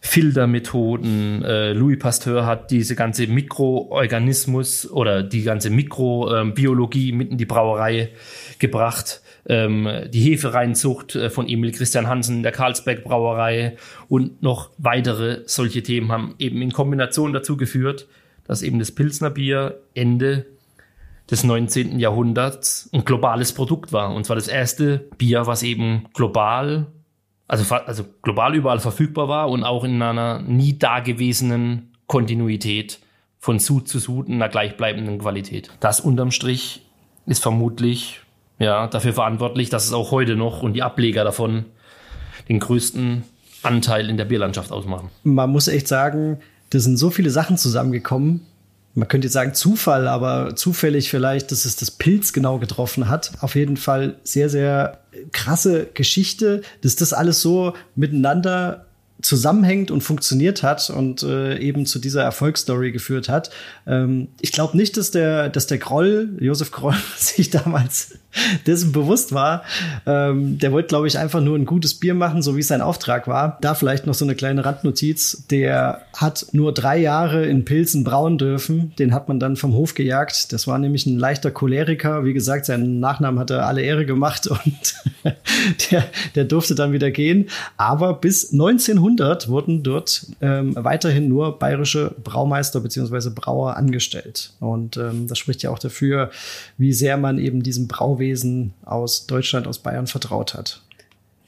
Filtermethoden. 0.00 1.42
Äh, 1.42 1.72
Louis 1.72 1.98
Pasteur 1.98 2.46
hat 2.46 2.70
diese 2.70 2.94
ganze 2.94 3.26
Mikroorganismus 3.26 4.90
oder 4.90 5.22
die 5.22 5.42
ganze 5.42 5.70
Mikrobiologie 5.70 7.12
mit 7.12 7.30
in 7.30 7.38
die 7.38 7.46
Brauerei 7.46 8.10
gebracht. 8.58 9.22
Ähm, 9.48 9.88
die 10.12 10.20
Hefereinzucht 10.20 11.14
äh, 11.14 11.30
von 11.30 11.48
Emil 11.48 11.72
Christian 11.72 12.08
Hansen 12.08 12.42
der 12.42 12.52
Karlsberg 12.52 13.04
Brauerei 13.04 13.76
und 14.08 14.42
noch 14.42 14.70
weitere 14.78 15.42
solche 15.46 15.82
Themen 15.82 16.10
haben 16.10 16.34
eben 16.38 16.60
in 16.62 16.72
Kombination 16.72 17.32
dazu 17.32 17.56
geführt, 17.56 18.08
dass 18.46 18.62
eben 18.62 18.78
das 18.78 18.92
Pilsner 18.92 19.30
Bier 19.30 19.80
Ende 19.94 20.46
des 21.30 21.44
19. 21.44 21.98
Jahrhunderts 21.98 22.88
ein 22.92 23.04
globales 23.04 23.52
Produkt 23.52 23.92
war. 23.92 24.14
Und 24.14 24.24
zwar 24.24 24.36
das 24.36 24.48
erste 24.48 25.08
Bier, 25.18 25.46
was 25.46 25.62
eben 25.62 26.06
global 26.14 26.86
also, 27.48 27.74
also 27.74 28.04
global 28.22 28.54
überall 28.54 28.80
verfügbar 28.80 29.28
war 29.28 29.50
und 29.50 29.64
auch 29.64 29.84
in 29.84 30.00
einer 30.02 30.40
nie 30.40 30.78
dagewesenen 30.78 31.92
Kontinuität 32.06 33.00
von 33.38 33.58
Sud 33.58 33.88
zu 33.88 33.98
Sud 33.98 34.28
in 34.28 34.34
einer 34.34 34.48
gleichbleibenden 34.48 35.18
Qualität. 35.18 35.70
Das 35.80 36.00
unterm 36.00 36.30
Strich 36.30 36.82
ist 37.26 37.42
vermutlich 37.42 38.20
ja, 38.58 38.86
dafür 38.86 39.12
verantwortlich, 39.12 39.68
dass 39.68 39.84
es 39.84 39.92
auch 39.92 40.10
heute 40.10 40.36
noch 40.36 40.62
und 40.62 40.72
die 40.72 40.82
Ableger 40.82 41.24
davon 41.24 41.66
den 42.48 42.58
größten 42.58 43.24
Anteil 43.62 44.08
in 44.08 44.16
der 44.16 44.24
Bierlandschaft 44.24 44.72
ausmachen. 44.72 45.10
Man 45.24 45.50
muss 45.50 45.68
echt 45.68 45.88
sagen, 45.88 46.38
da 46.70 46.78
sind 46.78 46.96
so 46.96 47.10
viele 47.10 47.30
Sachen 47.30 47.58
zusammengekommen, 47.58 48.46
man 48.96 49.08
könnte 49.08 49.26
jetzt 49.26 49.34
sagen 49.34 49.52
Zufall, 49.52 50.08
aber 50.08 50.56
zufällig 50.56 51.10
vielleicht, 51.10 51.52
dass 51.52 51.66
es 51.66 51.76
das 51.76 51.90
Pilz 51.90 52.32
genau 52.32 52.58
getroffen 52.58 53.08
hat. 53.08 53.32
Auf 53.40 53.54
jeden 53.54 53.76
Fall 53.76 54.16
sehr, 54.24 54.48
sehr 54.48 55.00
krasse 55.32 55.86
Geschichte, 55.92 56.62
dass 56.80 56.96
das 56.96 57.12
alles 57.12 57.42
so 57.42 57.74
miteinander 57.94 58.86
zusammenhängt 59.20 59.90
und 59.90 60.02
funktioniert 60.02 60.62
hat 60.62 60.88
und 60.88 61.22
äh, 61.22 61.58
eben 61.58 61.84
zu 61.84 61.98
dieser 61.98 62.22
Erfolgsstory 62.22 62.90
geführt 62.90 63.28
hat. 63.28 63.50
Ähm, 63.86 64.28
ich 64.40 64.52
glaube 64.52 64.76
nicht, 64.76 64.96
dass 64.96 65.10
der, 65.10 65.50
dass 65.50 65.66
der 65.66 65.78
Groll, 65.78 66.36
Josef 66.40 66.70
Groll, 66.70 66.96
sich 67.16 67.50
damals 67.50 68.18
dessen 68.66 68.92
bewusst 68.92 69.32
war. 69.32 69.62
Ähm, 70.06 70.58
der 70.58 70.72
wollte, 70.72 70.88
glaube 70.88 71.06
ich, 71.06 71.18
einfach 71.18 71.40
nur 71.40 71.56
ein 71.56 71.66
gutes 71.66 71.94
Bier 71.94 72.14
machen, 72.14 72.42
so 72.42 72.56
wie 72.56 72.60
es 72.60 72.68
sein 72.68 72.80
Auftrag 72.80 73.26
war. 73.26 73.58
Da 73.60 73.74
vielleicht 73.74 74.06
noch 74.06 74.14
so 74.14 74.24
eine 74.24 74.34
kleine 74.34 74.64
Randnotiz. 74.64 75.44
Der 75.50 76.02
hat 76.14 76.46
nur 76.52 76.72
drei 76.72 76.98
Jahre 76.98 77.46
in 77.46 77.64
Pilzen 77.64 78.04
brauen 78.04 78.38
dürfen. 78.38 78.92
Den 78.98 79.12
hat 79.14 79.28
man 79.28 79.40
dann 79.40 79.56
vom 79.56 79.74
Hof 79.74 79.94
gejagt. 79.94 80.52
Das 80.52 80.66
war 80.66 80.78
nämlich 80.78 81.06
ein 81.06 81.18
leichter 81.18 81.50
Choleriker. 81.50 82.24
Wie 82.24 82.32
gesagt, 82.32 82.66
seinen 82.66 83.00
Nachnamen 83.00 83.38
hat 83.40 83.50
er 83.50 83.66
alle 83.66 83.82
Ehre 83.82 84.06
gemacht 84.06 84.46
und 84.50 84.94
der, 85.90 86.04
der 86.34 86.44
durfte 86.44 86.74
dann 86.74 86.92
wieder 86.92 87.10
gehen. 87.10 87.48
Aber 87.76 88.14
bis 88.14 88.52
1900 88.52 89.48
wurden 89.48 89.82
dort 89.82 90.26
ähm, 90.40 90.74
weiterhin 90.76 91.28
nur 91.28 91.58
bayerische 91.58 92.14
Braumeister 92.22 92.80
beziehungsweise 92.80 93.30
Brauer 93.30 93.76
angestellt. 93.76 94.52
Und 94.60 94.96
ähm, 94.96 95.26
das 95.26 95.38
spricht 95.38 95.62
ja 95.62 95.70
auch 95.70 95.78
dafür, 95.78 96.30
wie 96.78 96.92
sehr 96.92 97.16
man 97.16 97.38
eben 97.38 97.62
diesem 97.62 97.88
Brauwesen 97.88 98.25
Bauwesen 98.26 98.74
aus 98.84 99.26
Deutschland, 99.26 99.66
aus 99.66 99.78
Bayern 99.78 100.06
vertraut 100.06 100.54
hat. 100.54 100.82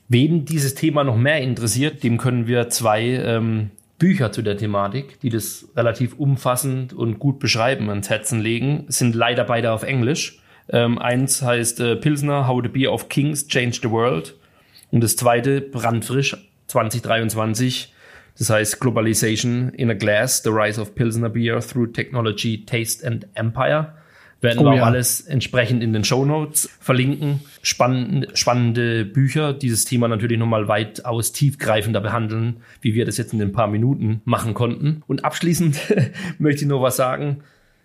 Wen 0.09 0.45
dieses 0.45 0.75
Thema 0.75 1.05
noch 1.05 1.17
mehr 1.17 1.41
interessiert, 1.41 2.03
dem 2.03 2.19
können 2.19 2.47
wir 2.47 2.71
zwei 2.71 3.03
ähm, 3.03 3.71
Bücher 3.99 4.33
zu 4.33 4.43
der 4.43 4.57
Thematik, 4.57 5.21
die 5.21 5.29
das 5.29 5.69
relativ 5.77 6.15
umfassend 6.19 6.93
und 6.93 7.19
gut 7.19 7.41
beschreiben, 7.41 7.91
ans 7.91 8.09
Herzen 8.09 8.41
legen. 8.41 8.85
Sind 8.89 9.15
leider 9.15 9.45
beide 9.45 9.73
auf 9.73 9.83
Englisch. 9.83 10.41
Ähm, 10.71 10.99
eins 10.99 11.43
heißt 11.43 11.81
äh, 11.81 11.97
Pilsner, 11.97 12.47
How 12.47 12.63
the 12.63 12.69
Beer 12.69 12.93
of 12.93 13.09
Kings 13.09 13.49
Changed 13.49 13.83
the 13.83 13.91
World. 13.91 14.35
Und 14.91 15.03
das 15.03 15.17
zweite, 15.17 15.61
brandfrisch, 15.61 16.37
2023. 16.69 17.93
Das 18.39 18.51
heißt 18.51 18.81
Globalization 18.81 19.71
in 19.71 19.91
a 19.91 19.95
Glass, 19.95 20.43
The 20.45 20.51
Rise 20.51 20.81
of 20.81 20.95
Pilsner 20.95 21.29
Beer 21.29 21.61
Through 21.61 21.89
Technology, 21.89 22.65
Taste 22.65 23.05
and 23.07 23.27
Empire. 23.35 23.95
Werden 24.41 24.61
oh, 24.61 24.65
wir 24.65 24.71
auch 24.71 24.77
ja. 24.77 24.85
alles 24.85 25.21
entsprechend 25.21 25.83
in 25.83 25.93
den 25.93 26.05
Show 26.05 26.25
Notes 26.25 26.71
verlinken. 26.81 27.41
Spannende, 27.63 28.29
spannende 28.35 29.05
Bücher, 29.05 29.53
dieses 29.53 29.85
Thema 29.85 30.07
natürlich 30.07 30.39
nochmal 30.39 30.69
weitaus 30.69 31.33
tiefgreifender 31.33 32.01
behandeln, 32.01 32.59
wie 32.81 32.95
wir 32.95 33.05
das 33.05 33.17
jetzt 33.17 33.33
in 33.33 33.41
den 33.41 33.53
paar 33.53 33.67
Minuten 33.67 34.23
machen 34.25 34.55
konnten. 34.55 35.03
Und 35.09 35.25
abschließend 35.25 35.77
möchte 36.39 36.63
ich 36.63 36.69
noch 36.69 36.83
was 36.83 36.97
sagen. 36.97 37.39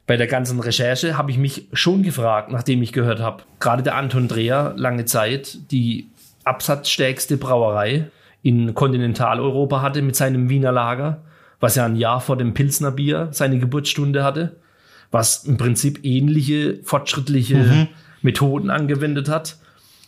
Bei 0.06 0.16
der 0.16 0.28
ganzen 0.28 0.60
Recherche 0.60 1.18
habe 1.18 1.32
ich 1.32 1.38
mich 1.38 1.70
schon 1.74 2.04
gefragt, 2.04 2.52
nachdem 2.52 2.84
ich 2.84 2.92
gehört 2.92 3.20
habe, 3.20 3.44
gerade 3.60 3.82
der 3.82 3.96
Anton 3.96 4.28
Dreher, 4.28 4.74
lange 4.76 5.06
Zeit 5.06 5.72
die 5.72 6.08
absatzstärkste 6.44 7.38
Brauerei 7.38 8.12
in 8.44 8.74
Kontinentaleuropa 8.74 9.82
hatte 9.82 10.02
mit 10.02 10.18
seinem 10.18 10.50
Wiener 10.50 10.74
Lager, 10.74 11.24
was 11.62 11.76
ja 11.76 11.86
ein 11.86 11.96
Jahr 11.96 12.20
vor 12.20 12.38
dem 12.38 12.54
Pilsner 12.54 12.92
Bier 12.92 13.30
seine 13.32 13.58
Geburtsstunde 13.58 14.24
hatte 14.24 14.58
was 15.14 15.46
im 15.46 15.58
Prinzip 15.58 16.00
ähnliche 16.04 16.80
fortschrittliche 16.84 17.58
mhm. 17.58 17.88
Methoden 18.24 18.72
angewendet 18.72 19.30
hat. 19.30 19.58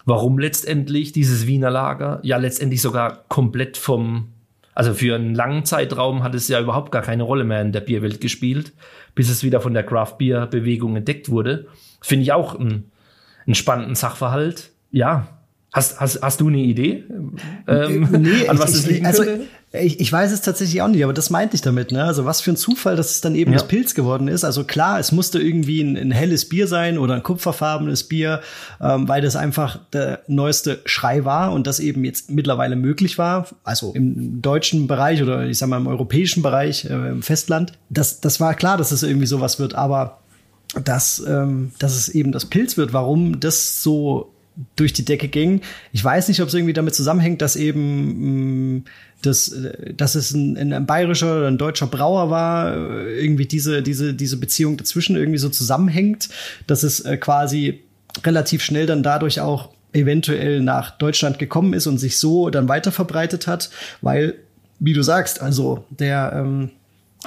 Warum 0.03 0.39
letztendlich 0.39 1.12
dieses 1.12 1.45
Wiener 1.45 1.70
Lager 1.70 2.20
ja 2.24 2.38
letztendlich 2.38 2.82
sogar 2.82 3.24
komplett 3.28 3.78
vom, 3.78 4.30
also 4.74 4.95
für 4.95 5.16
einen 5.16 5.36
langen 5.36 5.64
Zeitraum 5.64 6.24
hat 6.24 6.34
es 6.34 6.47
ja 6.47 6.60
überhaupt 6.60 6.91
gar 6.91 7.03
keine 7.03 7.24
Rolle 7.24 7.43
mehr 7.43 7.62
in 7.62 7.72
der 7.72 7.82
Bierwelt 7.82 8.20
gespielt, 8.20 8.74
bis 9.14 9.30
es 9.30 9.43
wieder 9.43 9.62
von 9.62 9.76
der 9.76 9.84
Craft 9.84 10.18
Beer 10.18 10.47
Bewegung 10.47 10.95
entdeckt 10.95 11.30
wurde. 11.30 11.68
Finde 12.01 12.24
ich 12.24 12.32
auch 12.32 12.60
einen, 12.60 12.91
einen 13.45 13.56
spannenden 13.56 13.95
Sachverhalt. 13.95 14.72
Ja, 14.89 15.28
Hast, 15.76 15.99
hast, 15.99 16.21
hast 16.21 16.39
du 16.39 16.47
eine 16.47 16.59
Idee, 16.59 17.03
ähm, 17.67 18.07
nee, 18.21 18.47
an 18.47 18.57
was 18.59 18.69
ich, 18.69 18.76
es 18.78 18.88
liegen 18.88 19.05
also, 19.05 19.23
könnte? 19.23 19.45
Ich, 19.73 19.99
ich 19.99 20.09
weiß 20.09 20.32
es 20.32 20.39
tatsächlich 20.39 20.82
auch 20.82 20.88
nicht, 20.88 21.03
aber 21.03 21.11
das 21.11 21.30
meinte 21.30 21.55
ich 21.55 21.61
damit. 21.61 21.91
Ne? 21.91 22.01
Also 22.01 22.23
was 22.23 22.39
für 22.39 22.51
ein 22.51 22.55
Zufall, 22.55 22.95
dass 22.95 23.11
es 23.11 23.19
dann 23.19 23.36
eben 23.36 23.51
ja. 23.51 23.57
das 23.57 23.67
Pilz 23.67 23.93
geworden 23.93 24.30
ist. 24.30 24.45
Also 24.45 24.63
klar, 24.63 24.99
es 24.99 25.11
musste 25.11 25.41
irgendwie 25.41 25.82
ein, 25.82 25.97
ein 25.97 26.11
helles 26.11 26.47
Bier 26.47 26.69
sein 26.69 26.97
oder 26.97 27.15
ein 27.15 27.23
kupferfarbenes 27.23 28.05
Bier, 28.05 28.39
ähm, 28.80 29.09
weil 29.09 29.21
das 29.21 29.36
einfach 29.36 29.82
der 29.91 30.21
neueste 30.28 30.80
Schrei 30.86 31.26
war 31.26 31.51
und 31.51 31.67
das 31.67 31.82
eben 31.82 32.05
jetzt 32.05 32.32
mittlerweile 32.32 32.78
möglich 32.78 33.17
war. 33.17 33.49
Also 33.65 33.91
im 33.95 34.41
deutschen 34.41 34.88
Bereich 34.88 35.21
oder 35.21 35.45
ich 35.45 35.57
sag 35.57 35.67
mal 35.67 35.76
im 35.76 35.88
europäischen 35.88 36.41
Bereich, 36.41 36.86
äh, 36.86 36.93
im 36.93 37.21
Festland. 37.21 37.73
Das, 37.89 38.21
das 38.21 38.39
war 38.39 38.53
klar, 38.53 38.78
dass 38.78 38.93
es 38.93 39.03
irgendwie 39.03 39.28
sowas 39.28 39.59
wird, 39.59 39.76
aber 39.76 40.19
dass, 40.86 41.21
ähm, 41.28 41.73
dass 41.80 41.97
es 41.97 42.07
eben 42.07 42.32
das 42.32 42.45
Pilz 42.45 42.78
wird, 42.78 42.93
warum 42.93 43.41
das 43.41 43.84
so 43.84 44.32
durch 44.76 44.93
die 44.93 45.06
Decke 45.06 45.28
ging. 45.28 45.62
Ich 45.91 46.03
weiß 46.03 46.28
nicht, 46.28 46.41
ob 46.41 46.47
es 46.47 46.53
irgendwie 46.53 46.74
damit 46.74 46.95
zusammenhängt, 46.95 47.41
dass 47.41 47.56
eben 47.56 48.76
mm, 48.78 48.84
dass, 49.22 49.56
dass 49.95 50.16
es 50.16 50.34
ein, 50.34 50.74
ein 50.74 50.86
bayerischer 50.86 51.38
oder 51.38 51.47
ein 51.47 51.58
deutscher 51.58 51.88
Brauer 51.88 52.30
war, 52.30 52.76
irgendwie 53.08 53.45
diese, 53.45 53.82
diese, 53.82 54.14
diese 54.14 54.38
Beziehung 54.38 54.78
dazwischen 54.78 55.16
irgendwie 55.16 55.39
so 55.39 55.49
zusammenhängt, 55.49 56.30
dass 56.68 56.84
es 56.84 56.99
äh, 57.01 57.18
quasi 57.18 57.82
relativ 58.24 58.64
schnell 58.64 58.86
dann 58.86 59.03
dadurch 59.03 59.39
auch 59.39 59.70
eventuell 59.93 60.62
nach 60.62 60.97
Deutschland 60.97 61.39
gekommen 61.39 61.74
ist 61.74 61.88
und 61.88 61.97
sich 61.97 62.18
so 62.18 62.49
dann 62.49 62.68
weiter 62.68 62.91
verbreitet 62.91 63.47
hat, 63.47 63.70
weil, 64.01 64.36
wie 64.80 64.93
du 64.93 65.01
sagst, 65.01 65.41
also 65.41 65.86
der, 65.89 66.34
ähm, 66.36 66.72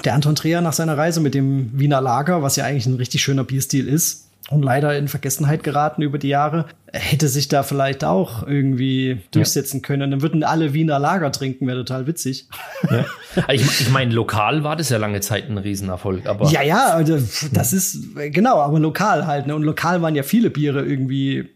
der 0.05 0.15
Anton 0.15 0.35
Dreher 0.35 0.61
nach 0.61 0.75
seiner 0.75 0.97
Reise 0.97 1.21
mit 1.21 1.35
dem 1.35 1.71
Wiener 1.79 2.01
Lager, 2.01 2.43
was 2.43 2.57
ja 2.57 2.65
eigentlich 2.65 2.87
ein 2.87 2.97
richtig 2.97 3.23
schöner 3.23 3.45
Bierstil 3.45 3.89
ist, 3.89 4.28
und 4.51 4.63
leider 4.63 4.97
in 4.97 5.09
Vergessenheit 5.09 5.63
geraten 5.63 6.03
über 6.03 6.19
die 6.19 6.29
Jahre. 6.29 6.67
Hätte 6.91 7.29
sich 7.29 7.49
da 7.49 7.63
vielleicht 7.63 8.03
auch 8.03 8.47
irgendwie 8.47 9.21
durchsetzen 9.31 9.79
ja. 9.79 9.87
können. 9.87 10.11
Dann 10.11 10.23
würden 10.23 10.43
alle 10.43 10.73
Wiener 10.73 10.99
Lager 10.99 11.31
trinken, 11.33 11.67
wäre 11.67 11.79
total 11.79 12.07
witzig. 12.07 12.49
Ja. 12.91 13.05
Ich, 13.53 13.63
ich 13.63 13.91
meine, 13.91 14.13
lokal 14.13 14.65
war 14.65 14.75
das 14.75 14.89
ja 14.89 14.97
lange 14.97 15.21
Zeit 15.21 15.49
ein 15.49 15.59
Riesenerfolg, 15.59 16.27
aber. 16.27 16.51
Ja, 16.51 16.63
ja, 16.63 16.89
also 16.89 17.19
das 17.53 17.73
ist, 17.73 18.17
genau, 18.33 18.57
aber 18.57 18.81
lokal 18.81 19.27
halt. 19.27 19.47
Ne? 19.47 19.55
Und 19.55 19.63
lokal 19.63 20.03
waren 20.03 20.17
ja 20.17 20.23
viele 20.23 20.51
Biere 20.51 20.85
irgendwie 20.85 21.49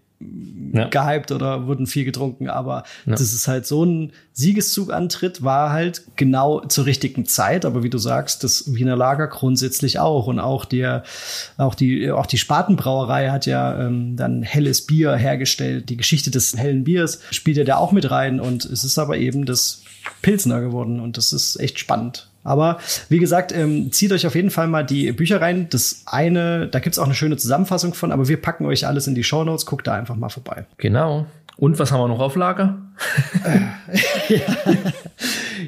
ja. 0.72 0.88
gehypt 0.88 1.32
oder 1.32 1.66
wurden 1.66 1.86
viel 1.86 2.04
getrunken, 2.04 2.48
aber 2.48 2.84
ja. 3.06 3.12
das 3.12 3.20
ist 3.20 3.46
halt 3.48 3.66
so 3.66 3.84
ein 3.84 4.12
Siegeszugantritt 4.32 5.42
war 5.42 5.70
halt 5.70 6.02
genau 6.16 6.60
zur 6.60 6.86
richtigen 6.86 7.26
Zeit, 7.26 7.64
aber 7.64 7.82
wie 7.82 7.90
du 7.90 7.98
sagst, 7.98 8.44
das 8.44 8.74
Wiener 8.74 8.96
Lager 8.96 9.28
grundsätzlich 9.28 9.98
auch 9.98 10.26
und 10.26 10.40
auch 10.40 10.64
der, 10.64 11.04
auch 11.58 11.74
die, 11.74 12.10
auch 12.10 12.26
die 12.26 12.38
Spatenbrauerei 12.38 13.28
hat 13.28 13.46
ja 13.46 13.86
ähm, 13.86 14.16
dann 14.16 14.42
helles 14.42 14.86
Bier 14.86 15.14
hergestellt. 15.14 15.90
Die 15.90 15.96
Geschichte 15.96 16.30
des 16.30 16.56
hellen 16.56 16.84
Biers 16.84 17.20
spielt 17.30 17.58
ja 17.58 17.64
da 17.64 17.76
auch 17.76 17.92
mit 17.92 18.10
rein 18.10 18.40
und 18.40 18.64
es 18.64 18.84
ist 18.84 18.98
aber 18.98 19.18
eben 19.18 19.44
das 19.44 19.82
Pilsner 20.22 20.60
geworden 20.60 21.00
und 21.00 21.18
das 21.18 21.32
ist 21.32 21.60
echt 21.60 21.78
spannend. 21.78 22.28
Aber 22.44 22.78
wie 23.08 23.18
gesagt, 23.18 23.52
ähm, 23.52 23.92
zieht 23.92 24.12
euch 24.12 24.26
auf 24.26 24.34
jeden 24.34 24.50
Fall 24.50 24.66
mal 24.66 24.84
die 24.84 25.12
Bücher 25.12 25.40
rein. 25.40 25.68
Das 25.70 26.02
eine, 26.06 26.66
da 26.66 26.80
gibt's 26.80 26.98
auch 26.98 27.04
eine 27.04 27.14
schöne 27.14 27.36
Zusammenfassung 27.36 27.94
von, 27.94 28.12
aber 28.12 28.28
wir 28.28 28.40
packen 28.40 28.66
euch 28.66 28.86
alles 28.86 29.06
in 29.06 29.14
die 29.14 29.24
Show 29.24 29.44
Notes. 29.44 29.66
Guckt 29.66 29.86
da 29.86 29.94
einfach 29.94 30.16
mal 30.16 30.28
vorbei. 30.28 30.64
Genau. 30.78 31.26
Und 31.56 31.78
was 31.78 31.92
haben 31.92 32.00
wir 32.00 32.08
noch 32.08 32.20
auf 32.20 32.34
Lager? 32.34 32.78
ja. 34.28 34.38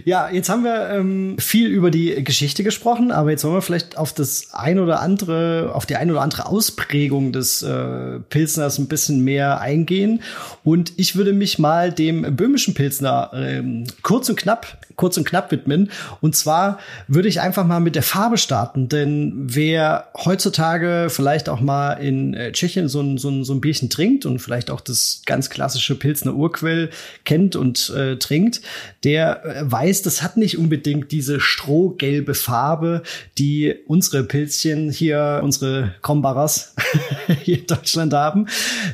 Ja, 0.04 0.30
jetzt 0.30 0.48
haben 0.48 0.64
wir 0.64 0.90
ähm, 0.90 1.36
viel 1.38 1.68
über 1.68 1.90
die 1.90 2.22
Geschichte 2.24 2.64
gesprochen, 2.64 3.10
aber 3.10 3.30
jetzt 3.30 3.44
wollen 3.44 3.54
wir 3.54 3.62
vielleicht 3.62 3.96
auf 3.96 4.12
das 4.12 4.48
ein 4.52 4.78
oder 4.78 5.00
andere, 5.00 5.72
auf 5.74 5.86
die 5.86 5.96
ein 5.96 6.10
oder 6.10 6.20
andere 6.22 6.46
Ausprägung 6.46 7.32
des 7.32 7.62
äh, 7.62 8.20
Pilsners 8.30 8.78
ein 8.78 8.88
bisschen 8.88 9.20
mehr 9.22 9.60
eingehen. 9.60 10.22
Und 10.62 10.92
ich 10.96 11.16
würde 11.16 11.32
mich 11.32 11.58
mal 11.58 11.92
dem 11.92 12.36
böhmischen 12.36 12.74
Pilsner 12.74 13.30
ähm, 13.34 13.84
kurz 14.02 14.28
und 14.28 14.36
knapp 14.36 14.78
kurz 14.96 15.16
und 15.16 15.24
knapp 15.24 15.50
widmen. 15.50 15.90
Und 16.20 16.36
zwar 16.36 16.78
würde 17.08 17.28
ich 17.28 17.40
einfach 17.40 17.66
mal 17.66 17.80
mit 17.80 17.94
der 17.94 18.02
Farbe 18.02 18.38
starten, 18.38 18.88
denn 18.88 19.32
wer 19.36 20.08
heutzutage 20.16 21.08
vielleicht 21.10 21.48
auch 21.48 21.60
mal 21.60 21.94
in 21.94 22.34
äh, 22.34 22.52
Tschechien 22.52 22.88
so 22.88 23.00
ein, 23.00 23.18
so 23.18 23.28
ein, 23.28 23.44
so 23.44 23.54
ein 23.54 23.60
Bierchen 23.60 23.90
trinkt 23.90 24.26
und 24.26 24.38
vielleicht 24.38 24.70
auch 24.70 24.80
das 24.80 25.22
ganz 25.26 25.50
klassische 25.50 25.94
Pilsner 25.96 26.34
Urquell 26.34 26.90
kennt 27.24 27.56
und 27.56 27.90
äh, 27.90 28.16
trinkt, 28.16 28.60
der 29.02 29.44
äh, 29.44 29.62
weiß, 29.64 29.83
das 29.90 30.22
hat 30.22 30.36
nicht 30.36 30.58
unbedingt 30.58 31.12
diese 31.12 31.40
strohgelbe 31.40 32.34
Farbe, 32.34 33.02
die 33.38 33.74
unsere 33.86 34.24
Pilzchen 34.24 34.90
hier, 34.90 35.40
unsere 35.42 35.94
Krombarras 36.02 36.74
hier 37.42 37.58
in 37.58 37.66
Deutschland 37.66 38.12
haben, 38.12 38.46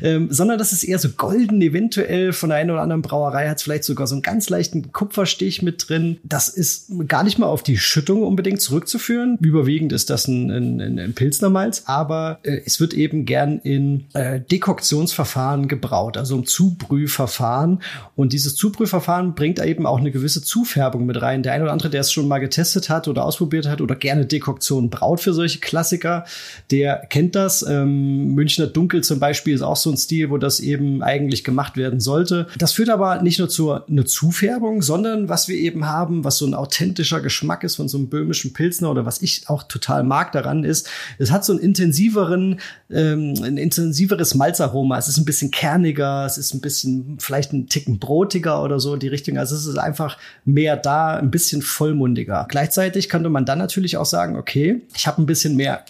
ähm, 0.03 0.28
sondern 0.30 0.59
das 0.59 0.72
ist 0.72 0.84
eher 0.84 0.99
so 0.99 1.11
golden, 1.11 1.61
eventuell 1.61 2.32
von 2.32 2.51
der 2.51 2.59
einen 2.59 2.70
oder 2.70 2.82
anderen 2.82 3.03
Brauerei 3.03 3.49
hat 3.49 3.59
es 3.59 3.62
vielleicht 3.62 3.84
sogar 3.84 4.07
so 4.07 4.14
einen 4.14 4.22
ganz 4.22 4.49
leichten 4.49 4.93
Kupferstich 4.93 5.62
mit 5.62 5.88
drin. 5.88 6.18
Das 6.22 6.49
ist 6.49 6.91
gar 7.07 7.24
nicht 7.24 7.38
mal 7.38 7.47
auf 7.47 7.62
die 7.62 7.78
Schüttung 7.78 8.22
unbedingt 8.22 8.61
zurückzuführen. 8.61 9.38
Überwiegend 9.41 9.93
ist 9.93 10.11
das 10.11 10.28
ein, 10.28 10.51
ein, 10.51 10.99
ein 10.99 11.14
Pilsner 11.14 11.51
Malz, 11.51 11.84
aber 11.86 12.41
äh, 12.43 12.61
es 12.64 12.80
wird 12.80 12.95
eben 12.95 13.24
gern 13.24 13.59
in 13.59 14.07
äh, 14.14 14.41
Dekoktionsverfahren 14.41 15.68
gebraut, 15.68 16.16
also 16.16 16.36
im 16.36 16.47
Zubrühverfahren. 16.47 17.82
Und 18.16 18.32
dieses 18.32 18.57
Zubrühverfahren 18.57 19.34
bringt 19.34 19.61
eben 19.64 19.86
auch 19.86 19.99
eine 19.99 20.11
gewisse 20.11 20.43
Zufärbung 20.81 21.05
mit 21.05 21.20
rein. 21.20 21.43
Der 21.43 21.53
eine 21.53 21.64
oder 21.64 21.72
andere, 21.72 21.91
der 21.91 22.01
es 22.01 22.11
schon 22.11 22.26
mal 22.26 22.39
getestet 22.39 22.89
hat 22.89 23.07
oder 23.07 23.24
ausprobiert 23.24 23.68
hat 23.68 23.83
oder 23.83 23.95
gerne 23.95 24.24
Dekoktion 24.24 24.89
braut 24.89 25.20
für 25.20 25.35
solche 25.35 25.59
Klassiker, 25.61 26.24
der 26.70 27.07
kennt 27.11 27.35
das. 27.35 27.62
Ähm, 27.62 28.35
Münchner 28.35 28.66
Dunkel 28.66 29.05
zum 29.05 29.20
Beispiel 29.20 29.55
ist 29.55 29.61
auch 29.61 29.76
so 29.76 29.91
ein 29.91 29.99
Stil, 29.99 30.31
wo 30.31 30.39
das 30.39 30.59
eben 30.59 31.03
eigentlich 31.03 31.45
gemacht 31.45 31.76
werden 31.76 32.01
sollte. 32.01 32.47
Das 32.57 32.72
führt 32.72 32.89
aber 32.89 33.20
nicht 33.20 33.39
nur 33.39 33.51
zu 33.51 33.72
einer 33.72 34.07
Zufärbung, 34.07 34.81
sondern 34.81 35.28
was 35.28 35.49
wir 35.49 35.57
eben 35.57 35.87
haben, 35.87 36.24
was 36.24 36.39
so 36.39 36.47
ein 36.47 36.55
authentischer 36.55 37.20
Geschmack 37.20 37.62
ist 37.62 37.76
von 37.76 37.89
so 37.89 37.99
einem 37.99 38.09
böhmischen 38.09 38.55
Pilsner 38.55 38.91
oder 38.91 39.05
was 39.05 39.20
ich 39.20 39.49
auch 39.49 39.64
total 39.64 40.03
mag 40.03 40.33
daran 40.33 40.64
ist, 40.64 40.89
es 41.18 41.31
hat 41.31 41.45
so 41.45 41.53
einen 41.53 41.61
intensiveren, 41.61 42.59
ähm, 42.91 43.35
ein 43.43 43.59
intensiveres 43.59 44.35
Malzaroma. 44.35 44.97
Es 44.97 45.09
ist 45.09 45.18
ein 45.18 45.26
bisschen 45.26 45.51
kerniger, 45.51 46.24
es 46.24 46.39
ist 46.39 46.55
ein 46.55 46.62
bisschen 46.62 47.18
vielleicht 47.20 47.53
ein 47.53 47.66
Ticken 47.66 47.99
brotiger 47.99 48.62
oder 48.62 48.81
so 48.81 48.95
in 48.95 49.01
die 49.01 49.09
Richtung. 49.09 49.37
Also 49.37 49.55
es 49.55 49.66
ist 49.66 49.76
einfach 49.76 50.16
mehr 50.47 50.70
da, 50.77 51.16
ein 51.16 51.31
bisschen 51.31 51.62
vollmundiger. 51.62 52.47
Gleichzeitig 52.49 53.09
könnte 53.09 53.29
man 53.29 53.45
dann 53.45 53.59
natürlich 53.59 53.97
auch 53.97 54.07
sagen, 54.07 54.37
okay, 54.37 54.83
ich 54.95 55.07
habe 55.07 55.23
ein 55.23 55.27
bisschen 55.27 55.57
mehr 55.57 55.85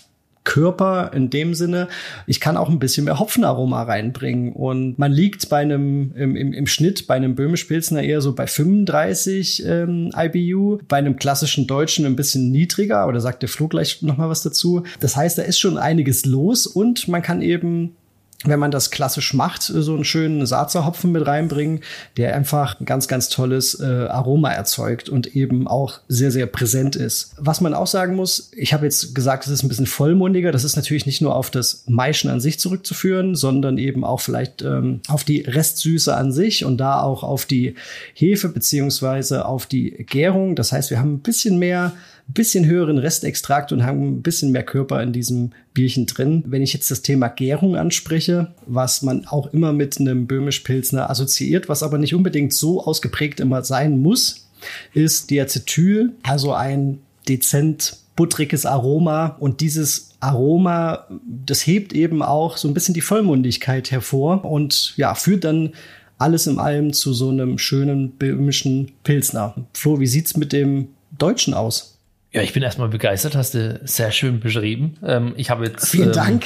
Körper 0.44 1.12
in 1.14 1.30
dem 1.30 1.54
Sinne. 1.54 1.88
Ich 2.26 2.40
kann 2.40 2.56
auch 2.56 2.68
ein 2.68 2.78
bisschen 2.78 3.04
mehr 3.04 3.18
Hopfenaroma 3.18 3.82
reinbringen. 3.82 4.52
Und 4.52 4.98
man 4.98 5.12
liegt 5.12 5.48
bei 5.48 5.58
einem, 5.58 6.12
im, 6.16 6.34
im, 6.34 6.52
im 6.52 6.66
Schnitt 6.66 7.06
bei 7.06 7.14
einem 7.14 7.34
Böhmisch-Pilsner 7.34 8.02
eher 8.02 8.20
so 8.20 8.34
bei 8.34 8.46
35 8.46 9.64
ähm, 9.66 10.10
IBU, 10.16 10.78
bei 10.88 10.96
einem 10.96 11.16
klassischen 11.16 11.66
Deutschen 11.66 12.06
ein 12.06 12.16
bisschen 12.16 12.50
niedriger, 12.50 13.06
oder 13.06 13.20
sagt 13.20 13.42
der 13.42 13.48
Flo 13.48 13.68
gleich 13.68 14.02
noch 14.02 14.16
mal 14.16 14.28
was 14.28 14.42
dazu. 14.42 14.82
Das 15.00 15.14
heißt, 15.14 15.38
da 15.38 15.42
ist 15.42 15.58
schon 15.58 15.76
einiges 15.76 16.24
los 16.24 16.66
und 16.66 17.06
man 17.06 17.22
kann 17.22 17.42
eben 17.42 17.96
wenn 18.44 18.58
man 18.58 18.70
das 18.70 18.90
klassisch 18.90 19.34
macht, 19.34 19.62
so 19.62 19.94
einen 19.94 20.04
schönen 20.04 20.46
Saatzer-Hopfen 20.46 21.12
mit 21.12 21.26
reinbringen, 21.26 21.80
der 22.16 22.34
einfach 22.34 22.80
ein 22.80 22.86
ganz, 22.86 23.06
ganz 23.06 23.28
tolles 23.28 23.78
äh, 23.80 23.84
Aroma 23.84 24.50
erzeugt 24.50 25.10
und 25.10 25.36
eben 25.36 25.68
auch 25.68 26.00
sehr, 26.08 26.30
sehr 26.30 26.46
präsent 26.46 26.96
ist. 26.96 27.34
Was 27.36 27.60
man 27.60 27.74
auch 27.74 27.86
sagen 27.86 28.16
muss, 28.16 28.50
ich 28.56 28.72
habe 28.72 28.86
jetzt 28.86 29.14
gesagt, 29.14 29.44
es 29.44 29.52
ist 29.52 29.62
ein 29.62 29.68
bisschen 29.68 29.86
vollmundiger. 29.86 30.52
Das 30.52 30.64
ist 30.64 30.76
natürlich 30.76 31.04
nicht 31.04 31.20
nur 31.20 31.36
auf 31.36 31.50
das 31.50 31.84
Maischen 31.86 32.30
an 32.30 32.40
sich 32.40 32.58
zurückzuführen, 32.58 33.34
sondern 33.34 33.76
eben 33.76 34.04
auch 34.04 34.20
vielleicht 34.20 34.62
ähm, 34.62 35.00
auf 35.08 35.22
die 35.22 35.42
Restsüße 35.42 36.16
an 36.16 36.32
sich 36.32 36.64
und 36.64 36.78
da 36.78 37.02
auch 37.02 37.22
auf 37.22 37.44
die 37.44 37.74
Hefe 38.14 38.48
beziehungsweise 38.48 39.44
auf 39.44 39.66
die 39.66 39.90
Gärung. 40.08 40.56
Das 40.56 40.72
heißt, 40.72 40.90
wir 40.90 40.98
haben 40.98 41.14
ein 41.14 41.20
bisschen 41.20 41.58
mehr 41.58 41.92
bisschen 42.32 42.66
höheren 42.66 42.98
Restextrakt 42.98 43.72
und 43.72 43.84
haben 43.84 44.16
ein 44.16 44.22
bisschen 44.22 44.52
mehr 44.52 44.62
Körper 44.62 45.02
in 45.02 45.12
diesem 45.12 45.50
Bierchen 45.74 46.06
drin. 46.06 46.44
Wenn 46.46 46.62
ich 46.62 46.72
jetzt 46.72 46.90
das 46.90 47.02
Thema 47.02 47.28
Gärung 47.28 47.76
anspreche, 47.76 48.52
was 48.66 49.02
man 49.02 49.26
auch 49.26 49.52
immer 49.52 49.72
mit 49.72 49.98
einem 49.98 50.26
Böhmisch-Pilsner 50.26 51.10
assoziiert, 51.10 51.68
was 51.68 51.82
aber 51.82 51.98
nicht 51.98 52.14
unbedingt 52.14 52.52
so 52.52 52.84
ausgeprägt 52.84 53.40
immer 53.40 53.62
sein 53.64 53.98
muss, 53.98 54.46
ist 54.92 55.30
Diacetyl, 55.30 56.12
also 56.22 56.52
ein 56.52 56.98
dezent 57.28 57.96
buttriges 58.16 58.66
Aroma 58.66 59.36
und 59.40 59.60
dieses 59.60 60.10
Aroma, 60.20 61.06
das 61.26 61.66
hebt 61.66 61.94
eben 61.94 62.22
auch 62.22 62.58
so 62.58 62.68
ein 62.68 62.74
bisschen 62.74 62.94
die 62.94 63.00
Vollmundigkeit 63.00 63.90
hervor 63.90 64.44
und 64.44 64.94
ja, 64.96 65.14
führt 65.14 65.44
dann 65.44 65.72
alles 66.18 66.46
in 66.46 66.58
allem 66.58 66.92
zu 66.92 67.14
so 67.14 67.30
einem 67.30 67.56
schönen 67.56 68.10
böhmischen 68.10 68.92
Pilsner. 69.04 69.54
Flo, 69.72 70.00
wie 70.00 70.06
sieht's 70.06 70.36
mit 70.36 70.52
dem 70.52 70.88
Deutschen 71.16 71.54
aus? 71.54 71.98
Ja, 72.32 72.42
ich 72.42 72.52
bin 72.52 72.62
erstmal 72.62 72.88
begeistert, 72.88 73.34
hast 73.34 73.54
du 73.54 73.80
sehr 73.82 74.12
schön 74.12 74.38
beschrieben. 74.38 74.96
Ähm, 75.04 75.34
ich 75.36 75.50
habe 75.50 75.64
jetzt. 75.66 75.90
Vielen 75.90 76.10
ähm, 76.10 76.14
Dank. 76.14 76.44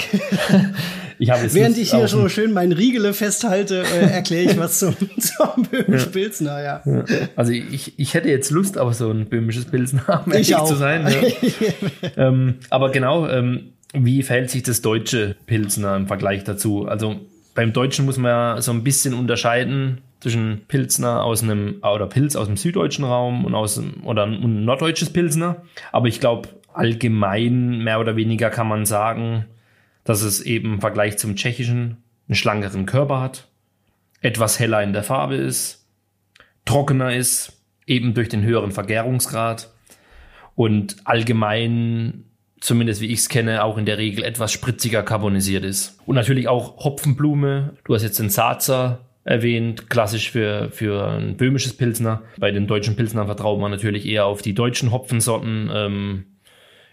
ich 1.18 1.28
habe 1.28 1.42
jetzt 1.42 1.54
Während 1.54 1.76
ich 1.76 1.90
hier 1.90 2.08
schon 2.08 2.30
schön 2.30 2.54
mein 2.54 2.72
Riegele 2.72 3.12
festhalte, 3.12 3.82
äh, 3.82 4.06
erkläre 4.12 4.50
ich 4.50 4.58
was 4.58 4.78
zum, 4.78 4.96
zum 5.18 5.64
böhmischen 5.70 6.06
ja. 6.06 6.12
Pilsner, 6.12 6.62
ja. 6.62 6.82
ja. 6.86 7.04
Also 7.36 7.52
ich, 7.52 7.98
ich 7.98 8.14
hätte 8.14 8.30
jetzt 8.30 8.50
Lust, 8.50 8.78
aber 8.78 8.94
so 8.94 9.10
ein 9.10 9.26
böhmisches 9.26 9.66
Pilsner, 9.66 10.22
um 10.24 10.32
ehrlich 10.32 10.56
zu 10.56 10.74
sein. 10.74 11.06
Ja. 11.06 12.28
ähm, 12.28 12.54
aber 12.70 12.90
genau, 12.90 13.28
ähm, 13.28 13.72
wie 13.92 14.22
verhält 14.22 14.50
sich 14.50 14.62
das 14.62 14.80
deutsche 14.80 15.36
Pilsner 15.44 15.96
im 15.96 16.06
Vergleich 16.06 16.44
dazu? 16.44 16.88
Also 16.88 17.20
beim 17.54 17.74
Deutschen 17.74 18.06
muss 18.06 18.16
man 18.16 18.30
ja 18.30 18.62
so 18.62 18.72
ein 18.72 18.82
bisschen 18.84 19.12
unterscheiden 19.12 19.98
zwischen 20.24 20.62
Pilsner 20.68 21.22
aus 21.22 21.42
einem, 21.42 21.82
oder 21.82 22.06
Pilz 22.06 22.34
aus 22.34 22.46
dem 22.46 22.56
süddeutschen 22.56 23.04
Raum 23.04 23.44
und 23.44 23.54
aus 23.54 23.78
oder 24.04 24.22
ein 24.22 24.64
norddeutsches 24.64 25.12
Pilsner. 25.12 25.56
Aber 25.92 26.08
ich 26.08 26.18
glaube, 26.18 26.48
allgemein 26.72 27.80
mehr 27.80 28.00
oder 28.00 28.16
weniger 28.16 28.48
kann 28.48 28.66
man 28.66 28.86
sagen, 28.86 29.44
dass 30.02 30.22
es 30.22 30.40
eben 30.40 30.74
im 30.74 30.80
Vergleich 30.80 31.18
zum 31.18 31.36
tschechischen 31.36 31.98
einen 32.26 32.36
schlankeren 32.36 32.86
Körper 32.86 33.20
hat, 33.20 33.48
etwas 34.22 34.58
heller 34.58 34.82
in 34.82 34.94
der 34.94 35.02
Farbe 35.02 35.34
ist, 35.34 35.86
trockener 36.64 37.14
ist, 37.14 37.60
eben 37.86 38.14
durch 38.14 38.30
den 38.30 38.44
höheren 38.44 38.72
Vergärungsgrad 38.72 39.74
und 40.54 40.96
allgemein, 41.04 42.24
zumindest 42.60 43.02
wie 43.02 43.12
ich 43.12 43.18
es 43.18 43.28
kenne, 43.28 43.62
auch 43.62 43.76
in 43.76 43.84
der 43.84 43.98
Regel 43.98 44.24
etwas 44.24 44.52
spritziger 44.52 45.02
carbonisiert 45.02 45.64
ist. 45.64 45.98
Und 46.06 46.14
natürlich 46.14 46.48
auch 46.48 46.82
Hopfenblume. 46.82 47.76
Du 47.84 47.94
hast 47.94 48.04
jetzt 48.04 48.18
den 48.18 48.30
Sazer 48.30 49.00
erwähnt, 49.24 49.88
klassisch 49.88 50.30
für, 50.30 50.70
für 50.70 51.08
ein 51.08 51.36
böhmisches 51.36 51.76
Pilsner. 51.76 52.22
Bei 52.38 52.50
den 52.50 52.66
deutschen 52.66 52.96
Pilsnern 52.96 53.26
vertraut 53.26 53.58
man 53.58 53.70
natürlich 53.70 54.06
eher 54.06 54.26
auf 54.26 54.42
die 54.42 54.54
deutschen 54.54 54.92
Hopfensorten. 54.92 55.70
Ähm, 55.72 56.24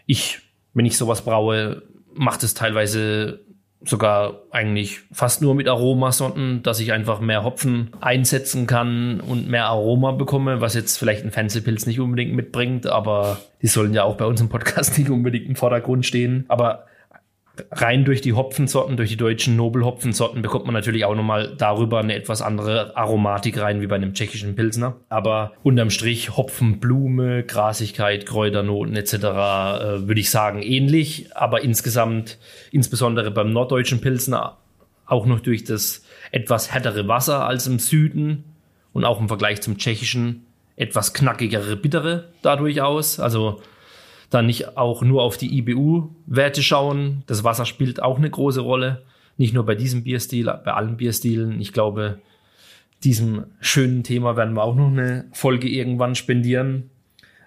ich, 0.05 0.39
wenn 0.73 0.85
ich 0.85 0.97
sowas 0.97 1.23
braue, 1.23 1.83
macht 2.13 2.43
es 2.43 2.53
teilweise 2.53 3.41
sogar 3.83 4.43
eigentlich 4.51 4.99
fast 5.11 5.41
nur 5.41 5.55
mit 5.55 5.67
Aromasorten, 5.67 6.61
dass 6.61 6.79
ich 6.79 6.93
einfach 6.93 7.19
mehr 7.19 7.43
Hopfen 7.43 7.89
einsetzen 7.99 8.67
kann 8.67 9.19
und 9.19 9.49
mehr 9.49 9.65
Aroma 9.65 10.11
bekomme, 10.11 10.61
was 10.61 10.75
jetzt 10.75 10.97
vielleicht 10.97 11.25
ein 11.25 11.31
Fernsehpilz 11.31 11.87
nicht 11.87 11.99
unbedingt 11.99 12.33
mitbringt, 12.33 12.85
aber 12.85 13.39
die 13.61 13.67
sollen 13.67 13.93
ja 13.93 14.03
auch 14.03 14.17
bei 14.17 14.25
uns 14.25 14.39
im 14.39 14.49
Podcast 14.49 14.97
nicht 14.97 15.09
unbedingt 15.09 15.47
im 15.47 15.55
Vordergrund 15.55 16.05
stehen. 16.05 16.45
Aber 16.47 16.85
rein 17.71 18.05
durch 18.05 18.21
die 18.21 18.33
Hopfensorten, 18.33 18.97
durch 18.97 19.09
die 19.09 19.17
deutschen 19.17 19.55
Nobelhopfensorten 19.55 20.41
bekommt 20.41 20.65
man 20.65 20.73
natürlich 20.73 21.05
auch 21.05 21.15
nochmal 21.15 21.53
darüber 21.57 21.99
eine 21.99 22.15
etwas 22.15 22.41
andere 22.41 22.95
Aromatik 22.95 23.59
rein 23.59 23.81
wie 23.81 23.87
bei 23.87 23.95
einem 23.95 24.13
tschechischen 24.13 24.55
Pilsner. 24.55 24.95
Aber 25.09 25.53
unterm 25.63 25.89
Strich 25.89 26.35
Hopfen, 26.37 26.79
Blume, 26.79 27.43
Grasigkeit, 27.43 28.25
Kräuternoten 28.25 28.95
etc. 28.95 29.13
Äh, 29.13 29.19
würde 30.07 30.19
ich 30.19 30.29
sagen 30.29 30.61
ähnlich, 30.61 31.35
aber 31.35 31.61
insgesamt, 31.63 32.37
insbesondere 32.71 33.31
beim 33.31 33.51
norddeutschen 33.51 34.01
Pilsner, 34.01 34.57
auch 35.05 35.25
noch 35.25 35.41
durch 35.41 35.63
das 35.65 36.03
etwas 36.31 36.71
härtere 36.73 37.07
Wasser 37.07 37.45
als 37.45 37.67
im 37.67 37.79
Süden 37.79 38.45
und 38.93 39.03
auch 39.03 39.19
im 39.19 39.27
Vergleich 39.27 39.61
zum 39.61 39.77
tschechischen 39.77 40.45
etwas 40.77 41.13
knackigere, 41.13 41.75
bittere 41.75 42.29
dadurch 42.41 42.81
aus. 42.81 43.19
Also 43.19 43.61
dann 44.31 44.47
nicht 44.47 44.77
auch 44.77 45.03
nur 45.03 45.21
auf 45.21 45.37
die 45.37 45.57
IBU-Werte 45.59 46.63
schauen. 46.63 47.23
Das 47.27 47.43
Wasser 47.43 47.65
spielt 47.65 48.01
auch 48.01 48.17
eine 48.17 48.29
große 48.29 48.61
Rolle. 48.61 49.03
Nicht 49.37 49.53
nur 49.53 49.65
bei 49.65 49.75
diesem 49.75 50.03
Bierstil, 50.03 50.45
bei 50.45 50.73
allen 50.73 50.97
Bierstilen. 50.97 51.59
Ich 51.59 51.73
glaube, 51.73 52.19
diesem 53.03 53.45
schönen 53.59 54.03
Thema 54.03 54.37
werden 54.37 54.55
wir 54.55 54.63
auch 54.63 54.75
noch 54.75 54.87
eine 54.87 55.25
Folge 55.33 55.67
irgendwann 55.67 56.15
spendieren. 56.15 56.89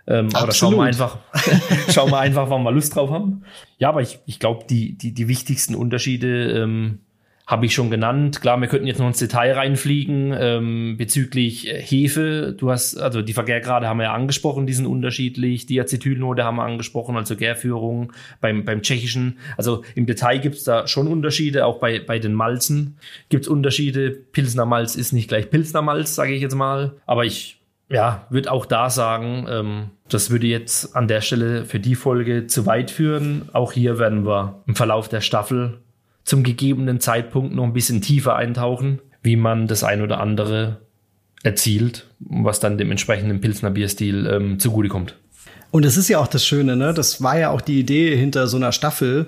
Ähm, 0.06 0.28
aber 0.34 0.48
da 0.48 0.52
schauen 0.52 0.76
wir 0.76 0.82
einfach, 0.82 1.18
schauen 1.90 2.10
wir 2.10 2.18
einfach, 2.18 2.50
wann 2.50 2.62
wir 2.62 2.72
Lust 2.72 2.94
drauf 2.94 3.10
haben. 3.10 3.44
Ja, 3.78 3.88
aber 3.88 4.02
ich, 4.02 4.18
ich 4.26 4.38
glaube, 4.38 4.66
die, 4.68 4.98
die, 4.98 5.12
die 5.12 5.28
wichtigsten 5.28 5.74
Unterschiede 5.74 6.52
ähm, 6.52 6.98
habe 7.46 7.66
ich 7.66 7.74
schon 7.74 7.90
genannt. 7.90 8.40
Klar, 8.40 8.58
wir 8.60 8.68
könnten 8.68 8.86
jetzt 8.86 8.98
noch 8.98 9.06
ins 9.06 9.18
Detail 9.18 9.52
reinfliegen 9.52 10.34
ähm, 10.38 10.96
bezüglich 10.96 11.68
äh, 11.68 11.80
Hefe. 11.80 12.54
Du 12.56 12.70
hast, 12.70 12.96
also 12.96 13.20
die 13.20 13.34
Vergärgrade 13.34 13.86
haben 13.86 13.98
wir 13.98 14.04
ja 14.04 14.14
angesprochen, 14.14 14.66
die 14.66 14.72
sind 14.72 14.86
unterschiedlich. 14.86 15.66
Die 15.66 15.78
Acetylnote 15.78 16.44
haben 16.44 16.56
wir 16.56 16.64
angesprochen, 16.64 17.16
also 17.16 17.36
Gärführung 17.36 18.12
beim, 18.40 18.64
beim 18.64 18.80
Tschechischen. 18.80 19.38
Also 19.58 19.84
im 19.94 20.06
Detail 20.06 20.38
gibt 20.38 20.56
es 20.56 20.64
da 20.64 20.86
schon 20.86 21.06
Unterschiede, 21.06 21.66
auch 21.66 21.80
bei, 21.80 22.00
bei 22.00 22.18
den 22.18 22.32
Malzen 22.32 22.96
gibt 23.28 23.44
es 23.44 23.48
Unterschiede. 23.48 24.10
Pilsner 24.10 24.64
Malz 24.64 24.96
ist 24.96 25.12
nicht 25.12 25.28
gleich 25.28 25.50
Pilsner 25.50 25.82
Malz, 25.82 26.14
sage 26.14 26.32
ich 26.32 26.40
jetzt 26.40 26.54
mal. 26.54 26.92
Aber 27.04 27.26
ich 27.26 27.60
ja, 27.90 28.26
würde 28.30 28.50
auch 28.50 28.64
da 28.64 28.88
sagen, 28.88 29.46
ähm, 29.50 29.90
das 30.08 30.30
würde 30.30 30.46
jetzt 30.46 30.96
an 30.96 31.08
der 31.08 31.20
Stelle 31.20 31.66
für 31.66 31.78
die 31.78 31.94
Folge 31.94 32.46
zu 32.46 32.64
weit 32.64 32.90
führen. 32.90 33.50
Auch 33.52 33.72
hier 33.72 33.98
werden 33.98 34.26
wir 34.26 34.62
im 34.66 34.74
Verlauf 34.74 35.08
der 35.08 35.20
Staffel 35.20 35.83
zum 36.24 36.42
gegebenen 36.42 37.00
Zeitpunkt 37.00 37.54
noch 37.54 37.64
ein 37.64 37.72
bisschen 37.72 38.00
tiefer 38.00 38.36
eintauchen, 38.36 39.00
wie 39.22 39.36
man 39.36 39.66
das 39.66 39.84
ein 39.84 40.02
oder 40.02 40.20
andere 40.20 40.80
erzielt, 41.42 42.06
was 42.20 42.60
dann 42.60 42.78
dem 42.78 42.90
entsprechenden 42.90 43.40
Pilsner 43.40 43.70
Bierstil 43.70 44.26
ähm, 44.26 44.58
zugutekommt. 44.58 45.16
Und 45.70 45.84
es 45.84 45.96
ist 45.96 46.08
ja 46.08 46.18
auch 46.18 46.28
das 46.28 46.46
Schöne, 46.46 46.76
ne? 46.76 46.94
Das 46.94 47.22
war 47.22 47.38
ja 47.38 47.50
auch 47.50 47.60
die 47.60 47.80
Idee 47.80 48.16
hinter 48.16 48.46
so 48.46 48.56
einer 48.56 48.72
Staffel, 48.72 49.26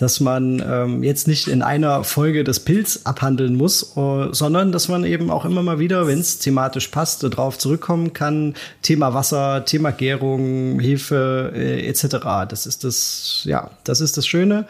dass 0.00 0.18
man 0.18 0.64
ähm, 0.66 1.02
jetzt 1.02 1.28
nicht 1.28 1.46
in 1.46 1.60
einer 1.60 2.04
Folge 2.04 2.42
das 2.42 2.60
Pilz 2.60 3.00
abhandeln 3.04 3.54
muss, 3.54 3.96
uh, 3.98 4.32
sondern 4.32 4.72
dass 4.72 4.88
man 4.88 5.04
eben 5.04 5.30
auch 5.30 5.44
immer 5.44 5.62
mal 5.62 5.78
wieder, 5.78 6.06
wenn 6.06 6.20
es 6.20 6.38
thematisch 6.38 6.88
passt, 6.88 7.22
darauf 7.22 7.58
zurückkommen 7.58 8.14
kann. 8.14 8.54
Thema 8.80 9.12
Wasser, 9.12 9.66
Thema 9.66 9.90
Gärung, 9.90 10.80
Hefe 10.80 11.52
äh, 11.54 11.86
etc. 11.86 12.16
Das 12.48 12.64
ist 12.64 12.84
das, 12.84 13.42
ja, 13.44 13.70
das 13.84 14.00
ist 14.00 14.16
das 14.16 14.26
Schöne. 14.26 14.66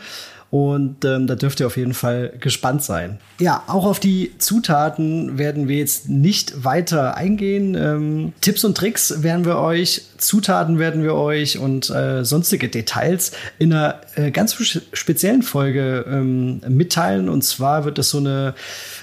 Und 0.51 1.05
ähm, 1.05 1.29
da 1.29 1.37
dürft 1.37 1.61
ihr 1.61 1.67
auf 1.69 1.77
jeden 1.77 1.95
Fall 1.95 2.33
gespannt 2.41 2.83
sein. 2.83 3.19
Ja, 3.39 3.63
auch 3.69 3.85
auf 3.85 4.01
die 4.01 4.33
Zutaten 4.39 5.39
werden 5.39 5.69
wir 5.69 5.77
jetzt 5.77 6.09
nicht 6.09 6.65
weiter 6.65 7.17
eingehen. 7.17 7.77
Ähm, 7.77 8.33
Tipps 8.41 8.65
und 8.65 8.77
Tricks 8.77 9.23
werden 9.23 9.45
wir 9.45 9.59
euch, 9.59 10.03
Zutaten 10.21 10.79
werden 10.79 11.03
wir 11.03 11.15
euch 11.15 11.59
und 11.59 11.91
äh, 11.91 12.25
sonstige 12.25 12.69
Details 12.69 13.33
in 13.59 13.73
einer 13.73 14.01
äh, 14.17 14.31
ganz 14.31 14.55
speziellen 14.93 15.43
Folge 15.43 16.05
ähm, 16.09 16.61
mitteilen. 16.69 17.29
Und 17.29 17.43
zwar 17.43 17.85
wird 17.85 17.99
das 17.99 18.11
so 18.11 18.19
eine 18.19 18.55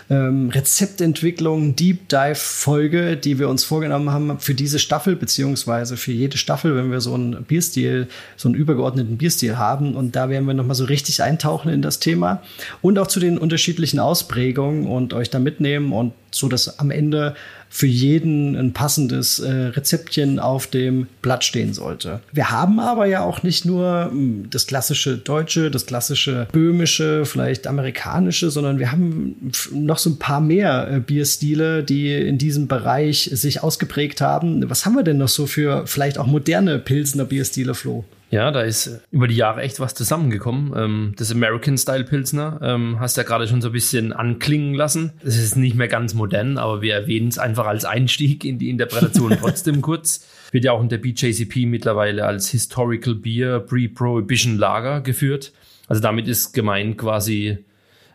ähm, 0.09 0.49
Rezeptentwicklung, 0.49 1.75
Deep 1.75 2.07
Dive 2.07 2.35
Folge, 2.35 3.17
die 3.17 3.39
wir 3.39 3.49
uns 3.49 3.63
vorgenommen 3.63 4.11
haben 4.11 4.39
für 4.39 4.53
diese 4.53 4.79
Staffel, 4.79 5.15
beziehungsweise 5.15 5.97
für 5.97 6.11
jede 6.11 6.37
Staffel, 6.37 6.75
wenn 6.75 6.91
wir 6.91 7.01
so 7.01 7.13
einen 7.13 7.43
Bierstil, 7.43 8.07
so 8.35 8.47
einen 8.47 8.55
übergeordneten 8.55 9.17
Bierstil 9.17 9.57
haben. 9.57 9.95
Und 9.95 10.15
da 10.15 10.29
werden 10.29 10.45
wir 10.45 10.53
nochmal 10.53 10.75
so 10.75 10.85
richtig 10.85 11.23
eintauchen 11.23 11.71
in 11.71 11.81
das 11.81 11.99
Thema 11.99 12.41
und 12.81 12.99
auch 12.99 13.07
zu 13.07 13.19
den 13.19 13.37
unterschiedlichen 13.37 13.99
Ausprägungen 13.99 14.87
und 14.87 15.13
euch 15.13 15.29
da 15.29 15.39
mitnehmen 15.39 15.91
und 15.91 16.13
so, 16.31 16.47
dass 16.47 16.79
am 16.79 16.91
Ende 16.91 17.35
für 17.69 17.87
jeden 17.87 18.55
ein 18.55 18.73
passendes 18.73 19.39
äh, 19.39 19.51
Rezeptchen 19.51 20.39
auf 20.39 20.67
dem 20.67 21.07
Blatt 21.21 21.43
stehen 21.43 21.73
sollte. 21.73 22.21
Wir 22.31 22.49
haben 22.49 22.79
aber 22.79 23.05
ja 23.05 23.23
auch 23.23 23.43
nicht 23.43 23.65
nur 23.65 24.05
mh, 24.05 24.11
hm, 24.11 24.49
das 24.49 24.67
klassische 24.67 25.17
Deutsche, 25.17 25.69
das 25.69 25.85
klassische 25.85 26.47
Böhmische, 26.51 27.25
vielleicht 27.25 27.67
amerikanische, 27.67 28.49
sondern 28.49 28.79
wir 28.79 28.91
haben 28.91 29.51
noch 29.71 29.97
so 29.97 30.11
ein 30.11 30.19
paar 30.19 30.41
mehr 30.41 30.89
äh, 30.89 30.99
Bierstile, 30.99 31.83
die 31.83 32.13
in 32.13 32.37
diesem 32.37 32.67
Bereich 32.67 33.29
sich 33.33 33.63
ausgeprägt 33.63 34.21
haben. 34.21 34.69
Was 34.69 34.85
haben 34.85 34.95
wir 34.95 35.03
denn 35.03 35.17
noch 35.17 35.27
so 35.27 35.45
für 35.45 35.85
vielleicht 35.87 36.17
auch 36.17 36.27
moderne 36.27 36.79
Pilsener 36.79 37.25
Bierstile, 37.25 37.75
Flo? 37.75 38.05
Ja, 38.29 38.51
da 38.51 38.61
ist 38.61 39.01
über 39.11 39.27
die 39.27 39.35
Jahre 39.35 39.61
echt 39.61 39.79
was 39.79 39.93
zusammengekommen. 39.93 40.73
Ähm, 40.75 41.13
das 41.17 41.31
American 41.31 41.77
Style 41.77 42.03
Pilsner 42.03 42.59
ähm, 42.61 42.99
hast 42.99 43.15
ja 43.15 43.23
gerade 43.23 43.47
schon 43.47 43.61
so 43.61 43.69
ein 43.69 43.73
bisschen 43.73 44.11
anklingen 44.11 44.73
lassen. 44.73 45.13
Es 45.23 45.37
ist 45.37 45.55
nicht 45.55 45.75
mehr 45.75 45.87
ganz 45.87 46.13
modern, 46.13 46.57
aber 46.57 46.81
wir 46.81 46.93
erwähnen 46.93 47.29
es 47.29 47.39
einfach 47.39 47.65
als 47.65 47.85
Einstieg 47.85 48.43
in 48.43 48.59
die 48.59 48.69
Interpretation 48.69 49.37
trotzdem 49.39 49.81
kurz. 49.81 50.27
Wird 50.51 50.65
ja 50.65 50.73
auch 50.73 50.81
in 50.81 50.89
der 50.89 50.97
BJCP 50.97 51.65
mittlerweile 51.65 52.25
als 52.25 52.49
Historical 52.49 53.15
Beer 53.15 53.61
Pre-Prohibition 53.61 54.57
Lager 54.57 55.01
geführt. 55.01 55.53
Also 55.87 56.01
damit 56.01 56.27
ist 56.27 56.51
gemeint 56.51 56.97
quasi 56.97 57.59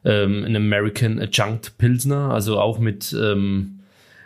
ähm, 0.05 0.45
ein 0.45 0.57
American 0.57 1.21
Adjunct 1.21 1.79
Pilsner, 1.79 2.31
also 2.31 2.59
auch 2.61 2.79
mit 2.79 3.15
ähm, 3.19 3.72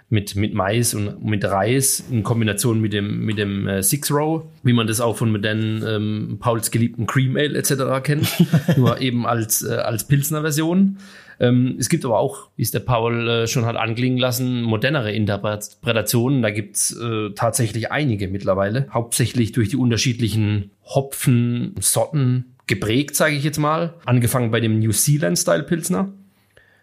mit, 0.09 0.37
mit 0.37 0.55
Mais 0.55 0.95
und 0.95 1.25
mit 1.25 1.45
Reis 1.45 2.05
in 2.11 2.23
Kombination 2.23 2.81
mit 2.81 2.93
dem, 2.93 3.25
mit 3.25 3.39
dem 3.39 3.67
äh, 3.67 3.83
Six 3.83 4.11
Row, 4.11 4.45
wie 4.63 4.73
man 4.73 4.87
das 4.87 5.01
auch 5.01 5.17
von 5.17 5.33
modernen 5.33 5.83
ähm, 5.87 6.37
Pauls 6.39 6.71
geliebten 6.71 7.07
Cream 7.07 7.37
Ale 7.37 7.59
etc. 7.59 8.03
kennt, 8.03 8.29
nur 8.77 9.01
eben 9.01 9.27
als, 9.27 9.65
äh, 9.65 9.75
als 9.75 10.07
Pilsner 10.07 10.43
Version. 10.43 10.99
Ähm, 11.39 11.77
es 11.79 11.89
gibt 11.89 12.05
aber 12.05 12.19
auch, 12.19 12.49
wie 12.57 12.63
es 12.63 12.71
der 12.71 12.81
Paul 12.81 13.29
äh, 13.29 13.47
schon 13.47 13.67
hat 13.67 13.77
anklingen 13.77 14.19
lassen, 14.19 14.63
modernere 14.63 15.13
Interpretationen. 15.13 16.41
Da 16.41 16.51
gibt's 16.51 16.97
äh, 16.97 17.31
tatsächlich 17.35 17.91
einige 17.91 18.29
mittlerweile, 18.29 18.87
hauptsächlich 18.91 19.53
durch 19.53 19.69
die 19.69 19.77
unterschiedlichen 19.77 20.71
Hopfen-Sorten 20.85 22.57
geprägt, 22.67 23.17
sage 23.17 23.35
ich 23.35 23.45
jetzt 23.45 23.59
mal. 23.59 23.95
Angefangen 24.07 24.51
bei 24.51 24.61
dem 24.61 24.79
New 24.79 24.93
Zealand-Style 24.93 25.65
Pilsner 25.65 26.13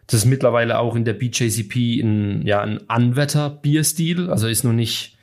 das 0.08 0.22
ist 0.22 0.26
mittlerweile 0.26 0.80
auch 0.80 0.96
in 0.96 1.06
der 1.06 1.14
BJCP 1.14 2.02
ein, 2.02 2.46
ja, 2.46 2.62
ein 2.62 2.90
Anwärter-Bierstil, 2.90 4.30
also 4.30 4.48
ist 4.48 4.64
noch 4.64 4.74
nicht 4.74 5.18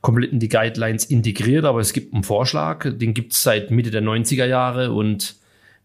komplett 0.00 0.32
in 0.32 0.38
die 0.38 0.48
Guidelines 0.48 1.04
integriert, 1.06 1.64
aber 1.64 1.80
es 1.80 1.92
gibt 1.92 2.12
einen 2.12 2.24
Vorschlag, 2.24 2.86
den 2.98 3.14
gibt 3.14 3.32
es 3.32 3.42
seit 3.42 3.70
Mitte 3.70 3.90
der 3.90 4.02
90er 4.02 4.46
Jahre 4.46 4.92
und 4.92 5.36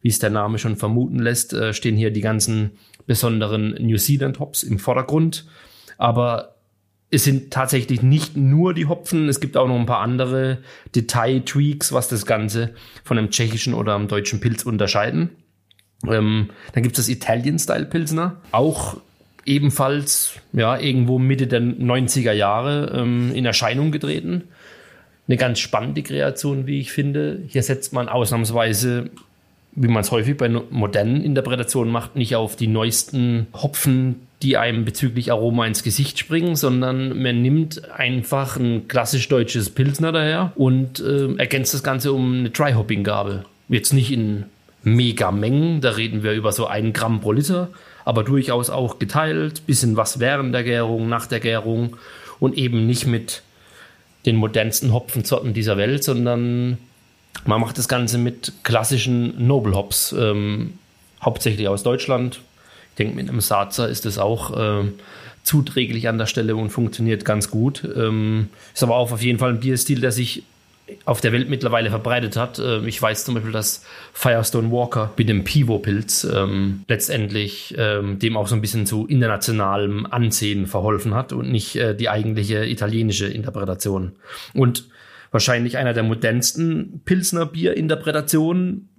wie 0.02 0.10
es 0.10 0.20
der 0.20 0.30
Name 0.30 0.58
schon 0.60 0.76
vermuten 0.76 1.20
lässt, 1.20 1.54
äh, 1.54 1.74
stehen 1.74 1.98
hier 1.98 2.12
die 2.12 2.22
ganzen 2.22 2.72
besonderen 3.06 3.76
New 3.80 3.98
Zealand 3.98 4.40
Hops 4.40 4.64
im 4.64 4.80
Vordergrund. 4.80 5.46
Aber 5.98 6.56
es 7.12 7.24
sind 7.24 7.52
tatsächlich 7.52 8.02
nicht 8.02 8.38
nur 8.38 8.74
die 8.74 8.86
Hopfen, 8.86 9.28
es 9.30 9.40
gibt 9.40 9.58
auch 9.58 9.68
noch 9.68 9.80
ein 9.80 9.86
paar 9.86 10.02
andere 10.02 10.60
Detail-Tweaks, 10.96 11.92
was 11.92 12.08
das 12.08 12.26
Ganze 12.26 12.74
von 13.04 13.18
einem 13.18 13.32
tschechischen 13.32 13.74
oder 13.74 13.96
einem 13.96 14.08
deutschen 14.08 14.40
Pilz 14.40 14.64
unterscheiden. 14.64 15.32
Ähm, 16.08 16.50
dann 16.74 16.84
gibt 16.84 16.98
es 16.98 17.06
das 17.06 17.10
Italian-Style-Pilsner, 17.14 18.38
auch 18.52 18.98
ebenfalls 19.46 20.34
ja, 20.54 20.80
irgendwo 20.80 21.20
Mitte 21.20 21.48
der 21.48 21.62
90er 21.62 22.32
Jahre 22.32 22.94
ähm, 22.96 23.32
in 23.34 23.46
Erscheinung 23.46 23.92
getreten. 23.92 24.44
Eine 25.28 25.38
ganz 25.38 25.60
spannende 25.60 26.04
Kreation, 26.04 26.68
wie 26.68 26.80
ich 26.80 26.92
finde. 26.92 27.44
Hier 27.48 27.64
setzt 27.64 27.94
man 27.94 28.10
ausnahmsweise, 28.10 29.10
wie 29.74 29.88
man 29.88 30.02
es 30.02 30.12
häufig 30.12 30.38
bei 30.38 30.50
modernen 30.50 31.24
Interpretationen 31.24 31.92
macht, 31.92 32.16
nicht 32.16 32.36
auf 32.36 32.56
die 32.56 32.68
neuesten 32.68 33.48
Hopfen, 33.54 34.28
die 34.42 34.58
einem 34.58 34.86
bezüglich 34.86 35.32
Aroma 35.32 35.68
ins 35.68 35.84
Gesicht 35.84 36.18
springen, 36.18 36.56
sondern 36.56 37.22
man 37.22 37.42
nimmt 37.42 37.92
einfach 37.92 38.58
ein 38.58 38.88
klassisch 38.88 39.28
deutsches 39.28 39.70
Pilsner 39.70 40.12
daher 40.12 40.54
und 40.56 41.00
äh, 41.00 41.36
ergänzt 41.36 41.74
das 41.74 41.84
Ganze 41.84 42.14
um 42.14 42.40
eine 42.40 42.50
Dry-Hopping-Gabel. 42.50 43.46
Jetzt 43.68 43.94
nicht 43.94 44.12
in 44.12 44.46
Megamengen. 44.84 45.82
Da 45.82 45.92
reden 45.92 46.24
wir 46.24 46.34
über 46.34 46.52
so 46.52 46.68
ein 46.68 46.94
Gramm 46.94 47.22
pro 47.22 47.32
Liter, 47.32 47.70
aber 48.06 48.24
durchaus 48.24 48.70
auch 48.70 49.00
geteilt, 49.00 49.66
bisschen 49.66 49.98
was 49.98 50.20
während 50.20 50.54
der 50.54 50.64
Gärung, 50.64 51.10
nach 51.10 51.28
der 51.28 51.40
Gärung 51.40 51.98
und 52.40 52.58
eben 52.58 52.86
nicht 52.86 53.06
mit 53.06 53.44
den 54.26 54.36
modernsten 54.36 54.94
Hopfensorten 54.94 55.54
dieser 55.54 55.78
Welt, 55.78 56.04
sondern 56.04 56.78
man 57.46 57.62
macht 57.62 57.78
das 57.78 57.88
Ganze 57.88 58.18
mit 58.18 58.54
klassischen 58.64 59.48
Noble 59.48 59.76
Hops, 59.76 60.14
ähm, 60.18 60.74
hauptsächlich 61.22 61.68
aus 61.68 61.84
Deutschland. 61.84 62.42
Ich 62.92 62.96
denke, 62.98 63.16
mit 63.16 63.30
einem 63.30 63.42
Sazer 63.42 63.88
ist 63.88 64.06
das 64.06 64.18
auch 64.18 64.58
äh, 64.58 64.84
zuträglich 65.44 66.08
an 66.08 66.18
der 66.18 66.26
Stelle 66.26 66.56
und 66.56 66.70
funktioniert 66.70 67.24
ganz 67.26 67.50
gut. 67.50 67.88
Ähm, 67.96 68.50
ist 68.74 68.84
aber 68.84 68.98
auch 68.98 69.12
auf 69.12 69.22
jeden 69.22 69.40
Fall 69.40 69.52
ein 69.52 69.60
Bierstil, 69.60 70.02
der 70.02 70.12
sich 70.12 70.44
auf 71.06 71.22
der 71.22 71.32
Welt 71.32 71.50
mittlerweile 71.50 71.90
verbreitet 71.90 72.36
hat. 72.36 72.60
Ähm, 72.60 72.88
ich 72.88 73.02
weiß 73.02 73.26
zum 73.26 73.36
Beispiel, 73.36 73.52
dass 73.52 73.86
Firestone 74.14 74.72
Walker 74.72 75.12
mit 75.18 75.30
dem 75.30 75.44
Pivo-Pilz 75.44 76.26
ähm, 76.26 76.84
letztendlich 76.88 77.76
ähm, 77.78 78.20
dem 78.20 78.38
auch 78.38 78.48
so 78.48 78.56
ein 78.56 78.62
bisschen 78.62 78.86
zu 78.86 79.06
internationalem 79.08 80.06
Ansehen 80.06 80.68
verholfen 80.68 81.14
hat 81.14 81.34
und 81.34 81.52
nicht 81.52 81.76
äh, 81.76 81.96
die 81.96 82.10
eigentliche 82.10 82.66
italienische 82.66 83.28
Interpretation. 83.28 84.14
Und 84.54 84.86
wahrscheinlich 85.32 85.78
einer 85.78 85.94
der 85.94 86.04
modernsten 86.04 87.02
Pilsner 87.06 87.46
Bierinterpretationen 87.46 88.90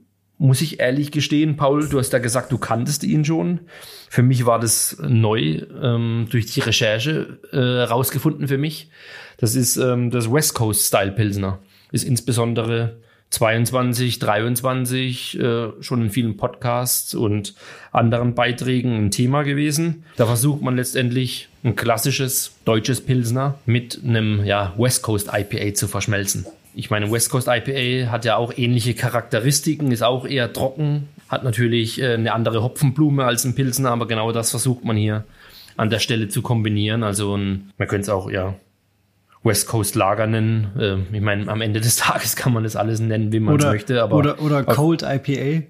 muss 0.41 0.62
ich 0.62 0.80
ehrlich 0.80 1.12
gestehen, 1.12 1.57
Paul, 1.57 1.86
du 1.86 1.99
hast 1.99 2.14
ja 2.14 2.18
gesagt, 2.18 2.51
du 2.51 2.57
kanntest 2.57 3.05
ihn 3.05 3.26
schon. 3.26 3.61
Für 4.09 4.22
mich 4.22 4.47
war 4.47 4.59
das 4.59 4.97
neu 5.07 5.66
ähm, 5.82 6.28
durch 6.30 6.47
die 6.47 6.61
Recherche 6.61 7.38
äh, 7.53 7.82
rausgefunden 7.82 8.49
für 8.49 8.57
mich. 8.57 8.91
Das 9.36 9.55
ist 9.55 9.76
ähm, 9.76 10.11
das 10.11 10.32
West 10.32 10.55
Coast 10.55 10.86
Style 10.86 11.12
Pilsner. 11.12 11.59
Ist 11.93 12.05
insbesondere 12.05 12.97
22, 13.30 14.18
23 14.18 15.38
äh, 15.38 15.68
schon 15.80 16.03
in 16.03 16.11
vielen 16.11 16.36
Podcasts 16.36 17.14
und 17.14 17.55
anderen 17.93 18.34
Beiträgen 18.34 18.97
ein 18.97 19.11
Thema 19.12 19.43
gewesen. 19.43 20.05
Da 20.16 20.26
versucht 20.26 20.62
man 20.62 20.76
letztendlich 20.76 21.49
ein 21.62 21.76
klassisches 21.76 22.57
deutsches 22.64 23.01
Pilsner 23.01 23.55
mit 23.66 24.01
einem 24.05 24.45
ja, 24.45 24.74
West 24.76 25.03
Coast 25.03 25.30
IPA 25.32 25.74
zu 25.74 25.86
verschmelzen. 25.86 26.47
Ich 26.74 26.91
meine, 26.91 27.11
West 27.11 27.30
Coast 27.30 27.49
IPA 27.49 28.11
hat 28.11 28.24
ja 28.24 28.36
auch 28.36 28.53
ähnliche 28.57 28.95
Charakteristiken, 28.95 29.93
ist 29.93 30.03
auch 30.03 30.26
eher 30.26 30.53
trocken, 30.53 31.09
hat 31.28 31.45
natürlich 31.45 32.01
äh, 32.01 32.14
eine 32.14 32.32
andere 32.32 32.62
Hopfenblume 32.64 33.24
als 33.24 33.45
ein 33.45 33.55
Pilsner, 33.55 33.91
aber 33.91 34.09
genau 34.09 34.32
das 34.32 34.51
versucht 34.51 34.84
man 34.84 34.97
hier 34.97 35.24
an 35.76 35.88
der 35.88 36.01
Stelle 36.01 36.28
zu 36.28 36.43
kombinieren. 36.43 37.05
Also 37.05 37.36
ein, 37.36 37.70
man 37.78 37.86
könnte 37.86 38.03
es 38.03 38.09
auch 38.09 38.28
ja 38.28 38.57
West 39.43 39.68
Coast 39.68 39.95
Lager 39.95 40.26
nennen. 40.26 40.68
Äh, 40.78 41.16
ich 41.16 41.22
meine, 41.22 41.49
am 41.49 41.62
Ende 41.62 41.80
des 41.80 41.97
Tages 41.97 42.36
kann 42.36 42.53
man 42.53 42.64
das 42.64 42.76
alles 42.76 43.01
nennen, 43.01 43.32
wie 43.32 43.41
man 43.41 43.57
es 43.57 43.64
möchte. 43.64 44.03
Aber 44.03 44.16
oder, 44.16 44.41
oder 44.43 44.64
Cold 44.64 45.03
IPA. 45.03 45.66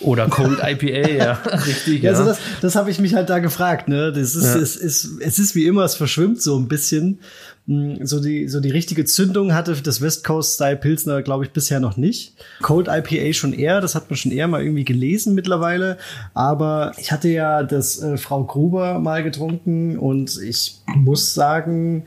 Oder 0.00 0.26
Cold 0.30 0.58
IPA, 0.60 1.08
ja, 1.08 1.32
richtig. 1.66 2.02
Ja, 2.02 2.10
also 2.10 2.24
das, 2.24 2.38
das 2.60 2.74
habe 2.74 2.90
ich 2.90 2.98
mich 2.98 3.14
halt 3.14 3.30
da 3.30 3.38
gefragt. 3.38 3.86
Ne, 3.86 4.12
das 4.12 4.34
ist, 4.34 4.54
ja. 4.54 4.60
es 4.60 4.74
ist, 4.74 5.20
es 5.20 5.38
ist 5.38 5.54
wie 5.54 5.66
immer, 5.66 5.84
es 5.84 5.94
verschwimmt 5.94 6.42
so 6.42 6.58
ein 6.58 6.66
bisschen. 6.66 7.20
Hm, 7.68 8.04
so 8.04 8.18
die, 8.18 8.48
so 8.48 8.58
die 8.58 8.70
richtige 8.70 9.04
Zündung 9.04 9.54
hatte 9.54 9.80
das 9.80 10.00
West 10.00 10.24
Coast 10.24 10.54
Style 10.54 10.76
Pilsner, 10.76 11.22
glaube 11.22 11.44
ich, 11.44 11.52
bisher 11.52 11.78
noch 11.78 11.96
nicht. 11.96 12.34
Cold 12.60 12.88
IPA 12.88 13.32
schon 13.34 13.52
eher, 13.52 13.80
das 13.80 13.94
hat 13.94 14.10
man 14.10 14.16
schon 14.16 14.32
eher 14.32 14.48
mal 14.48 14.62
irgendwie 14.62 14.84
gelesen 14.84 15.36
mittlerweile. 15.36 15.96
Aber 16.34 16.90
ich 16.98 17.12
hatte 17.12 17.28
ja 17.28 17.62
das 17.62 18.02
äh, 18.02 18.16
Frau 18.16 18.42
Gruber 18.42 18.98
mal 18.98 19.22
getrunken 19.22 19.96
und 19.96 20.40
ich 20.42 20.80
muss 20.96 21.34
sagen, 21.34 22.04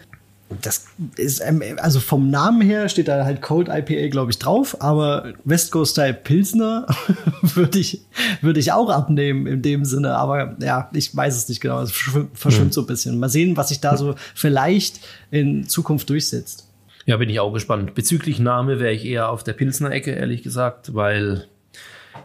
das 0.62 0.86
ist, 1.18 1.42
ähm, 1.42 1.62
also 1.78 2.00
vom 2.00 2.30
Namen 2.30 2.62
her 2.62 2.88
steht 2.88 3.08
da 3.08 3.26
halt 3.26 3.42
Cold 3.42 3.68
IPA, 3.68 4.10
glaube 4.10 4.32
ich, 4.32 4.38
drauf, 4.38 4.80
aber 4.80 5.34
West 5.44 5.72
Coast 5.72 5.94
Style 5.94 6.14
Pilsner 6.14 6.86
würde 7.42 7.80
ich, 7.80 8.02
würde 8.42 8.60
ich 8.60 8.72
auch 8.72 8.90
abnehmen 8.90 9.48
in 9.48 9.62
dem 9.62 9.86
Sinne, 9.86 10.16
aber 10.16 10.56
ja, 10.60 10.90
ich 10.94 11.16
weiß 11.16 11.36
es 11.36 11.50
nicht 11.50 11.62
genau, 11.62 11.82
es 11.82 11.92
verschwimmt, 11.92 12.70
mhm. 12.70 12.72
so 12.72 12.82
ein 12.82 12.88
bisschen. 12.88 13.20
Mal 13.20 13.30
sehen, 13.30 13.58
was 13.58 13.70
sich 13.70 13.82
da 13.82 13.98
so 13.98 14.16
vielleicht 14.36 15.00
in 15.32 15.68
Zukunft 15.68 16.10
durchsetzt. 16.10 16.68
Ja, 17.08 17.18
bin 17.18 17.30
ich 17.30 17.40
auch 17.40 17.54
gespannt. 17.54 17.94
Bezüglich 17.96 18.40
Name 18.40 18.80
wäre 18.80 18.94
ich 18.94 19.06
eher 19.06 19.30
auf 19.30 19.44
der 19.44 19.54
Pilsner-Ecke, 19.54 20.12
ehrlich 20.12 20.44
gesagt, 20.44 20.94
weil 20.94 21.48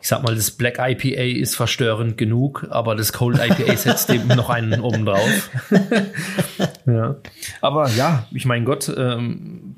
ich 0.01 0.09
sag 0.09 0.23
mal, 0.23 0.35
das 0.35 0.51
Black 0.51 0.79
IPA 0.79 1.39
ist 1.41 1.57
verstörend 1.57 2.17
genug, 2.17 2.67
aber 2.71 2.95
das 2.95 3.13
Cold 3.13 3.39
IPA 3.39 3.77
setzt 3.77 4.11
eben 4.11 4.29
noch 4.29 4.51
einen 4.51 4.81
oben 4.81 5.05
drauf. 5.05 5.51
ja. 6.87 7.17
Aber 7.61 7.89
ja, 7.91 8.27
ich 8.33 8.47
mein 8.47 8.65
Gott, 8.65 8.93
ähm, 8.97 9.77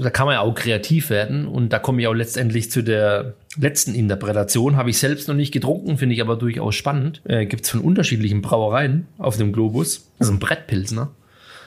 da 0.00 0.10
kann 0.10 0.26
man 0.26 0.34
ja 0.34 0.40
auch 0.40 0.54
kreativ 0.54 1.10
werden 1.10 1.46
und 1.46 1.72
da 1.72 1.78
komme 1.78 2.00
ich 2.00 2.08
auch 2.08 2.14
letztendlich 2.14 2.70
zu 2.70 2.82
der 2.82 3.34
letzten 3.56 3.94
Interpretation. 3.94 4.76
Habe 4.76 4.90
ich 4.90 4.98
selbst 4.98 5.28
noch 5.28 5.34
nicht 5.34 5.52
getrunken, 5.52 5.98
finde 5.98 6.14
ich 6.14 6.20
aber 6.20 6.36
durchaus 6.36 6.74
spannend. 6.74 7.22
Äh, 7.24 7.46
Gibt 7.46 7.64
es 7.64 7.70
von 7.70 7.80
unterschiedlichen 7.80 8.42
Brauereien 8.42 9.06
auf 9.18 9.36
dem 9.36 9.52
Globus. 9.52 10.08
Also 10.18 10.32
ein 10.32 10.38
Brettpilsner. 10.38 11.10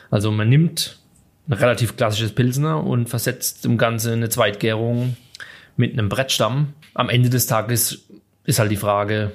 Also 0.09 0.31
man 0.31 0.49
nimmt 0.49 0.99
ein 1.47 1.53
relativ 1.53 1.95
klassisches 1.95 2.33
Pilsner 2.33 2.83
und 2.83 3.09
versetzt 3.09 3.65
dem 3.65 3.77
Ganze 3.77 4.13
eine 4.13 4.29
Zweitgärung 4.29 5.15
mit 5.75 5.93
einem 5.93 6.09
Brettstamm. 6.09 6.73
Am 6.97 7.09
Ende 7.09 7.29
des 7.29 7.45
Tages 7.45 8.07
ist 8.43 8.57
halt 8.57 8.71
die 8.71 8.75
Frage, 8.75 9.33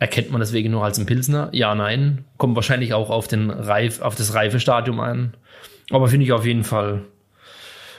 erkennt 0.00 0.32
man 0.32 0.40
deswegen 0.40 0.72
nur 0.72 0.84
als 0.84 0.98
ein 0.98 1.06
Pilsner? 1.06 1.48
Ja, 1.52 1.76
nein. 1.76 2.24
Kommt 2.38 2.56
wahrscheinlich 2.56 2.92
auch 2.92 3.08
auf, 3.08 3.28
den 3.28 3.50
Reif, 3.50 4.00
auf 4.00 4.16
das 4.16 4.34
Reifestadium 4.34 4.98
an. 4.98 5.34
Aber 5.90 6.08
finde 6.08 6.26
ich 6.26 6.32
auf 6.32 6.44
jeden 6.44 6.64
Fall 6.64 7.02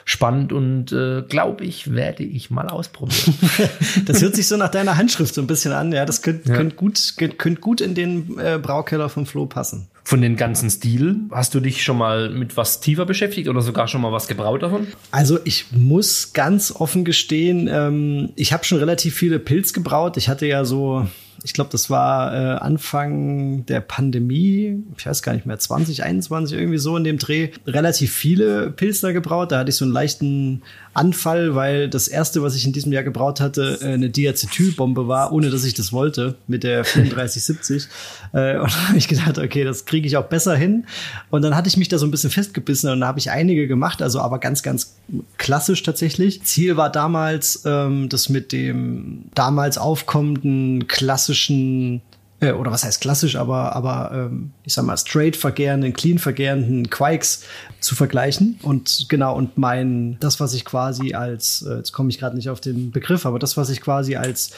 spannend 0.03 0.51
und 0.51 0.91
äh, 0.91 1.21
glaube 1.21 1.63
ich, 1.63 1.93
werde 1.93 2.23
ich 2.23 2.51
mal 2.51 2.67
ausprobieren. 2.67 3.35
das 4.05 4.21
hört 4.21 4.35
sich 4.35 4.49
so 4.49 4.57
nach 4.57 4.69
deiner 4.69 4.97
Handschrift 4.97 5.33
so 5.33 5.39
ein 5.39 5.47
bisschen 5.47 5.71
an. 5.71 5.93
Ja, 5.93 6.03
das 6.03 6.21
könnte 6.21 6.49
ja. 6.49 6.55
könnt 6.57 6.75
gut, 6.75 7.13
könnt 7.37 7.61
gut 7.61 7.79
in 7.79 7.95
den 7.95 8.37
äh, 8.37 8.59
Braukeller 8.61 9.07
vom 9.07 9.25
Flo 9.25 9.45
passen. 9.45 9.87
Von 10.05 10.21
den 10.21 10.35
ganzen 10.35 10.69
Stil, 10.69 11.21
hast 11.31 11.55
du 11.55 11.61
dich 11.61 11.83
schon 11.83 11.97
mal 11.97 12.29
mit 12.29 12.57
was 12.57 12.81
tiefer 12.81 13.05
beschäftigt 13.05 13.47
oder 13.47 13.61
sogar 13.61 13.87
schon 13.87 14.01
mal 14.01 14.11
was 14.11 14.27
gebraut 14.27 14.61
davon? 14.61 14.87
Also 15.11 15.39
ich 15.45 15.67
muss 15.71 16.33
ganz 16.33 16.71
offen 16.71 17.05
gestehen, 17.05 17.69
ähm, 17.71 18.31
ich 18.35 18.51
habe 18.51 18.65
schon 18.65 18.79
relativ 18.79 19.15
viele 19.15 19.39
Pilz 19.39 19.71
gebraut. 19.71 20.17
Ich 20.17 20.27
hatte 20.27 20.45
ja 20.45 20.65
so 20.65 21.07
ich 21.43 21.53
glaube, 21.53 21.69
das 21.71 21.89
war 21.89 22.33
äh, 22.33 22.57
Anfang 22.59 23.65
der 23.65 23.81
Pandemie, 23.81 24.81
ich 24.97 25.05
weiß 25.05 25.21
gar 25.21 25.33
nicht 25.33 25.45
mehr, 25.45 25.59
2021, 25.59 26.57
irgendwie 26.57 26.77
so 26.77 26.95
in 26.95 27.03
dem 27.03 27.17
Dreh, 27.17 27.49
relativ 27.67 28.13
viele 28.13 28.71
Pilsner 28.71 29.11
gebraut. 29.11 29.51
Da 29.51 29.59
hatte 29.59 29.69
ich 29.69 29.75
so 29.75 29.83
einen 29.83 29.93
leichten 29.93 30.61
Anfall, 30.93 31.55
weil 31.55 31.89
das 31.89 32.07
erste, 32.07 32.43
was 32.43 32.55
ich 32.55 32.65
in 32.65 32.73
diesem 32.73 32.91
Jahr 32.91 33.03
gebraut 33.03 33.39
hatte, 33.39 33.79
äh, 33.81 33.93
eine 33.93 34.09
Diacetylbombe 34.09 35.07
war, 35.07 35.31
ohne 35.31 35.49
dass 35.49 35.63
ich 35.63 35.73
das 35.73 35.91
wollte, 35.91 36.35
mit 36.47 36.63
der 36.63 36.83
3470. 36.83 37.87
äh, 38.33 38.57
und 38.57 38.71
da 38.73 38.87
habe 38.89 38.97
ich 38.97 39.07
gedacht, 39.07 39.37
okay, 39.37 39.63
das 39.63 39.85
kriege 39.85 40.07
ich 40.07 40.17
auch 40.17 40.25
besser 40.25 40.55
hin. 40.55 40.85
Und 41.29 41.41
dann 41.41 41.55
hatte 41.55 41.67
ich 41.67 41.77
mich 41.77 41.89
da 41.89 41.97
so 41.97 42.05
ein 42.05 42.11
bisschen 42.11 42.29
festgebissen 42.29 42.89
und 42.89 43.01
da 43.01 43.07
habe 43.07 43.19
ich 43.19 43.31
einige 43.31 43.67
gemacht, 43.67 44.01
also 44.01 44.19
aber 44.19 44.39
ganz, 44.39 44.63
ganz 44.63 44.95
klassisch 45.37 45.83
tatsächlich. 45.83 46.43
Ziel 46.43 46.77
war 46.77 46.91
damals, 46.91 47.63
ähm, 47.65 48.09
das 48.09 48.29
mit 48.29 48.51
dem 48.51 49.25
damals 49.33 49.77
aufkommenden 49.77 50.87
klassischen 50.87 51.33
klassischen 51.33 52.01
äh, 52.43 52.51
oder 52.51 52.71
was 52.71 52.83
heißt 52.83 53.01
klassisch, 53.01 53.35
aber, 53.35 53.75
aber 53.75 54.11
ähm, 54.13 54.51
ich 54.63 54.73
sag 54.73 54.85
mal, 54.85 54.97
straight 54.97 55.35
vergärenden, 55.35 55.93
clean 55.93 56.19
vergärenden 56.19 56.89
Quikes 56.89 57.43
zu 57.79 57.95
vergleichen. 57.95 58.59
Und 58.61 59.05
genau, 59.09 59.35
und 59.35 59.57
mein, 59.57 60.17
das, 60.19 60.39
was 60.39 60.53
ich 60.53 60.65
quasi 60.65 61.13
als, 61.13 61.63
äh, 61.63 61.75
jetzt 61.77 61.91
komme 61.93 62.09
ich 62.09 62.19
gerade 62.19 62.35
nicht 62.35 62.49
auf 62.49 62.61
den 62.61 62.91
Begriff, 62.91 63.25
aber 63.25 63.39
das, 63.39 63.57
was 63.57 63.69
ich 63.69 63.81
quasi 63.81 64.15
als 64.15 64.51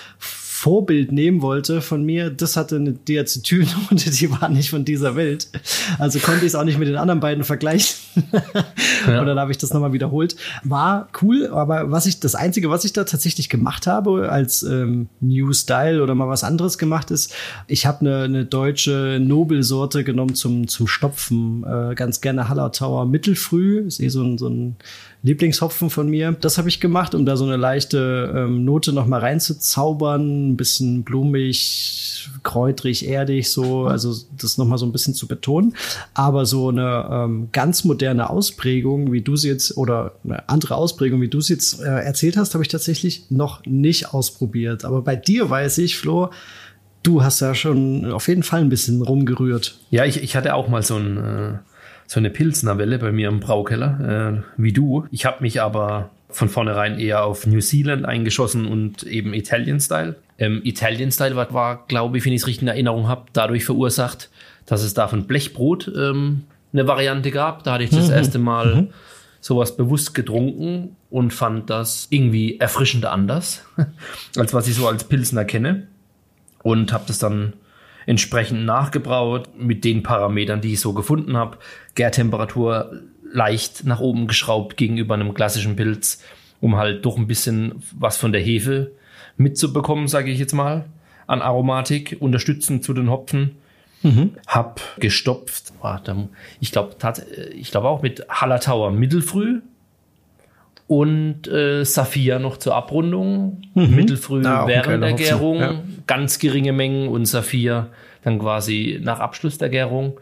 Vorbild 0.55 1.11
nehmen 1.11 1.41
wollte 1.41 1.81
von 1.81 2.03
mir, 2.03 2.29
das 2.29 2.55
hatte 2.55 2.77
eine 2.77 2.93
Diacetylnote, 2.93 4.09
die 4.09 4.31
war 4.31 4.47
nicht 4.47 4.69
von 4.69 4.85
dieser 4.85 5.17
Welt. 5.17 5.49
Also 5.99 6.19
konnte 6.19 6.45
ich 6.45 6.47
es 6.47 6.55
auch 6.55 6.63
nicht 6.63 6.79
mit 6.79 6.87
den 6.87 6.95
anderen 6.95 7.19
beiden 7.19 7.43
vergleichen. 7.43 7.97
ja. 9.07 9.19
Und 9.19 9.27
dann 9.27 9.37
habe 9.37 9.51
ich 9.51 9.57
das 9.57 9.73
nochmal 9.73 9.91
wiederholt. 9.91 10.37
War 10.63 11.09
cool, 11.21 11.47
aber 11.47 11.91
was 11.91 12.05
ich, 12.05 12.21
das 12.21 12.35
Einzige, 12.35 12.69
was 12.69 12.85
ich 12.85 12.93
da 12.93 13.03
tatsächlich 13.03 13.49
gemacht 13.49 13.85
habe, 13.85 14.31
als 14.31 14.63
ähm, 14.63 15.09
New 15.19 15.51
Style 15.51 16.01
oder 16.01 16.15
mal 16.15 16.29
was 16.29 16.45
anderes 16.45 16.77
gemacht 16.77 17.11
ist, 17.11 17.35
ich 17.67 17.85
habe 17.85 17.99
eine, 17.99 18.23
eine 18.23 18.45
deutsche 18.45 19.19
Nobelsorte 19.21 20.05
genommen 20.05 20.35
zum, 20.35 20.69
zum 20.69 20.87
Stopfen. 20.87 21.65
Äh, 21.65 21.95
ganz 21.95 22.21
gerne 22.21 22.47
Hallertauer 22.47 23.05
Mittelfrüh. 23.05 23.81
Ist 23.81 23.99
eh 23.99 24.07
so 24.07 24.23
ein, 24.23 24.37
so 24.37 24.47
ein 24.47 24.77
Lieblingshopfen 25.25 25.89
von 25.89 26.07
mir. 26.07 26.33
Das 26.39 26.59
habe 26.59 26.69
ich 26.69 26.79
gemacht, 26.79 27.15
um 27.15 27.25
da 27.25 27.35
so 27.35 27.45
eine 27.45 27.57
leichte 27.57 28.31
ähm, 28.35 28.63
Note 28.63 28.93
noch 28.93 29.07
mal 29.07 29.19
reinzuzaubern, 29.19 30.51
ein 30.51 30.55
bisschen 30.55 31.03
blumig, 31.03 32.29
kräutrig, 32.43 33.07
erdig, 33.07 33.49
so, 33.49 33.87
also 33.87 34.15
das 34.39 34.59
noch 34.59 34.67
mal 34.67 34.77
so 34.77 34.85
ein 34.85 34.91
bisschen 34.91 35.15
zu 35.15 35.27
betonen. 35.27 35.75
Aber 36.13 36.45
so 36.45 36.69
eine 36.69 37.09
ähm, 37.11 37.49
ganz 37.51 37.85
moderne 37.85 38.29
Ausprägung, 38.29 39.11
wie 39.11 39.21
du 39.21 39.35
sie 39.35 39.49
jetzt 39.49 39.75
oder 39.77 40.11
eine 40.23 40.47
andere 40.47 40.75
Ausprägung, 40.75 41.21
wie 41.21 41.27
du 41.27 41.39
es 41.39 41.49
jetzt 41.49 41.81
äh, 41.81 41.85
erzählt 41.85 42.37
hast, 42.37 42.53
habe 42.53 42.63
ich 42.63 42.67
tatsächlich 42.67 43.31
noch 43.31 43.65
nicht 43.65 44.13
ausprobiert. 44.13 44.85
Aber 44.85 45.01
bei 45.01 45.15
dir 45.15 45.49
weiß 45.49 45.79
ich, 45.79 45.97
Flo, 45.97 46.29
du 47.01 47.23
hast 47.23 47.39
ja 47.39 47.55
schon 47.55 48.11
auf 48.11 48.27
jeden 48.27 48.43
Fall 48.43 48.61
ein 48.61 48.69
bisschen 48.69 49.01
rumgerührt. 49.01 49.79
Ja, 49.89 50.05
ich, 50.05 50.21
ich 50.21 50.35
hatte 50.35 50.53
auch 50.53 50.67
mal 50.67 50.83
so 50.83 50.97
ein 50.97 51.17
äh 51.17 51.57
so 52.07 52.19
eine 52.19 52.29
Pilznerwelle 52.29 52.99
bei 52.99 53.11
mir 53.11 53.29
im 53.29 53.39
Braukeller, 53.39 54.43
äh, 54.57 54.61
wie 54.61 54.73
du. 54.73 55.07
Ich 55.11 55.25
habe 55.25 55.41
mich 55.41 55.61
aber 55.61 56.11
von 56.29 56.49
vornherein 56.49 56.99
eher 56.99 57.23
auf 57.23 57.47
New 57.47 57.61
Zealand 57.61 58.05
eingeschossen 58.05 58.65
und 58.65 59.03
eben 59.03 59.33
Italian 59.33 59.79
Style. 59.79 60.15
Ähm, 60.37 60.61
Italian 60.63 61.11
Style 61.11 61.35
war, 61.35 61.53
war 61.53 61.85
glaube 61.87 62.17
ich, 62.17 62.25
wenn 62.25 62.33
ich 62.33 62.41
es 62.41 62.47
richtig 62.47 62.63
in 62.63 62.67
Erinnerung 62.67 63.07
habe, 63.07 63.25
dadurch 63.33 63.65
verursacht, 63.65 64.29
dass 64.65 64.83
es 64.83 64.93
da 64.93 65.07
von 65.07 65.27
Blechbrot 65.27 65.91
ähm, 65.95 66.43
eine 66.73 66.87
Variante 66.87 67.31
gab. 67.31 67.63
Da 67.63 67.73
hatte 67.73 67.85
ich 67.85 67.89
das 67.89 68.07
mhm. 68.07 68.13
erste 68.13 68.39
Mal 68.39 68.75
mhm. 68.75 68.87
sowas 69.39 69.77
bewusst 69.77 70.13
getrunken 70.13 70.95
und 71.09 71.33
fand 71.33 71.69
das 71.69 72.07
irgendwie 72.09 72.59
erfrischend 72.59 73.05
anders, 73.05 73.65
als 74.35 74.53
was 74.53 74.67
ich 74.67 74.75
so 74.75 74.87
als 74.87 75.05
Pilsner 75.05 75.45
kenne. 75.45 75.87
Und 76.63 76.91
habe 76.91 77.03
das 77.07 77.19
dann 77.19 77.53
entsprechend 78.05 78.65
nachgebraut 78.65 79.49
mit 79.57 79.83
den 79.83 80.03
Parametern, 80.03 80.61
die 80.61 80.73
ich 80.73 80.79
so 80.79 80.93
gefunden 80.93 81.37
habe. 81.37 81.57
Gärtemperatur 81.95 83.01
leicht 83.31 83.85
nach 83.85 83.99
oben 83.99 84.27
geschraubt 84.27 84.77
gegenüber 84.77 85.15
einem 85.15 85.33
klassischen 85.33 85.75
Pilz 85.75 86.21
um 86.61 86.77
halt 86.77 87.05
doch 87.05 87.17
ein 87.17 87.27
bisschen 87.27 87.83
was 87.97 88.17
von 88.17 88.31
der 88.31 88.41
Hefe 88.41 88.91
mitzubekommen, 89.37 90.07
sage 90.07 90.31
ich 90.31 90.39
jetzt 90.39 90.53
mal, 90.53 90.85
an 91.27 91.41
Aromatik, 91.41 92.17
unterstützend 92.19 92.83
zu 92.83 92.93
den 92.93 93.09
Hopfen. 93.09 93.57
Mhm. 94.01 94.31
Hab 94.47 94.81
gestopft, 94.99 95.73
ich 96.59 96.71
glaube 96.71 96.95
ich 97.55 97.71
glaube 97.71 97.87
auch 97.87 98.01
mit 98.01 98.27
Hallertauer 98.29 98.91
Mittelfrüh 98.91 99.61
und 100.87 101.47
äh, 101.47 101.83
Saphir 101.83 102.39
noch 102.39 102.57
zur 102.57 102.75
Abrundung. 102.75 103.61
Mhm. 103.73 103.95
Mittelfrüh 103.95 104.45
ah, 104.45 104.67
während 104.67 105.03
der 105.03 105.13
Gärung, 105.13 105.59
ja. 105.59 105.83
ganz 106.07 106.39
geringe 106.39 106.73
Mengen 106.73 107.07
und 107.07 107.25
Saphir 107.25 107.91
dann 108.23 108.39
quasi 108.39 108.99
nach 109.01 109.19
Abschluss 109.19 109.57
der 109.57 109.69
Gärung. 109.69 110.19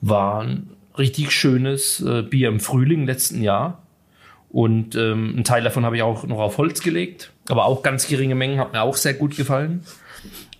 War 0.00 0.42
ein 0.42 0.70
richtig 0.98 1.30
schönes 1.32 2.00
äh, 2.00 2.22
Bier 2.22 2.48
im 2.48 2.60
Frühling 2.60 3.06
letzten 3.06 3.42
Jahr. 3.42 3.82
Und 4.50 4.94
ähm, 4.94 5.34
ein 5.36 5.44
Teil 5.44 5.64
davon 5.64 5.84
habe 5.84 5.96
ich 5.96 6.02
auch 6.02 6.24
noch 6.26 6.38
auf 6.38 6.58
Holz 6.58 6.80
gelegt, 6.80 7.32
aber 7.48 7.64
auch 7.64 7.82
ganz 7.82 8.06
geringe 8.06 8.36
Mengen, 8.36 8.60
hat 8.60 8.72
mir 8.72 8.82
auch 8.82 8.94
sehr 8.94 9.14
gut 9.14 9.36
gefallen. 9.36 9.82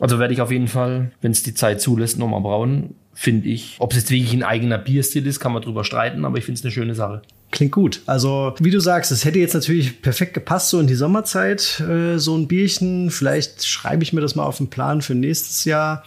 Also 0.01 0.19
werde 0.19 0.35
ich 0.35 0.41
auf 0.41 0.51
jeden 0.51 0.67
Fall, 0.67 1.13
wenn 1.21 1.31
es 1.31 1.45
die 1.45 1.55
Zeit 1.55 1.81
zulässt, 1.81 2.19
nochmal 2.19 2.41
brauen, 2.41 2.97
finde 3.13 3.49
ich. 3.49 3.77
Ob 3.79 3.93
es 3.93 3.99
jetzt 3.99 4.11
wirklich 4.11 4.33
ein 4.33 4.43
eigener 4.43 4.79
Bierstil 4.79 5.25
ist, 5.29 5.39
kann 5.39 5.53
man 5.53 5.63
drüber 5.63 5.85
streiten, 5.85 6.25
aber 6.25 6.39
ich 6.39 6.45
finde 6.45 6.59
es 6.59 6.65
eine 6.65 6.73
schöne 6.73 6.95
Sache. 6.97 7.23
Klingt 7.55 7.71
gut. 7.71 8.03
Also, 8.07 8.53
wie 8.59 8.73
du 8.73 8.81
sagst, 8.81 9.13
es 9.13 9.25
hätte 9.25 9.39
jetzt 9.39 9.55
natürlich 9.55 10.03
perfekt 10.03 10.35
gepasst, 10.35 10.71
so 10.71 10.81
in 10.81 10.89
die 10.89 10.97
Sommerzeit, 10.97 11.81
äh, 11.89 12.19
so 12.19 12.37
ein 12.37 12.49
Bierchen. 12.49 13.13
Vielleicht 13.13 13.65
schreibe 13.65 14.03
ich 14.03 14.13
mir 14.13 14.21
das 14.21 14.35
mal 14.35 14.43
auf 14.43 14.57
den 14.57 14.71
Plan 14.71 15.03
für 15.03 15.15
nächstes 15.15 15.65
Jahr. 15.65 16.03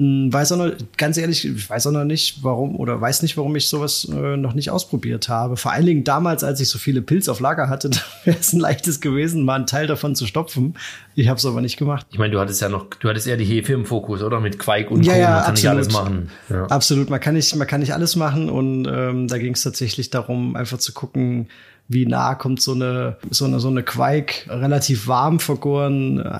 Hm, 0.00 0.32
weiß 0.32 0.52
auch 0.52 0.56
noch, 0.56 0.72
ganz 0.96 1.18
ehrlich, 1.18 1.44
ich 1.44 1.68
weiß 1.68 1.86
auch 1.88 1.92
noch 1.92 2.06
nicht, 2.06 2.42
warum 2.42 2.74
oder 2.76 2.98
weiß 2.98 3.20
nicht, 3.20 3.36
warum 3.36 3.54
ich 3.54 3.68
sowas 3.68 4.08
äh, 4.10 4.38
noch 4.38 4.54
nicht 4.54 4.70
ausprobiert 4.70 5.28
habe. 5.28 5.58
Vor 5.58 5.72
allen 5.72 5.84
Dingen 5.84 6.04
damals, 6.04 6.42
als 6.42 6.58
ich 6.58 6.70
so 6.70 6.78
viele 6.78 7.02
Pilz 7.02 7.28
auf 7.28 7.38
Lager 7.38 7.68
hatte, 7.68 7.90
wäre 8.24 8.38
es 8.40 8.54
ein 8.54 8.60
leichtes 8.60 9.02
gewesen, 9.02 9.44
mal 9.44 9.56
einen 9.56 9.66
Teil 9.66 9.86
davon 9.86 10.14
zu 10.14 10.24
stopfen. 10.26 10.74
Ich 11.16 11.28
habe 11.28 11.36
es 11.36 11.44
aber 11.44 11.60
nicht 11.60 11.76
gemacht. 11.76 12.06
Ich 12.12 12.18
meine, 12.18 12.32
du 12.32 12.40
hattest 12.40 12.62
ja 12.62 12.70
noch, 12.70 12.86
du 12.86 13.10
hattest 13.10 13.26
eher 13.26 13.36
die 13.36 13.44
Hefe 13.44 13.74
im 13.74 13.84
Fokus, 13.84 14.22
oder? 14.22 14.40
Mit 14.40 14.58
Quake 14.58 14.88
und 14.88 15.04
ja, 15.04 15.12
Co. 15.12 15.18
Ja, 15.18 15.28
man 15.28 15.42
kann 15.42 15.50
absolut. 15.50 15.56
nicht 15.56 15.68
alles 15.68 15.92
machen. 15.92 16.30
Ja. 16.48 16.66
Absolut, 16.68 17.10
man 17.10 17.20
kann 17.20 17.34
nicht, 17.34 17.54
man 17.56 17.66
kann 17.66 17.80
nicht 17.80 17.92
alles 17.92 18.16
machen 18.16 18.48
und 18.48 18.88
ähm, 18.90 19.28
da 19.28 19.36
ging 19.36 19.52
es 19.52 19.62
tatsächlich 19.62 20.08
darum, 20.08 20.56
einfach 20.56 20.78
zu 20.78 20.94
gucken, 20.94 21.48
wie 21.90 22.06
nah 22.06 22.36
kommt 22.36 22.62
so 22.62 22.72
eine, 22.72 23.16
so 23.30 23.44
eine, 23.44 23.58
so 23.58 23.68
eine 23.68 23.82
Quake 23.82 24.48
relativ 24.48 25.08
warm 25.08 25.40
vergoren 25.40 26.20
äh, 26.20 26.38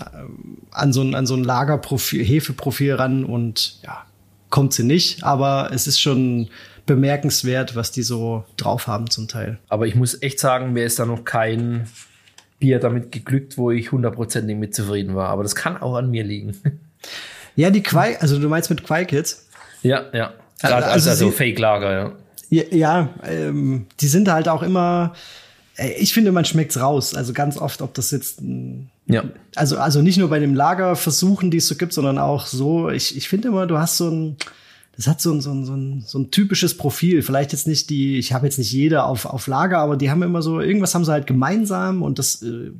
an 0.70 0.92
so 0.92 1.02
ein, 1.02 1.16
an 1.16 1.26
so 1.26 1.34
ein 1.34 1.42
Lagerprofil, 1.42 2.24
Hefeprofil 2.24 2.94
ran 2.94 3.24
und 3.24 3.82
ja, 3.82 4.04
kommt 4.48 4.72
sie 4.72 4.84
nicht, 4.84 5.24
aber 5.24 5.70
es 5.74 5.88
ist 5.88 6.00
schon 6.00 6.48
bemerkenswert, 6.86 7.74
was 7.74 7.90
die 7.90 8.02
so 8.02 8.44
drauf 8.56 8.86
haben 8.86 9.10
zum 9.10 9.26
Teil. 9.26 9.58
Aber 9.68 9.88
ich 9.88 9.96
muss 9.96 10.22
echt 10.22 10.38
sagen, 10.38 10.72
mir 10.72 10.84
ist 10.84 11.00
da 11.00 11.04
noch 11.04 11.24
kein 11.24 11.88
Bier 12.60 12.78
damit 12.78 13.10
geglückt, 13.10 13.58
wo 13.58 13.72
ich 13.72 13.90
hundertprozentig 13.90 14.56
mit 14.56 14.72
zufrieden 14.72 15.16
war. 15.16 15.30
Aber 15.30 15.42
das 15.42 15.56
kann 15.56 15.76
auch 15.76 15.96
an 15.96 16.10
mir 16.10 16.22
liegen. 16.22 16.56
Ja, 17.56 17.70
die 17.70 17.82
Quake, 17.82 18.22
also 18.22 18.38
du 18.38 18.48
meinst 18.48 18.70
mit 18.70 18.84
Quake 18.84 19.14
jetzt? 19.14 19.48
Ja, 19.82 20.04
ja. 20.12 20.32
Also, 20.62 20.74
also, 20.76 21.10
also 21.10 21.30
Fake-Lager, 21.30 21.92
ja. 21.92 22.12
Ja, 22.50 22.64
ja 22.70 23.08
ähm, 23.24 23.86
die 24.00 24.08
sind 24.08 24.30
halt 24.30 24.48
auch 24.48 24.62
immer, 24.62 25.14
äh, 25.76 25.92
ich 25.94 26.12
finde, 26.12 26.32
man 26.32 26.44
schmeckt's 26.44 26.78
raus. 26.78 27.14
Also 27.14 27.32
ganz 27.32 27.56
oft, 27.56 27.80
ob 27.80 27.94
das 27.94 28.10
jetzt, 28.10 28.42
ja. 29.06 29.24
also, 29.54 29.78
also 29.78 30.02
nicht 30.02 30.18
nur 30.18 30.28
bei 30.28 30.38
dem 30.38 30.54
Lagerversuchen, 30.54 31.50
die 31.50 31.58
es 31.58 31.68
so 31.68 31.76
gibt, 31.76 31.92
sondern 31.92 32.18
auch 32.18 32.46
so, 32.46 32.90
ich, 32.90 33.16
ich 33.16 33.28
finde 33.28 33.48
immer, 33.48 33.66
du 33.66 33.78
hast 33.78 33.96
so 33.96 34.10
ein, 34.10 34.36
das 34.96 35.06
hat 35.06 35.20
so 35.20 35.32
ein, 35.32 35.40
so 35.40 35.52
ein, 35.52 35.64
so 35.64 35.74
ein, 35.74 36.04
so 36.06 36.18
ein 36.18 36.30
typisches 36.30 36.76
Profil. 36.76 37.22
Vielleicht 37.22 37.52
jetzt 37.52 37.66
nicht 37.66 37.88
die, 37.88 38.18
ich 38.18 38.34
habe 38.34 38.46
jetzt 38.46 38.58
nicht 38.58 38.72
jede 38.72 39.04
auf, 39.04 39.24
auf 39.24 39.46
Lager, 39.46 39.78
aber 39.78 39.96
die 39.96 40.10
haben 40.10 40.22
immer 40.22 40.42
so, 40.42 40.60
irgendwas 40.60 40.94
haben 40.94 41.04
sie 41.04 41.12
halt 41.12 41.26
gemeinsam 41.26 42.02
und 42.02 42.18
das 42.18 42.42
äh, 42.42 42.72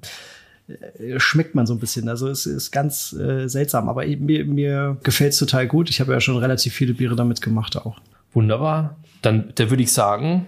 äh 1.03 1.19
schmeckt 1.19 1.55
man 1.55 1.67
so 1.67 1.75
ein 1.75 1.79
bisschen. 1.79 2.09
Also 2.09 2.29
es 2.29 2.45
ist 2.45 2.73
ganz 2.73 3.15
äh, 3.15 3.49
seltsam, 3.49 3.89
aber 3.89 4.05
mir, 4.05 4.45
mir 4.45 4.99
gefällt 5.03 5.33
es 5.33 5.39
total 5.39 5.67
gut. 5.67 5.89
Ich 5.89 6.01
habe 6.01 6.13
ja 6.13 6.21
schon 6.21 6.37
relativ 6.37 6.75
viele 6.75 6.93
Biere 6.93 7.17
damit 7.17 7.41
gemacht 7.41 7.77
auch. 7.77 8.01
Wunderbar. 8.33 8.97
Dann, 9.23 9.53
da 9.55 9.71
würde 9.71 9.83
ich 9.83 9.93
sagen, 9.93 10.47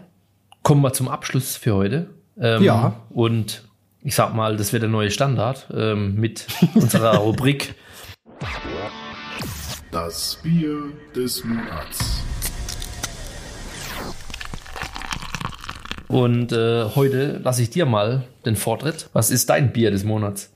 kommen 0.62 0.82
wir 0.82 0.92
zum 0.92 1.08
Abschluss 1.08 1.56
für 1.56 1.74
heute. 1.74 2.10
Ähm, 2.38 2.62
ja. 2.62 3.00
Und 3.10 3.64
ich 4.02 4.14
sag 4.14 4.34
mal, 4.34 4.56
das 4.56 4.72
wird 4.72 4.82
der 4.82 4.90
neue 4.90 5.10
Standard 5.10 5.68
ähm, 5.74 6.14
mit 6.16 6.46
unserer 6.74 7.16
Rubrik. 7.16 7.74
Das 9.90 10.38
Bier 10.42 10.92
des 11.14 11.44
Monats. 11.44 12.22
Und 16.08 16.52
äh, 16.52 16.84
heute 16.94 17.40
lasse 17.42 17.62
ich 17.62 17.70
dir 17.70 17.86
mal 17.86 18.24
den 18.44 18.54
Vortritt. 18.54 19.08
Was 19.12 19.30
ist 19.30 19.48
dein 19.48 19.72
Bier 19.72 19.90
des 19.90 20.04
Monats? 20.04 20.51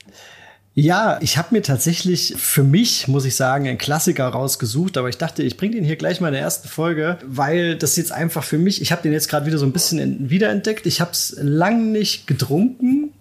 Ja, 0.79 1.17
ich 1.21 1.39
habe 1.39 1.55
mir 1.55 1.63
tatsächlich 1.63 2.35
für 2.37 2.61
mich, 2.61 3.07
muss 3.07 3.25
ich 3.25 3.35
sagen, 3.35 3.67
einen 3.67 3.79
Klassiker 3.79 4.27
rausgesucht, 4.27 4.95
aber 4.97 5.09
ich 5.09 5.17
dachte, 5.17 5.41
ich 5.41 5.57
bringe 5.57 5.73
den 5.73 5.83
hier 5.83 5.95
gleich 5.95 6.21
mal 6.21 6.27
in 6.27 6.35
der 6.35 6.43
ersten 6.43 6.67
Folge, 6.67 7.17
weil 7.25 7.75
das 7.75 7.95
jetzt 7.95 8.11
einfach 8.11 8.43
für 8.43 8.59
mich, 8.59 8.79
ich 8.79 8.91
habe 8.91 9.01
den 9.01 9.11
jetzt 9.11 9.27
gerade 9.27 9.47
wieder 9.47 9.57
so 9.57 9.65
ein 9.65 9.71
bisschen 9.71 10.29
wiederentdeckt. 10.29 10.85
Ich 10.85 11.01
habe 11.01 11.09
es 11.13 11.35
lang 11.41 11.91
nicht 11.91 12.27
getrunken. 12.27 13.11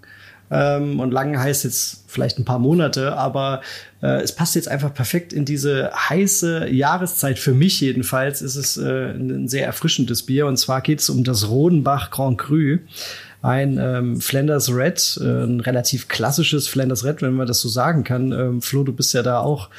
Ähm, 0.51 1.01
und 1.01 1.13
lang 1.13 1.39
heißt 1.39 1.65
jetzt 1.65 2.05
vielleicht 2.09 2.39
ein 2.39 2.45
paar 2.45 2.59
Monate, 2.59 3.17
aber 3.17 3.63
äh, 4.03 4.21
es 4.21 4.33
passt 4.33 4.55
jetzt 4.55 4.69
einfach 4.69 4.93
perfekt 4.93 5.33
in 5.33 5.47
diese 5.47 5.91
heiße 5.95 6.69
Jahreszeit. 6.69 7.39
Für 7.39 7.53
mich 7.53 7.81
jedenfalls 7.81 8.43
ist 8.43 8.57
es 8.57 8.77
äh, 8.77 9.13
ein 9.13 9.49
sehr 9.49 9.65
erfrischendes 9.65 10.25
Bier. 10.25 10.47
Und 10.47 10.59
zwar 10.59 10.83
geht 10.83 11.01
es 11.01 11.09
um 11.09 11.25
das 11.25 11.49
Rodenbach 11.49 12.11
Grand 12.11 12.37
Cru 12.37 12.81
ein 13.43 13.79
ähm, 13.79 14.21
Flanders 14.21 14.73
Red, 14.73 15.19
äh, 15.21 15.45
ein 15.45 15.61
relativ 15.61 16.09
klassisches 16.09 16.69
Flanders 16.69 17.05
Red, 17.05 17.23
wenn 17.23 17.35
man 17.35 17.47
das 17.47 17.61
so 17.61 17.69
sagen 17.69 18.05
kann. 18.05 18.33
Ähm, 18.33 18.63
Flo, 18.63 18.85
du 18.85 18.93
bist 18.93 19.15
ja 19.15 19.23
da 19.23 19.41
auch 19.41 19.71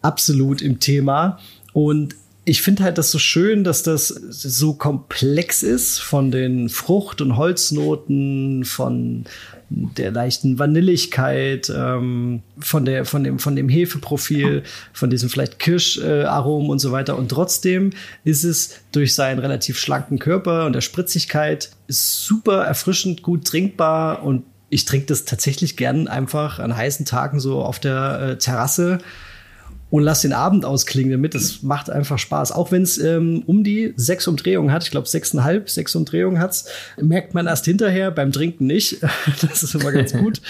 absolut 0.00 0.62
im 0.62 0.80
Thema. 0.80 1.38
Und 1.72 2.16
ich 2.44 2.62
finde 2.62 2.82
halt 2.82 2.98
das 2.98 3.10
so 3.12 3.18
schön, 3.18 3.62
dass 3.62 3.84
das 3.84 4.08
so 4.08 4.74
komplex 4.74 5.62
ist 5.62 6.00
von 6.00 6.32
den 6.32 6.68
Frucht- 6.68 7.20
und 7.20 7.36
Holznoten, 7.36 8.64
von 8.64 9.24
der 9.70 10.10
leichten 10.10 10.58
Vanilligkeit, 10.58 11.72
ähm, 11.74 12.42
von 12.58 12.84
der, 12.84 13.04
von 13.04 13.22
dem, 13.22 13.38
von 13.38 13.54
dem 13.54 13.68
Hefeprofil, 13.68 14.64
von 14.92 15.08
diesem 15.08 15.28
vielleicht 15.28 15.60
Kirscharomen 15.60 16.68
äh, 16.68 16.72
und 16.72 16.78
so 16.80 16.90
weiter. 16.90 17.16
Und 17.16 17.28
trotzdem 17.28 17.90
ist 18.24 18.42
es 18.42 18.80
durch 18.90 19.14
seinen 19.14 19.38
relativ 19.38 19.78
schlanken 19.78 20.18
Körper 20.18 20.66
und 20.66 20.72
der 20.74 20.80
Spritzigkeit 20.80 21.70
super 21.86 22.64
erfrischend, 22.64 23.22
gut 23.22 23.46
trinkbar 23.46 24.24
und 24.24 24.44
ich 24.68 24.84
trinke 24.84 25.06
das 25.06 25.26
tatsächlich 25.26 25.76
gern 25.76 26.08
einfach 26.08 26.58
an 26.58 26.74
heißen 26.74 27.04
Tagen 27.06 27.40
so 27.40 27.60
auf 27.60 27.78
der 27.78 28.20
äh, 28.20 28.38
Terrasse 28.38 28.98
und 29.92 30.02
lass 30.04 30.22
den 30.22 30.32
Abend 30.32 30.64
ausklingen 30.64 31.12
damit. 31.12 31.34
Das 31.34 31.62
macht 31.62 31.90
einfach 31.90 32.18
Spaß. 32.18 32.52
Auch 32.52 32.72
wenn 32.72 32.80
es 32.80 32.96
ähm, 32.96 33.42
um 33.44 33.62
die 33.62 33.92
sechs 33.94 34.26
Umdrehungen 34.26 34.72
hat, 34.72 34.84
ich 34.84 34.90
glaube 34.90 35.06
sechseinhalb, 35.06 35.68
sechs 35.68 35.94
Umdrehungen 35.94 36.38
hat's, 36.38 36.64
merkt 36.98 37.34
man 37.34 37.46
erst 37.46 37.66
hinterher, 37.66 38.10
beim 38.10 38.32
Trinken 38.32 38.66
nicht. 38.66 39.02
das 39.42 39.62
ist 39.62 39.74
immer 39.74 39.92
ganz 39.92 40.14
gut. 40.14 40.40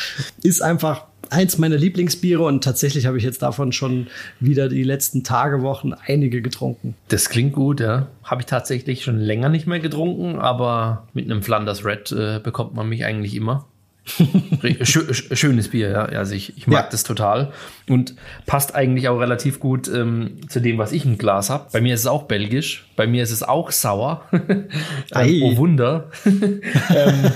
Ist 0.45 0.62
einfach 0.62 1.07
eins 1.28 1.59
meiner 1.59 1.76
Lieblingsbiere 1.76 2.45
und 2.45 2.62
tatsächlich 2.62 3.07
habe 3.07 3.18
ich 3.18 3.24
jetzt 3.24 3.43
davon 3.43 3.72
schon 3.72 4.07
wieder 4.38 4.68
die 4.68 4.84
letzten 4.84 5.24
Tage, 5.24 5.62
Wochen 5.62 5.93
einige 5.93 6.40
getrunken. 6.40 6.95
Das 7.09 7.28
klingt 7.28 7.53
gut, 7.53 7.80
ja. 7.80 8.07
Habe 8.22 8.43
ich 8.43 8.47
tatsächlich 8.47 9.03
schon 9.03 9.18
länger 9.18 9.49
nicht 9.49 9.66
mehr 9.66 9.80
getrunken, 9.80 10.38
aber 10.38 11.09
mit 11.14 11.24
einem 11.24 11.43
Flanders 11.43 11.84
Red 11.84 12.12
äh, 12.12 12.38
bekommt 12.38 12.74
man 12.74 12.88
mich 12.88 13.05
eigentlich 13.05 13.34
immer. 13.34 13.66
Schönes 14.05 15.68
Bier, 15.68 15.90
ja. 15.90 16.05
Also 16.07 16.34
ich, 16.34 16.57
ich 16.57 16.66
mag 16.66 16.84
ja. 16.84 16.88
das 16.90 17.05
total. 17.05 17.53
Und 17.88 18.16
passt 18.46 18.74
eigentlich 18.74 19.09
auch 19.09 19.18
relativ 19.18 19.61
gut 19.61 19.88
ähm, 19.88 20.48
zu 20.48 20.61
dem, 20.61 20.78
was 20.78 20.92
ich 20.92 21.05
im 21.05 21.18
Glas 21.18 21.50
habe. 21.50 21.68
Bei 21.72 21.80
mir 21.80 21.94
ist 21.94 22.00
es 22.00 22.07
auch 22.07 22.24
belgisch. 22.24 22.86
Bei 22.96 23.07
mir 23.07 23.22
ist 23.22 23.30
es 23.30 23.42
auch 23.42 23.70
sauer. 23.70 24.22
ähm, 25.14 25.42
oh 25.42 25.57
Wunder. 25.57 26.11
ähm, 26.24 27.30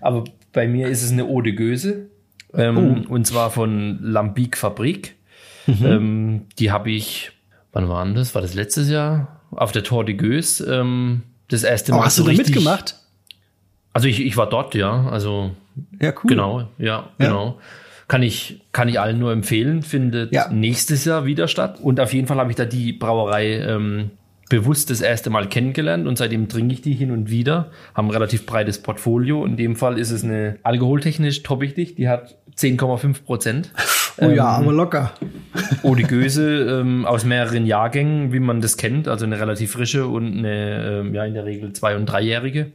aber 0.00 0.24
bei 0.52 0.68
mir 0.68 0.88
ist 0.88 1.02
es 1.02 1.10
eine 1.10 1.24
Eau 1.24 1.40
de 1.40 1.54
Göse. 1.54 2.06
Ähm, 2.54 3.04
oh. 3.08 3.14
Und 3.14 3.26
zwar 3.26 3.50
von 3.50 3.98
Lambic 4.00 4.56
Fabrik. 4.56 5.16
Mhm. 5.66 5.86
Ähm, 5.86 6.42
die 6.58 6.70
habe 6.70 6.90
ich, 6.90 7.32
wann 7.72 7.88
war 7.88 8.06
das? 8.06 8.34
War 8.34 8.42
das 8.42 8.54
letztes 8.54 8.88
Jahr? 8.88 9.40
Auf 9.50 9.72
der 9.72 9.82
Tour 9.82 10.04
de 10.04 10.14
Göse. 10.14 10.72
Ähm, 10.72 11.22
das 11.48 11.64
erste 11.64 11.92
oh, 11.92 11.96
Mal. 11.96 12.02
Oh, 12.02 12.04
hast 12.06 12.16
so 12.16 12.24
du 12.24 12.30
da 12.30 12.36
mitgemacht? 12.36 12.96
Also 13.92 14.08
ich, 14.08 14.24
ich 14.24 14.36
war 14.36 14.48
dort, 14.48 14.74
ja. 14.74 15.08
Also 15.08 15.52
ja, 16.00 16.10
cool. 16.10 16.28
Genau, 16.28 16.60
ja, 16.78 16.86
ja. 16.86 17.08
genau. 17.18 17.58
Kann 18.08 18.22
ich, 18.22 18.60
kann 18.72 18.88
ich 18.88 19.00
allen 19.00 19.18
nur 19.18 19.32
empfehlen, 19.32 19.82
findet 19.82 20.34
ja. 20.34 20.48
nächstes 20.50 21.04
Jahr 21.04 21.24
wieder 21.24 21.48
statt. 21.48 21.78
Und 21.80 21.98
auf 21.98 22.12
jeden 22.12 22.26
Fall 22.26 22.38
habe 22.38 22.50
ich 22.50 22.56
da 22.56 22.64
die 22.64 22.92
Brauerei 22.92 23.58
ähm, 23.58 24.10
bewusst 24.50 24.90
das 24.90 25.00
erste 25.00 25.30
Mal 25.30 25.48
kennengelernt 25.48 26.06
und 26.06 26.18
seitdem 26.18 26.46
trinke 26.46 26.74
ich 26.74 26.82
die 26.82 26.92
hin 26.92 27.10
und 27.10 27.30
wieder. 27.30 27.70
Haben 27.94 28.08
ein 28.08 28.10
relativ 28.10 28.44
breites 28.44 28.82
Portfolio. 28.82 29.46
In 29.46 29.56
dem 29.56 29.76
Fall 29.76 29.98
ist 29.98 30.10
es 30.10 30.24
eine 30.24 30.58
alkoholtechnisch 30.62 31.42
top 31.42 31.62
wichtig. 31.62 31.94
Die 31.94 32.08
hat 32.08 32.36
10,5 32.56 33.24
Prozent. 33.24 33.70
Oh 34.18 34.28
ja, 34.28 34.58
ähm, 34.58 34.64
aber 34.64 34.72
locker. 34.74 35.14
Odigöse 35.82 36.80
ähm, 36.80 37.06
aus 37.06 37.24
mehreren 37.24 37.64
Jahrgängen, 37.64 38.30
wie 38.34 38.40
man 38.40 38.60
das 38.60 38.76
kennt. 38.76 39.08
Also 39.08 39.24
eine 39.24 39.40
relativ 39.40 39.72
frische 39.72 40.06
und 40.06 40.36
eine, 40.36 41.00
ähm, 41.00 41.14
ja, 41.14 41.24
in 41.24 41.32
der 41.32 41.46
Regel 41.46 41.72
zwei- 41.72 41.96
und 41.96 42.04
dreijährige. 42.04 42.72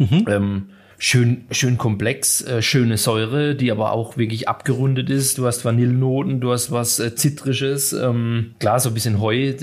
Mhm. 0.00 0.24
Ähm, 0.28 0.62
schön, 0.98 1.44
schön 1.50 1.78
komplex, 1.78 2.42
äh, 2.42 2.62
schöne 2.62 2.96
Säure, 2.96 3.54
die 3.54 3.70
aber 3.70 3.92
auch 3.92 4.16
wirklich 4.16 4.48
abgerundet 4.48 5.10
ist. 5.10 5.38
Du 5.38 5.46
hast 5.46 5.64
Vanillenoten, 5.64 6.40
du 6.40 6.52
hast 6.52 6.72
was 6.72 6.98
äh, 6.98 7.14
Zitrisches, 7.14 7.92
ähm, 7.92 8.54
klar, 8.58 8.80
so 8.80 8.88
ein 8.90 8.94
bisschen 8.94 9.20
Heu. 9.20 9.54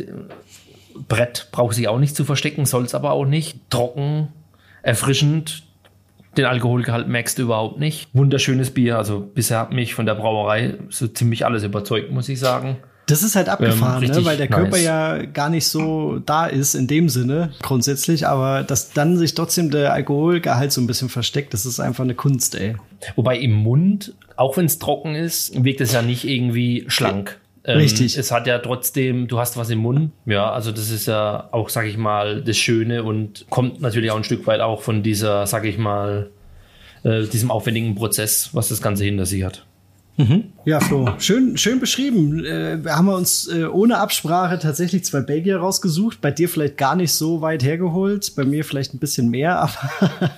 Brett 1.07 1.49
braucht 1.51 1.75
sich 1.75 1.87
auch 1.87 1.99
nicht 1.99 2.15
zu 2.15 2.23
verstecken, 2.23 2.65
soll 2.65 2.83
es 2.83 2.95
aber 2.95 3.11
auch 3.11 3.25
nicht. 3.25 3.57
Trocken, 3.69 4.29
erfrischend, 4.83 5.63
den 6.37 6.45
Alkoholgehalt 6.45 7.07
merkst 7.07 7.39
du 7.39 7.43
überhaupt 7.43 7.79
nicht. 7.79 8.09
Wunderschönes 8.13 8.71
Bier. 8.71 8.97
Also 8.97 9.19
bisher 9.19 9.59
hat 9.59 9.73
mich 9.73 9.95
von 9.95 10.05
der 10.05 10.15
Brauerei 10.15 10.75
so 10.89 11.07
ziemlich 11.07 11.45
alles 11.45 11.63
überzeugt, 11.63 12.11
muss 12.11 12.29
ich 12.29 12.39
sagen. 12.39 12.77
Das 13.07 13.23
ist 13.23 13.35
halt 13.35 13.47
abgefahren, 13.47 14.03
ähm, 14.03 14.11
ne? 14.11 14.25
weil 14.25 14.37
der 14.37 14.49
Körper 14.49 14.71
nice. 14.71 14.83
ja 14.83 15.25
gar 15.25 15.49
nicht 15.49 15.65
so 15.65 16.19
da 16.25 16.45
ist 16.45 16.75
in 16.75 16.87
dem 16.87 17.07
Sinne 17.07 17.51
grundsätzlich, 17.61 18.27
aber 18.27 18.63
dass 18.63 18.91
dann 18.91 19.17
sich 19.17 19.33
trotzdem 19.33 19.71
der 19.71 19.93
Alkoholgehalt 19.93 20.73
so 20.73 20.81
ein 20.81 20.87
bisschen 20.87 21.07
versteckt, 21.09 21.53
das 21.53 21.65
ist 21.65 21.79
einfach 21.79 22.03
eine 22.03 22.15
Kunst, 22.15 22.55
ey. 22.55 22.75
Wobei 23.15 23.39
im 23.39 23.53
Mund, 23.53 24.13
auch 24.35 24.57
wenn 24.57 24.65
es 24.65 24.77
trocken 24.77 25.15
ist, 25.15 25.63
wirkt 25.63 25.79
es 25.81 25.93
ja 25.93 26.01
nicht 26.01 26.25
irgendwie 26.25 26.85
schlank. 26.87 27.39
Ähm, 27.63 27.77
Richtig. 27.77 28.17
Es 28.17 28.31
hat 28.31 28.47
ja 28.47 28.59
trotzdem, 28.59 29.27
du 29.27 29.39
hast 29.39 29.57
was 29.57 29.69
im 29.69 29.79
Mund. 29.79 30.11
Ja, 30.25 30.51
also 30.51 30.71
das 30.71 30.89
ist 30.89 31.05
ja 31.05 31.49
auch, 31.51 31.67
sag 31.67 31.85
ich 31.85 31.97
mal, 31.97 32.41
das 32.41 32.57
Schöne 32.57 33.03
und 33.03 33.45
kommt 33.49 33.81
natürlich 33.81 34.11
auch 34.11 34.17
ein 34.17 34.23
Stück 34.23 34.47
weit 34.47 34.61
auch 34.61 34.81
von 34.81 35.03
dieser, 35.03 35.45
sag 35.47 35.65
ich 35.65 35.77
mal, 35.77 36.29
äh, 37.03 37.23
diesem 37.25 37.51
aufwendigen 37.51 37.95
Prozess, 37.95 38.51
was 38.53 38.69
das 38.69 38.81
Ganze 38.81 39.03
hinter 39.03 39.25
sich 39.25 39.43
hat. 39.43 39.65
Mhm. 40.17 40.45
Ja, 40.65 40.79
Flo, 40.79 41.11
schön, 41.19 41.57
schön 41.57 41.79
beschrieben. 41.79 42.43
Äh, 42.43 42.79
haben 42.87 43.07
uns 43.07 43.47
äh, 43.47 43.65
ohne 43.65 43.99
Absprache 43.99 44.57
tatsächlich 44.57 45.05
zwei 45.05 45.21
Belgier 45.21 45.57
rausgesucht. 45.59 46.21
Bei 46.21 46.31
dir 46.31 46.49
vielleicht 46.49 46.75
gar 46.75 46.95
nicht 46.95 47.13
so 47.13 47.41
weit 47.41 47.63
hergeholt, 47.63 48.35
bei 48.35 48.43
mir 48.43 48.65
vielleicht 48.65 48.95
ein 48.95 48.99
bisschen 48.99 49.29
mehr, 49.29 49.59
aber 49.59 50.31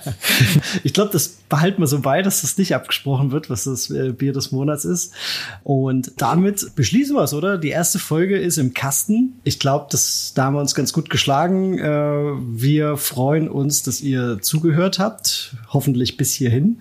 ich 0.84 0.92
glaube, 0.92 1.10
das 1.12 1.28
behalten 1.48 1.80
wir 1.80 1.86
so 1.86 2.00
bei, 2.00 2.20
dass 2.20 2.42
das 2.42 2.58
nicht 2.58 2.74
abgesprochen 2.74 3.32
wird, 3.32 3.48
was 3.48 3.64
das 3.64 3.90
äh, 3.90 4.12
Bier 4.12 4.34
des 4.34 4.52
Monats 4.52 4.84
ist. 4.84 5.14
Und 5.64 6.12
damit 6.18 6.76
beschließen 6.76 7.16
wir 7.16 7.22
es, 7.22 7.32
oder? 7.32 7.56
Die 7.56 7.70
erste 7.70 7.98
Folge 7.98 8.38
ist 8.38 8.58
im 8.58 8.74
Kasten. 8.74 9.40
Ich 9.44 9.58
glaube, 9.58 9.86
da 10.34 10.44
haben 10.44 10.54
wir 10.54 10.60
uns 10.60 10.74
ganz 10.74 10.92
gut 10.92 11.08
geschlagen. 11.08 11.78
Äh, 11.78 12.34
wir 12.52 12.98
freuen 12.98 13.48
uns, 13.48 13.82
dass 13.82 14.02
ihr 14.02 14.38
zugehört 14.42 14.98
habt, 14.98 15.56
hoffentlich 15.72 16.18
bis 16.18 16.34
hierhin 16.34 16.80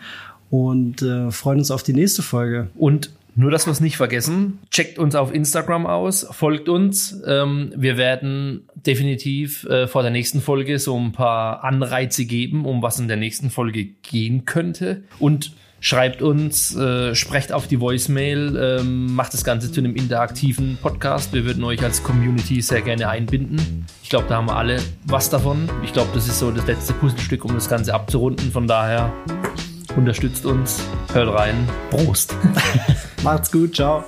und 0.50 1.02
äh, 1.02 1.32
freuen 1.32 1.60
uns 1.60 1.72
auf 1.72 1.84
die 1.84 1.94
nächste 1.94 2.22
Folge. 2.22 2.70
Und 2.78 3.12
nur, 3.36 3.52
dass 3.52 3.68
wir 3.68 3.72
es 3.72 3.80
nicht 3.80 3.96
vergessen, 3.96 4.60
checkt 4.70 5.00
uns 5.00 5.16
auf 5.16 5.34
Instagram 5.34 5.86
aus, 5.86 6.28
folgt 6.32 6.68
uns. 6.68 7.22
Ähm, 7.26 7.72
wir 7.76 7.96
werden 7.96 8.68
definitiv 8.76 9.64
äh, 9.66 9.88
vor 9.88 10.02
der 10.02 10.12
nächsten 10.12 10.42
Folge 10.42 10.78
so 10.78 11.00
ein 11.00 11.14
paar 11.14 11.64
Anreize 11.64 12.26
geben, 12.26 12.66
um 12.66 12.82
was 12.82 13.00
in 13.00 13.08
der 13.08 13.18
nächsten 13.18 13.50
Folge 13.50 13.86
gehen 13.86 14.44
könnte. 14.44 15.04
Und 15.20 15.54
schreibt 15.80 16.22
uns, 16.22 16.76
äh, 16.76 17.16
sprecht 17.16 17.54
auf 17.54 17.68
die 17.68 17.80
Voicemail, 17.80 18.58
ähm, 18.82 19.16
macht 19.16 19.34
das 19.34 19.46
Ganze 19.46 19.72
zu 19.72 19.80
einem 19.80 19.96
interaktiven 19.96 20.78
Podcast. 20.82 21.32
Wir 21.32 21.46
würden 21.46 21.64
euch 21.64 21.82
als 21.82 22.04
Community 22.04 22.62
sehr 22.62 22.82
gerne 22.82 23.08
einbinden. 23.08 23.86
Ich 24.04 24.10
glaube, 24.10 24.26
da 24.28 24.36
haben 24.36 24.48
wir 24.48 24.58
alle 24.58 24.82
was 25.06 25.30
davon. 25.30 25.70
Ich 25.84 25.94
glaube, 25.94 26.10
das 26.14 26.28
ist 26.28 26.40
so 26.40 26.52
das 26.52 26.68
letzte 26.68 26.94
Puzzlestück, 26.94 27.46
um 27.46 27.54
das 27.54 27.70
Ganze 27.70 27.94
abzurunden. 27.94 28.52
Von 28.52 28.68
daher 28.68 29.14
unterstützt 30.00 30.46
uns, 30.46 30.82
hört 31.14 31.34
rein. 31.34 31.68
Prost. 31.90 32.36
Macht's 33.24 33.52
gut, 33.52 33.76
ciao. 33.76 34.04